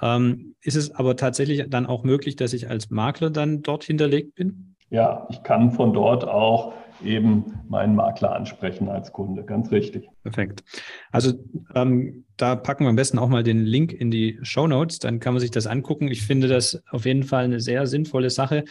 Ähm, 0.00 0.54
ist 0.62 0.76
es 0.76 0.94
aber 0.94 1.16
tatsächlich 1.16 1.66
dann 1.68 1.84
auch 1.84 2.04
möglich, 2.04 2.36
dass 2.36 2.54
ich 2.54 2.70
als 2.70 2.88
Makler 2.88 3.28
dann 3.28 3.60
dort 3.60 3.84
hinterlegt 3.84 4.34
bin? 4.36 4.76
Ja, 4.88 5.26
ich 5.28 5.42
kann 5.42 5.72
von 5.72 5.92
dort 5.92 6.26
auch 6.26 6.72
eben 7.04 7.60
meinen 7.68 7.94
Makler 7.94 8.34
ansprechen 8.34 8.88
als 8.88 9.12
Kunde. 9.12 9.44
Ganz 9.44 9.70
richtig. 9.70 10.08
Perfekt. 10.22 10.62
Also 11.10 11.32
ähm, 11.74 12.24
da 12.36 12.56
packen 12.56 12.84
wir 12.84 12.90
am 12.90 12.96
besten 12.96 13.18
auch 13.18 13.28
mal 13.28 13.42
den 13.42 13.64
Link 13.64 13.92
in 13.92 14.10
die 14.10 14.38
Show 14.42 14.66
Notes, 14.66 14.98
dann 14.98 15.20
kann 15.20 15.34
man 15.34 15.40
sich 15.40 15.50
das 15.50 15.66
angucken. 15.66 16.08
Ich 16.08 16.22
finde 16.22 16.48
das 16.48 16.82
auf 16.90 17.04
jeden 17.04 17.24
Fall 17.24 17.44
eine 17.44 17.60
sehr 17.60 17.86
sinnvolle 17.86 18.30
Sache, 18.30 18.64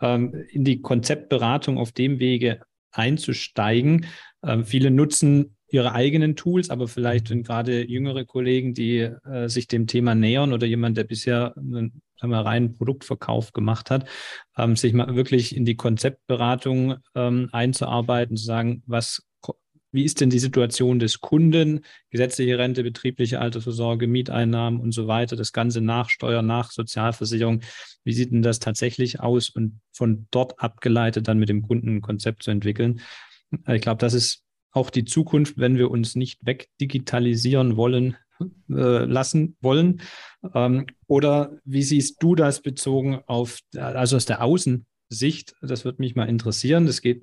ähm, 0.00 0.44
in 0.50 0.64
die 0.64 0.80
Konzeptberatung 0.80 1.78
auf 1.78 1.92
dem 1.92 2.18
Wege 2.18 2.60
einzusteigen. 2.92 4.06
Ähm, 4.42 4.64
viele 4.64 4.90
nutzen 4.90 5.56
ihre 5.68 5.92
eigenen 5.92 6.34
Tools, 6.34 6.70
aber 6.70 6.88
vielleicht 6.88 7.30
wenn 7.30 7.42
gerade 7.42 7.88
jüngere 7.88 8.24
Kollegen, 8.24 8.74
die 8.74 8.98
äh, 8.98 9.48
sich 9.48 9.68
dem 9.68 9.86
Thema 9.86 10.14
nähern 10.14 10.52
oder 10.52 10.66
jemand, 10.66 10.96
der 10.96 11.04
bisher 11.04 11.54
einen 11.56 12.02
sagen 12.20 12.32
wir, 12.32 12.40
reinen 12.40 12.76
Produktverkauf 12.76 13.52
gemacht 13.52 13.90
hat, 13.90 14.08
ähm, 14.56 14.76
sich 14.76 14.92
mal 14.92 15.14
wirklich 15.16 15.56
in 15.56 15.64
die 15.64 15.76
Konzeptberatung 15.76 16.96
ähm, 17.14 17.48
einzuarbeiten, 17.52 18.36
zu 18.36 18.44
sagen, 18.44 18.82
was 18.86 19.22
wie 19.92 20.04
ist 20.04 20.20
denn 20.20 20.30
die 20.30 20.38
Situation 20.38 20.98
des 20.98 21.20
Kunden, 21.20 21.80
gesetzliche 22.10 22.58
Rente, 22.58 22.82
betriebliche 22.82 23.40
Altersvorsorge, 23.40 24.06
Mieteinnahmen 24.06 24.80
und 24.80 24.92
so 24.92 25.08
weiter, 25.08 25.36
das 25.36 25.52
Ganze 25.52 25.80
nach 25.80 26.10
Steuer, 26.10 26.42
nach 26.42 26.70
Sozialversicherung. 26.70 27.62
Wie 28.04 28.12
sieht 28.12 28.30
denn 28.30 28.42
das 28.42 28.60
tatsächlich 28.60 29.20
aus 29.20 29.50
und 29.50 29.80
von 29.92 30.28
dort 30.30 30.60
abgeleitet 30.60 31.26
dann 31.26 31.38
mit 31.38 31.48
dem 31.48 31.62
Kunden 31.62 31.96
ein 31.96 32.02
Konzept 32.02 32.44
zu 32.44 32.50
entwickeln? 32.50 33.00
Ich 33.66 33.82
glaube, 33.82 33.98
das 33.98 34.14
ist 34.14 34.44
auch 34.70 34.90
die 34.90 35.04
Zukunft, 35.04 35.58
wenn 35.58 35.76
wir 35.76 35.90
uns 35.90 36.14
nicht 36.14 36.38
wegdigitalisieren 36.46 37.76
wollen, 37.76 38.16
äh, 38.68 39.04
lassen 39.04 39.56
wollen. 39.60 40.00
Ähm, 40.54 40.86
oder 41.06 41.58
wie 41.64 41.82
siehst 41.82 42.22
du 42.22 42.34
das 42.34 42.62
bezogen 42.62 43.20
auf, 43.26 43.58
also 43.76 44.16
aus 44.16 44.26
der 44.26 44.42
Außensicht? 44.42 45.54
Das 45.62 45.84
würde 45.84 46.00
mich 46.00 46.14
mal 46.14 46.28
interessieren. 46.28 46.86
Es 46.86 47.02
geht 47.02 47.20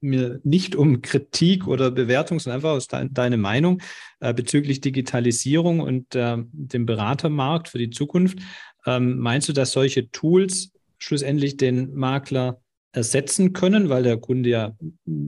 mir 0.00 0.40
nicht 0.42 0.74
um 0.76 1.02
Kritik 1.02 1.66
oder 1.66 1.90
Bewertung, 1.90 2.40
sondern 2.40 2.58
einfach 2.58 2.70
aus 2.70 2.88
de 2.88 3.08
deine 3.10 3.36
Meinung 3.36 3.82
äh, 4.20 4.34
bezüglich 4.34 4.80
Digitalisierung 4.80 5.80
und 5.80 6.14
äh, 6.14 6.36
dem 6.52 6.86
Beratermarkt 6.86 7.68
für 7.68 7.78
die 7.78 7.90
Zukunft. 7.90 8.38
Ähm, 8.86 9.18
meinst 9.18 9.48
du, 9.48 9.52
dass 9.52 9.72
solche 9.72 10.10
Tools 10.10 10.72
schlussendlich 10.98 11.56
den 11.56 11.94
Makler 11.94 12.60
ersetzen 12.92 13.52
können, 13.52 13.88
weil 13.90 14.02
der 14.02 14.16
Kunde 14.16 14.48
ja 14.48 14.76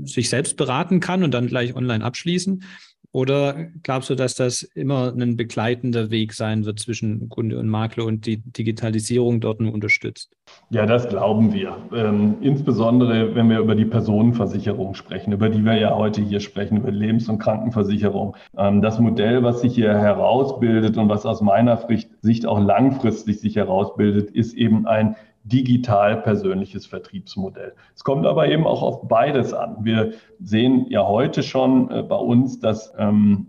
sich 0.05 0.31
selbst 0.31 0.57
beraten 0.57 1.01
kann 1.01 1.22
und 1.22 1.33
dann 1.33 1.47
gleich 1.47 1.76
online 1.76 2.05
abschließen? 2.05 2.64
Oder 3.12 3.68
glaubst 3.82 4.11
du, 4.11 4.14
dass 4.14 4.34
das 4.34 4.62
immer 4.62 5.12
ein 5.12 5.36
begleitender 5.36 6.11
Weg 6.11 6.34
sein 6.34 6.66
wird 6.66 6.78
zwischen 6.78 7.30
Kunde 7.30 7.59
und 7.59 7.66
Makler 7.66 8.04
und 8.04 8.26
die 8.26 8.36
Digitalisierung 8.36 9.40
dort 9.40 9.61
nur 9.61 9.72
unterstützt? 9.72 10.30
Ja, 10.70 10.84
das 10.84 11.09
glauben 11.09 11.54
wir. 11.54 11.76
Ähm, 11.94 12.36
insbesondere, 12.42 13.34
wenn 13.34 13.48
wir 13.48 13.61
über 13.61 13.74
die 13.74 13.86
Personenversicherung 13.86 14.94
sprechen, 14.94 15.32
über 15.32 15.48
die 15.48 15.64
wir 15.64 15.78
ja 15.78 15.96
heute 15.96 16.20
hier 16.20 16.40
sprechen, 16.40 16.76
über 16.76 16.90
Lebens- 16.90 17.30
und 17.30 17.38
Krankenversicherung. 17.38 18.36
Ähm, 18.59 18.82
das 18.82 18.98
Modell, 18.98 19.42
was 19.42 19.62
sich 19.62 19.74
hier 19.74 19.96
herausbildet 19.96 20.98
und 20.98 21.09
was 21.09 21.24
aus 21.24 21.40
meiner 21.40 21.78
Sicht 22.20 22.44
auch 22.44 22.61
langfristig 22.61 23.40
sich 23.40 23.56
herausbildet, 23.56 24.30
ist 24.30 24.52
eben 24.52 24.86
ein 24.86 25.16
digital 25.49 26.18
persönliches 26.22 26.86
Vertriebsmodell. 26.86 27.74
Es 27.94 28.05
kommt 28.05 28.26
aber 28.26 28.49
eben 28.49 28.66
auch 28.66 28.82
auf 28.82 29.09
beides 29.09 29.53
an. 29.55 29.78
Wir 29.80 30.12
sehen 30.40 30.86
ja 30.88 31.07
heute 31.07 31.42
schon 31.42 31.90
äh, 31.90 32.03
bei 32.03 32.16
uns, 32.16 32.61
dass 32.61 32.92
ähm, 32.99 33.49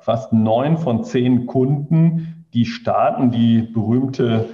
fast 0.00 0.32
neun 0.32 0.78
von 0.78 1.04
zehn 1.04 1.46
Kunden, 1.46 2.46
die 2.54 2.64
starten 2.64 3.30
die 3.30 3.62
berühmte 3.62 4.46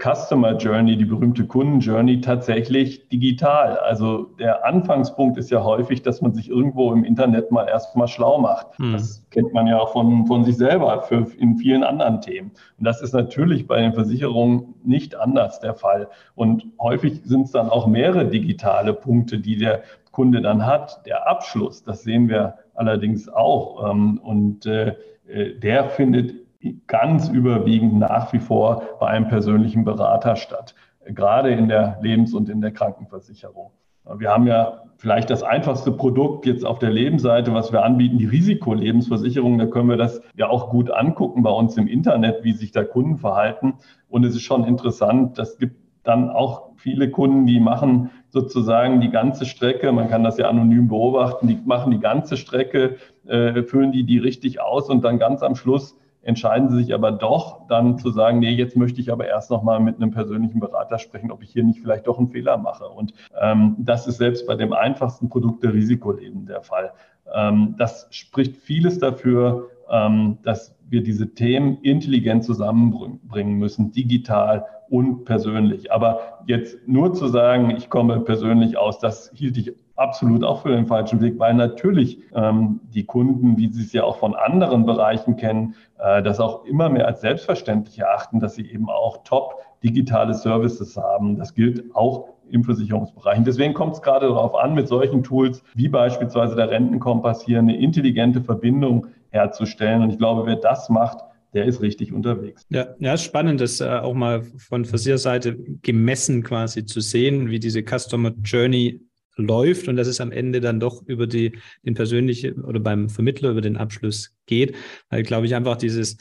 Customer 0.00 0.56
Journey, 0.56 0.96
die 0.96 1.04
berühmte 1.04 1.46
Kunden 1.46 1.80
Journey 1.80 2.20
tatsächlich 2.20 3.08
digital. 3.08 3.76
Also 3.78 4.30
der 4.38 4.64
Anfangspunkt 4.64 5.36
ist 5.36 5.50
ja 5.50 5.62
häufig, 5.62 6.02
dass 6.02 6.22
man 6.22 6.32
sich 6.32 6.48
irgendwo 6.48 6.92
im 6.92 7.04
Internet 7.04 7.50
mal 7.50 7.68
erstmal 7.68 8.08
schlau 8.08 8.38
macht. 8.38 8.78
Hm. 8.78 8.92
Das 8.92 9.26
kennt 9.30 9.52
man 9.52 9.66
ja 9.66 9.84
von, 9.86 10.26
von 10.26 10.44
sich 10.44 10.56
selber 10.56 11.02
für, 11.02 11.26
in 11.38 11.56
vielen 11.56 11.84
anderen 11.84 12.20
Themen. 12.20 12.52
Und 12.78 12.84
das 12.84 13.02
ist 13.02 13.12
natürlich 13.12 13.66
bei 13.66 13.80
den 13.80 13.92
Versicherungen 13.92 14.74
nicht 14.84 15.16
anders 15.16 15.60
der 15.60 15.74
Fall. 15.74 16.08
Und 16.34 16.64
häufig 16.80 17.20
sind 17.24 17.46
es 17.46 17.50
dann 17.50 17.68
auch 17.68 17.86
mehrere 17.86 18.26
digitale 18.26 18.94
Punkte, 18.94 19.38
die 19.38 19.58
der 19.58 19.82
Kunde 20.12 20.40
dann 20.40 20.64
hat. 20.64 21.04
Der 21.04 21.28
Abschluss, 21.28 21.82
das 21.82 22.04
sehen 22.04 22.28
wir 22.28 22.54
allerdings 22.74 23.28
auch. 23.28 23.90
Ähm, 23.90 24.18
und 24.22 24.64
äh, 24.66 24.94
äh, 25.26 25.58
der 25.58 25.88
findet 25.88 26.43
ganz 26.86 27.28
überwiegend 27.28 27.98
nach 27.98 28.32
wie 28.32 28.38
vor 28.38 28.82
bei 29.00 29.08
einem 29.08 29.28
persönlichen 29.28 29.84
Berater 29.84 30.36
statt, 30.36 30.74
gerade 31.06 31.50
in 31.50 31.68
der 31.68 31.98
Lebens- 32.00 32.34
und 32.34 32.48
in 32.48 32.60
der 32.60 32.72
Krankenversicherung. 32.72 33.70
Wir 34.18 34.30
haben 34.30 34.46
ja 34.46 34.82
vielleicht 34.98 35.30
das 35.30 35.42
einfachste 35.42 35.90
Produkt 35.90 36.46
jetzt 36.46 36.64
auf 36.64 36.78
der 36.78 36.90
Lebensseite, 36.90 37.54
was 37.54 37.72
wir 37.72 37.84
anbieten, 37.84 38.18
die 38.18 38.26
Risikolebensversicherung. 38.26 39.58
Da 39.58 39.66
können 39.66 39.88
wir 39.88 39.96
das 39.96 40.20
ja 40.36 40.48
auch 40.48 40.70
gut 40.70 40.90
angucken 40.90 41.42
bei 41.42 41.50
uns 41.50 41.76
im 41.76 41.88
Internet, 41.88 42.44
wie 42.44 42.52
sich 42.52 42.70
da 42.70 42.84
Kunden 42.84 43.16
verhalten. 43.16 43.74
Und 44.08 44.24
es 44.24 44.34
ist 44.34 44.42
schon 44.42 44.64
interessant, 44.64 45.38
das 45.38 45.58
gibt 45.58 45.76
dann 46.02 46.28
auch 46.28 46.70
viele 46.76 47.10
Kunden, 47.10 47.46
die 47.46 47.60
machen 47.60 48.10
sozusagen 48.28 49.00
die 49.00 49.10
ganze 49.10 49.46
Strecke, 49.46 49.90
man 49.90 50.08
kann 50.08 50.22
das 50.22 50.36
ja 50.36 50.48
anonym 50.48 50.88
beobachten, 50.88 51.48
die 51.48 51.58
machen 51.64 51.90
die 51.92 51.98
ganze 51.98 52.36
Strecke, 52.36 52.96
äh, 53.26 53.62
füllen 53.62 53.90
die 53.90 54.04
die 54.04 54.18
richtig 54.18 54.60
aus 54.60 54.90
und 54.90 55.02
dann 55.02 55.18
ganz 55.18 55.42
am 55.42 55.54
Schluss 55.54 55.96
entscheiden 56.24 56.70
sie 56.70 56.78
sich 56.78 56.94
aber 56.94 57.12
doch 57.12 57.66
dann 57.68 57.98
zu 57.98 58.10
sagen, 58.10 58.38
nee, 58.38 58.50
jetzt 58.50 58.76
möchte 58.76 59.00
ich 59.00 59.12
aber 59.12 59.26
erst 59.26 59.50
noch 59.50 59.62
mal 59.62 59.78
mit 59.80 59.96
einem 59.96 60.10
persönlichen 60.10 60.60
Berater 60.60 60.98
sprechen, 60.98 61.30
ob 61.30 61.42
ich 61.42 61.50
hier 61.50 61.64
nicht 61.64 61.80
vielleicht 61.80 62.06
doch 62.06 62.18
einen 62.18 62.28
Fehler 62.28 62.56
mache. 62.56 62.88
Und 62.88 63.12
ähm, 63.40 63.76
das 63.78 64.06
ist 64.06 64.18
selbst 64.18 64.46
bei 64.46 64.56
dem 64.56 64.72
einfachsten 64.72 65.28
Produkt 65.28 65.62
der 65.62 65.74
Risikoleben 65.74 66.46
der 66.46 66.62
Fall. 66.62 66.92
Ähm, 67.32 67.74
das 67.78 68.08
spricht 68.10 68.56
vieles 68.56 68.98
dafür, 68.98 69.70
ähm, 69.90 70.38
dass 70.42 70.74
wir 70.88 71.02
diese 71.02 71.34
Themen 71.34 71.78
intelligent 71.82 72.44
zusammenbringen 72.44 73.58
müssen, 73.58 73.92
digital 73.92 74.66
und 74.88 75.24
persönlich. 75.24 75.92
Aber 75.92 76.42
jetzt 76.46 76.86
nur 76.86 77.14
zu 77.14 77.28
sagen, 77.28 77.70
ich 77.70 77.90
komme 77.90 78.20
persönlich 78.20 78.76
aus, 78.76 78.98
das 78.98 79.30
hielt 79.34 79.56
ich 79.56 79.74
absolut 79.96 80.44
auch 80.44 80.62
für 80.62 80.70
den 80.70 80.86
falschen 80.86 81.20
Weg, 81.20 81.38
weil 81.38 81.54
natürlich 81.54 82.18
ähm, 82.34 82.80
die 82.92 83.04
Kunden, 83.04 83.56
wie 83.56 83.72
sie 83.72 83.82
es 83.82 83.92
ja 83.92 84.04
auch 84.04 84.18
von 84.18 84.34
anderen 84.34 84.86
Bereichen 84.86 85.36
kennen, 85.36 85.74
äh, 85.98 86.22
das 86.22 86.40
auch 86.40 86.64
immer 86.64 86.88
mehr 86.88 87.06
als 87.06 87.20
selbstverständlich 87.20 87.98
erachten, 87.98 88.40
dass 88.40 88.54
sie 88.54 88.70
eben 88.70 88.88
auch 88.88 89.18
top 89.24 89.60
digitale 89.82 90.34
Services 90.34 90.96
haben. 90.96 91.36
Das 91.36 91.54
gilt 91.54 91.94
auch 91.94 92.28
im 92.50 92.64
Versicherungsbereich. 92.64 93.38
Und 93.38 93.46
deswegen 93.46 93.74
kommt 93.74 93.94
es 93.94 94.02
gerade 94.02 94.26
darauf 94.26 94.54
an, 94.54 94.74
mit 94.74 94.88
solchen 94.88 95.22
Tools 95.22 95.62
wie 95.74 95.88
beispielsweise 95.88 96.56
der 96.56 96.70
Rentenkompass 96.70 97.44
hier 97.44 97.58
eine 97.58 97.76
intelligente 97.76 98.42
Verbindung 98.42 99.06
herzustellen. 99.30 100.02
Und 100.02 100.10
ich 100.10 100.18
glaube, 100.18 100.46
wer 100.46 100.56
das 100.56 100.88
macht, 100.88 101.18
der 101.54 101.66
ist 101.66 101.80
richtig 101.80 102.12
unterwegs. 102.12 102.66
Ja, 102.68 102.88
ja, 102.98 103.16
spannend, 103.16 103.60
das 103.60 103.80
äh, 103.80 103.88
auch 103.88 104.14
mal 104.14 104.42
von 104.42 104.84
Versicherseite 104.84 105.56
gemessen 105.82 106.42
quasi 106.42 106.84
zu 106.84 107.00
sehen, 107.00 107.48
wie 107.48 107.60
diese 107.60 107.82
Customer 107.82 108.32
Journey 108.42 109.00
läuft 109.36 109.88
und 109.88 109.96
dass 109.96 110.06
es 110.06 110.20
am 110.20 110.32
Ende 110.32 110.60
dann 110.60 110.80
doch 110.80 111.02
über 111.06 111.26
die, 111.26 111.58
den 111.84 111.94
persönlichen 111.94 112.62
oder 112.62 112.80
beim 112.80 113.08
Vermittler 113.08 113.50
über 113.50 113.60
den 113.60 113.76
Abschluss 113.76 114.34
geht. 114.46 114.76
Weil, 115.10 115.22
glaube 115.22 115.46
ich, 115.46 115.54
einfach 115.54 115.76
dieses 115.76 116.16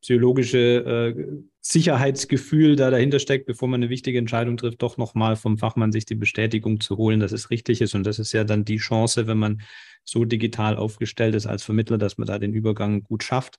psychologische 0.00 0.58
äh, 0.58 1.26
Sicherheitsgefühl 1.60 2.76
da 2.76 2.90
dahinter 2.90 3.18
steckt, 3.18 3.46
bevor 3.46 3.68
man 3.68 3.82
eine 3.82 3.90
wichtige 3.90 4.18
Entscheidung 4.18 4.56
trifft, 4.56 4.80
doch 4.80 4.96
nochmal 4.96 5.36
vom 5.36 5.58
Fachmann 5.58 5.92
sich 5.92 6.06
die 6.06 6.14
Bestätigung 6.14 6.80
zu 6.80 6.96
holen, 6.96 7.20
dass 7.20 7.32
es 7.32 7.50
richtig 7.50 7.80
ist. 7.80 7.94
Und 7.94 8.04
das 8.04 8.18
ist 8.18 8.32
ja 8.32 8.44
dann 8.44 8.64
die 8.64 8.78
Chance, 8.78 9.26
wenn 9.26 9.38
man 9.38 9.60
so 10.04 10.24
digital 10.24 10.76
aufgestellt 10.76 11.34
ist 11.34 11.46
als 11.46 11.62
Vermittler, 11.62 11.98
dass 11.98 12.16
man 12.16 12.26
da 12.26 12.38
den 12.38 12.54
Übergang 12.54 13.02
gut 13.02 13.22
schafft. 13.22 13.58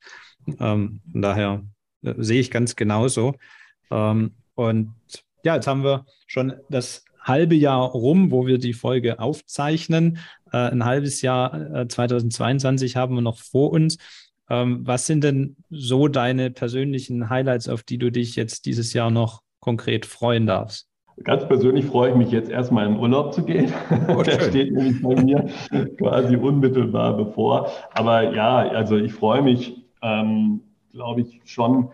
Ähm, 0.60 1.02
von 1.12 1.22
daher 1.22 1.64
äh, 2.02 2.16
sehe 2.18 2.40
ich 2.40 2.50
ganz 2.52 2.76
genauso. 2.76 3.36
Ähm, 3.92 4.32
und 4.56 4.96
ja, 5.44 5.56
jetzt 5.56 5.68
haben 5.68 5.84
wir 5.84 6.06
schon 6.26 6.54
das 6.70 7.04
halbe 7.22 7.56
Jahr 7.56 7.90
rum, 7.90 8.32
wo 8.32 8.48
wir 8.48 8.58
die 8.58 8.74
Folge 8.74 9.20
aufzeichnen. 9.20 10.20
Äh, 10.52 10.58
ein 10.58 10.86
halbes 10.86 11.22
Jahr 11.22 11.76
äh, 11.76 11.88
2022 11.88 12.96
haben 12.96 13.16
wir 13.16 13.22
noch 13.22 13.38
vor 13.38 13.72
uns. 13.72 13.98
Ähm, 14.50 14.82
was 14.84 15.06
sind 15.06 15.24
denn 15.24 15.56
so 15.70 16.08
deine 16.08 16.50
persönlichen 16.50 17.30
Highlights, 17.30 17.70
auf 17.70 17.84
die 17.84 17.98
du 17.98 18.12
dich 18.12 18.36
jetzt 18.36 18.66
dieses 18.66 18.94
Jahr 18.94 19.12
noch 19.12 19.42
konkret 19.60 20.06
freuen 20.06 20.48
darfst? 20.48 20.88
Ganz 21.24 21.46
persönlich 21.48 21.86
freue 21.86 22.12
ich 22.12 22.16
mich 22.16 22.32
jetzt 22.32 22.50
erstmal 22.50 22.88
in 22.88 22.98
Urlaub 22.98 23.34
zu 23.34 23.44
gehen. 23.44 23.74
Oh, 24.08 24.24
Der 24.24 24.40
steht 24.40 24.72
nämlich 24.72 25.02
bei 25.02 25.22
mir 25.22 25.50
quasi 25.98 26.38
unmittelbar 26.38 27.18
bevor. 27.18 27.70
Aber 27.92 28.34
ja, 28.34 28.60
also 28.70 28.96
ich 28.96 29.14
freue 29.14 29.42
mich, 29.42 29.86
ähm, 30.02 30.62
glaube 30.94 31.22
ich, 31.22 31.42
schon 31.44 31.90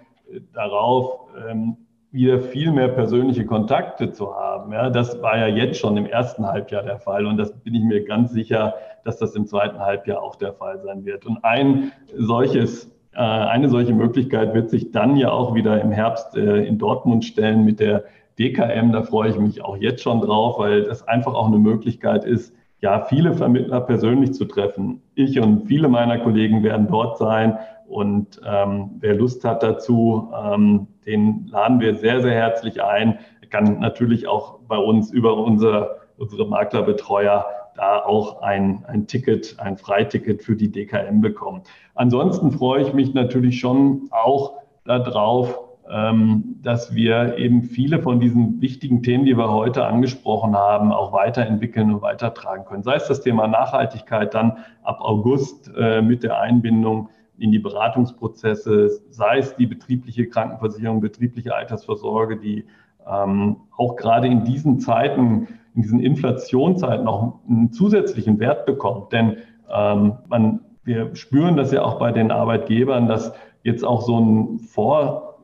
darauf, 0.53 1.27
ähm, 1.49 1.77
wieder 2.15 2.39
viel 2.39 2.71
mehr 2.71 2.87
persönliche 2.87 3.45
Kontakte 3.45 4.09
zu 4.11 4.33
haben. 4.33 4.71
Ja, 4.71 4.89
das 4.89 5.21
war 5.21 5.37
ja 5.37 5.47
jetzt 5.47 5.77
schon 5.77 5.97
im 5.97 6.05
ersten 6.05 6.47
Halbjahr 6.47 6.81
der 6.81 6.97
Fall 6.97 7.25
und 7.25 7.35
das 7.35 7.51
bin 7.59 7.75
ich 7.75 7.83
mir 7.83 8.05
ganz 8.05 8.31
sicher, 8.31 8.73
dass 9.03 9.17
das 9.17 9.35
im 9.35 9.45
zweiten 9.45 9.79
Halbjahr 9.79 10.23
auch 10.23 10.35
der 10.35 10.53
Fall 10.53 10.79
sein 10.79 11.03
wird. 11.03 11.25
Und 11.25 11.43
ein 11.43 11.91
solches, 12.17 12.85
äh, 13.13 13.19
eine 13.19 13.67
solche 13.67 13.93
Möglichkeit 13.93 14.53
wird 14.53 14.69
sich 14.69 14.91
dann 14.91 15.17
ja 15.17 15.29
auch 15.29 15.55
wieder 15.55 15.81
im 15.81 15.91
Herbst 15.91 16.37
äh, 16.37 16.63
in 16.63 16.77
Dortmund 16.77 17.25
stellen 17.25 17.65
mit 17.65 17.81
der 17.81 18.05
DKM. 18.39 18.93
Da 18.93 19.03
freue 19.03 19.31
ich 19.31 19.37
mich 19.37 19.61
auch 19.61 19.75
jetzt 19.75 20.01
schon 20.01 20.21
drauf, 20.21 20.57
weil 20.57 20.83
das 20.83 21.05
einfach 21.05 21.33
auch 21.33 21.47
eine 21.47 21.59
Möglichkeit 21.59 22.23
ist, 22.23 22.55
ja, 22.79 23.01
viele 23.01 23.33
Vermittler 23.33 23.81
persönlich 23.81 24.33
zu 24.33 24.45
treffen. 24.45 25.01
Ich 25.15 25.39
und 25.39 25.67
viele 25.67 25.89
meiner 25.89 26.19
Kollegen 26.19 26.63
werden 26.63 26.87
dort 26.87 27.17
sein 27.17 27.57
und 27.87 28.41
ähm, 28.45 28.91
wer 28.99 29.15
Lust 29.15 29.43
hat 29.43 29.63
dazu, 29.63 30.31
ähm, 30.35 30.87
den 31.05 31.47
laden 31.47 31.79
wir 31.79 31.95
sehr, 31.95 32.21
sehr 32.21 32.33
herzlich 32.33 32.83
ein. 32.83 33.19
Er 33.41 33.47
kann 33.47 33.79
natürlich 33.79 34.27
auch 34.27 34.59
bei 34.67 34.77
uns 34.77 35.11
über 35.11 35.37
unser, 35.37 35.97
unsere 36.17 36.47
Maklerbetreuer 36.47 37.45
da 37.75 38.03
auch 38.03 38.41
ein, 38.41 38.85
ein 38.87 39.05
Ticket, 39.05 39.59
ein 39.59 39.77
Freiticket 39.77 40.41
für 40.41 40.55
die 40.55 40.71
DKM 40.71 41.21
bekommen. 41.21 41.61
Ansonsten 41.93 42.51
freue 42.51 42.81
ich 42.81 42.93
mich 42.93 43.13
natürlich 43.13 43.59
schon 43.59 44.07
auch 44.11 44.53
darauf, 44.85 45.59
ähm, 45.89 46.55
dass 46.63 46.95
wir 46.95 47.37
eben 47.37 47.63
viele 47.63 48.01
von 48.01 48.19
diesen 48.19 48.59
wichtigen 48.61 49.03
Themen, 49.03 49.25
die 49.25 49.37
wir 49.37 49.51
heute 49.51 49.85
angesprochen 49.85 50.55
haben, 50.55 50.91
auch 50.91 51.11
weiterentwickeln 51.13 51.93
und 51.93 52.01
weitertragen 52.01 52.65
können. 52.65 52.83
Sei 52.83 52.95
es 52.95 53.07
das 53.07 53.21
Thema 53.21 53.47
Nachhaltigkeit 53.47 54.33
dann 54.33 54.57
ab 54.83 54.99
August 55.01 55.71
äh, 55.77 56.01
mit 56.01 56.23
der 56.23 56.39
Einbindung 56.39 57.09
in 57.37 57.51
die 57.51 57.59
Beratungsprozesse, 57.59 59.01
sei 59.09 59.39
es 59.39 59.55
die 59.55 59.67
betriebliche 59.67 60.27
Krankenversicherung, 60.27 61.01
betriebliche 61.01 61.55
Altersvorsorge, 61.55 62.37
die 62.37 62.65
ähm, 63.07 63.57
auch 63.77 63.95
gerade 63.95 64.27
in 64.27 64.43
diesen 64.45 64.79
Zeiten, 64.79 65.47
in 65.75 65.81
diesen 65.81 65.99
Inflationszeiten 65.99 67.05
noch 67.05 67.39
einen 67.47 67.71
zusätzlichen 67.71 68.39
Wert 68.39 68.65
bekommt. 68.65 69.11
Denn 69.11 69.37
ähm, 69.69 70.13
man, 70.27 70.61
wir 70.83 71.15
spüren 71.15 71.57
das 71.57 71.71
ja 71.71 71.83
auch 71.83 71.99
bei 71.99 72.11
den 72.11 72.31
Arbeitgebern, 72.31 73.07
dass 73.07 73.33
jetzt 73.63 73.83
auch 73.83 74.01
so 74.01 74.19
ein 74.19 74.59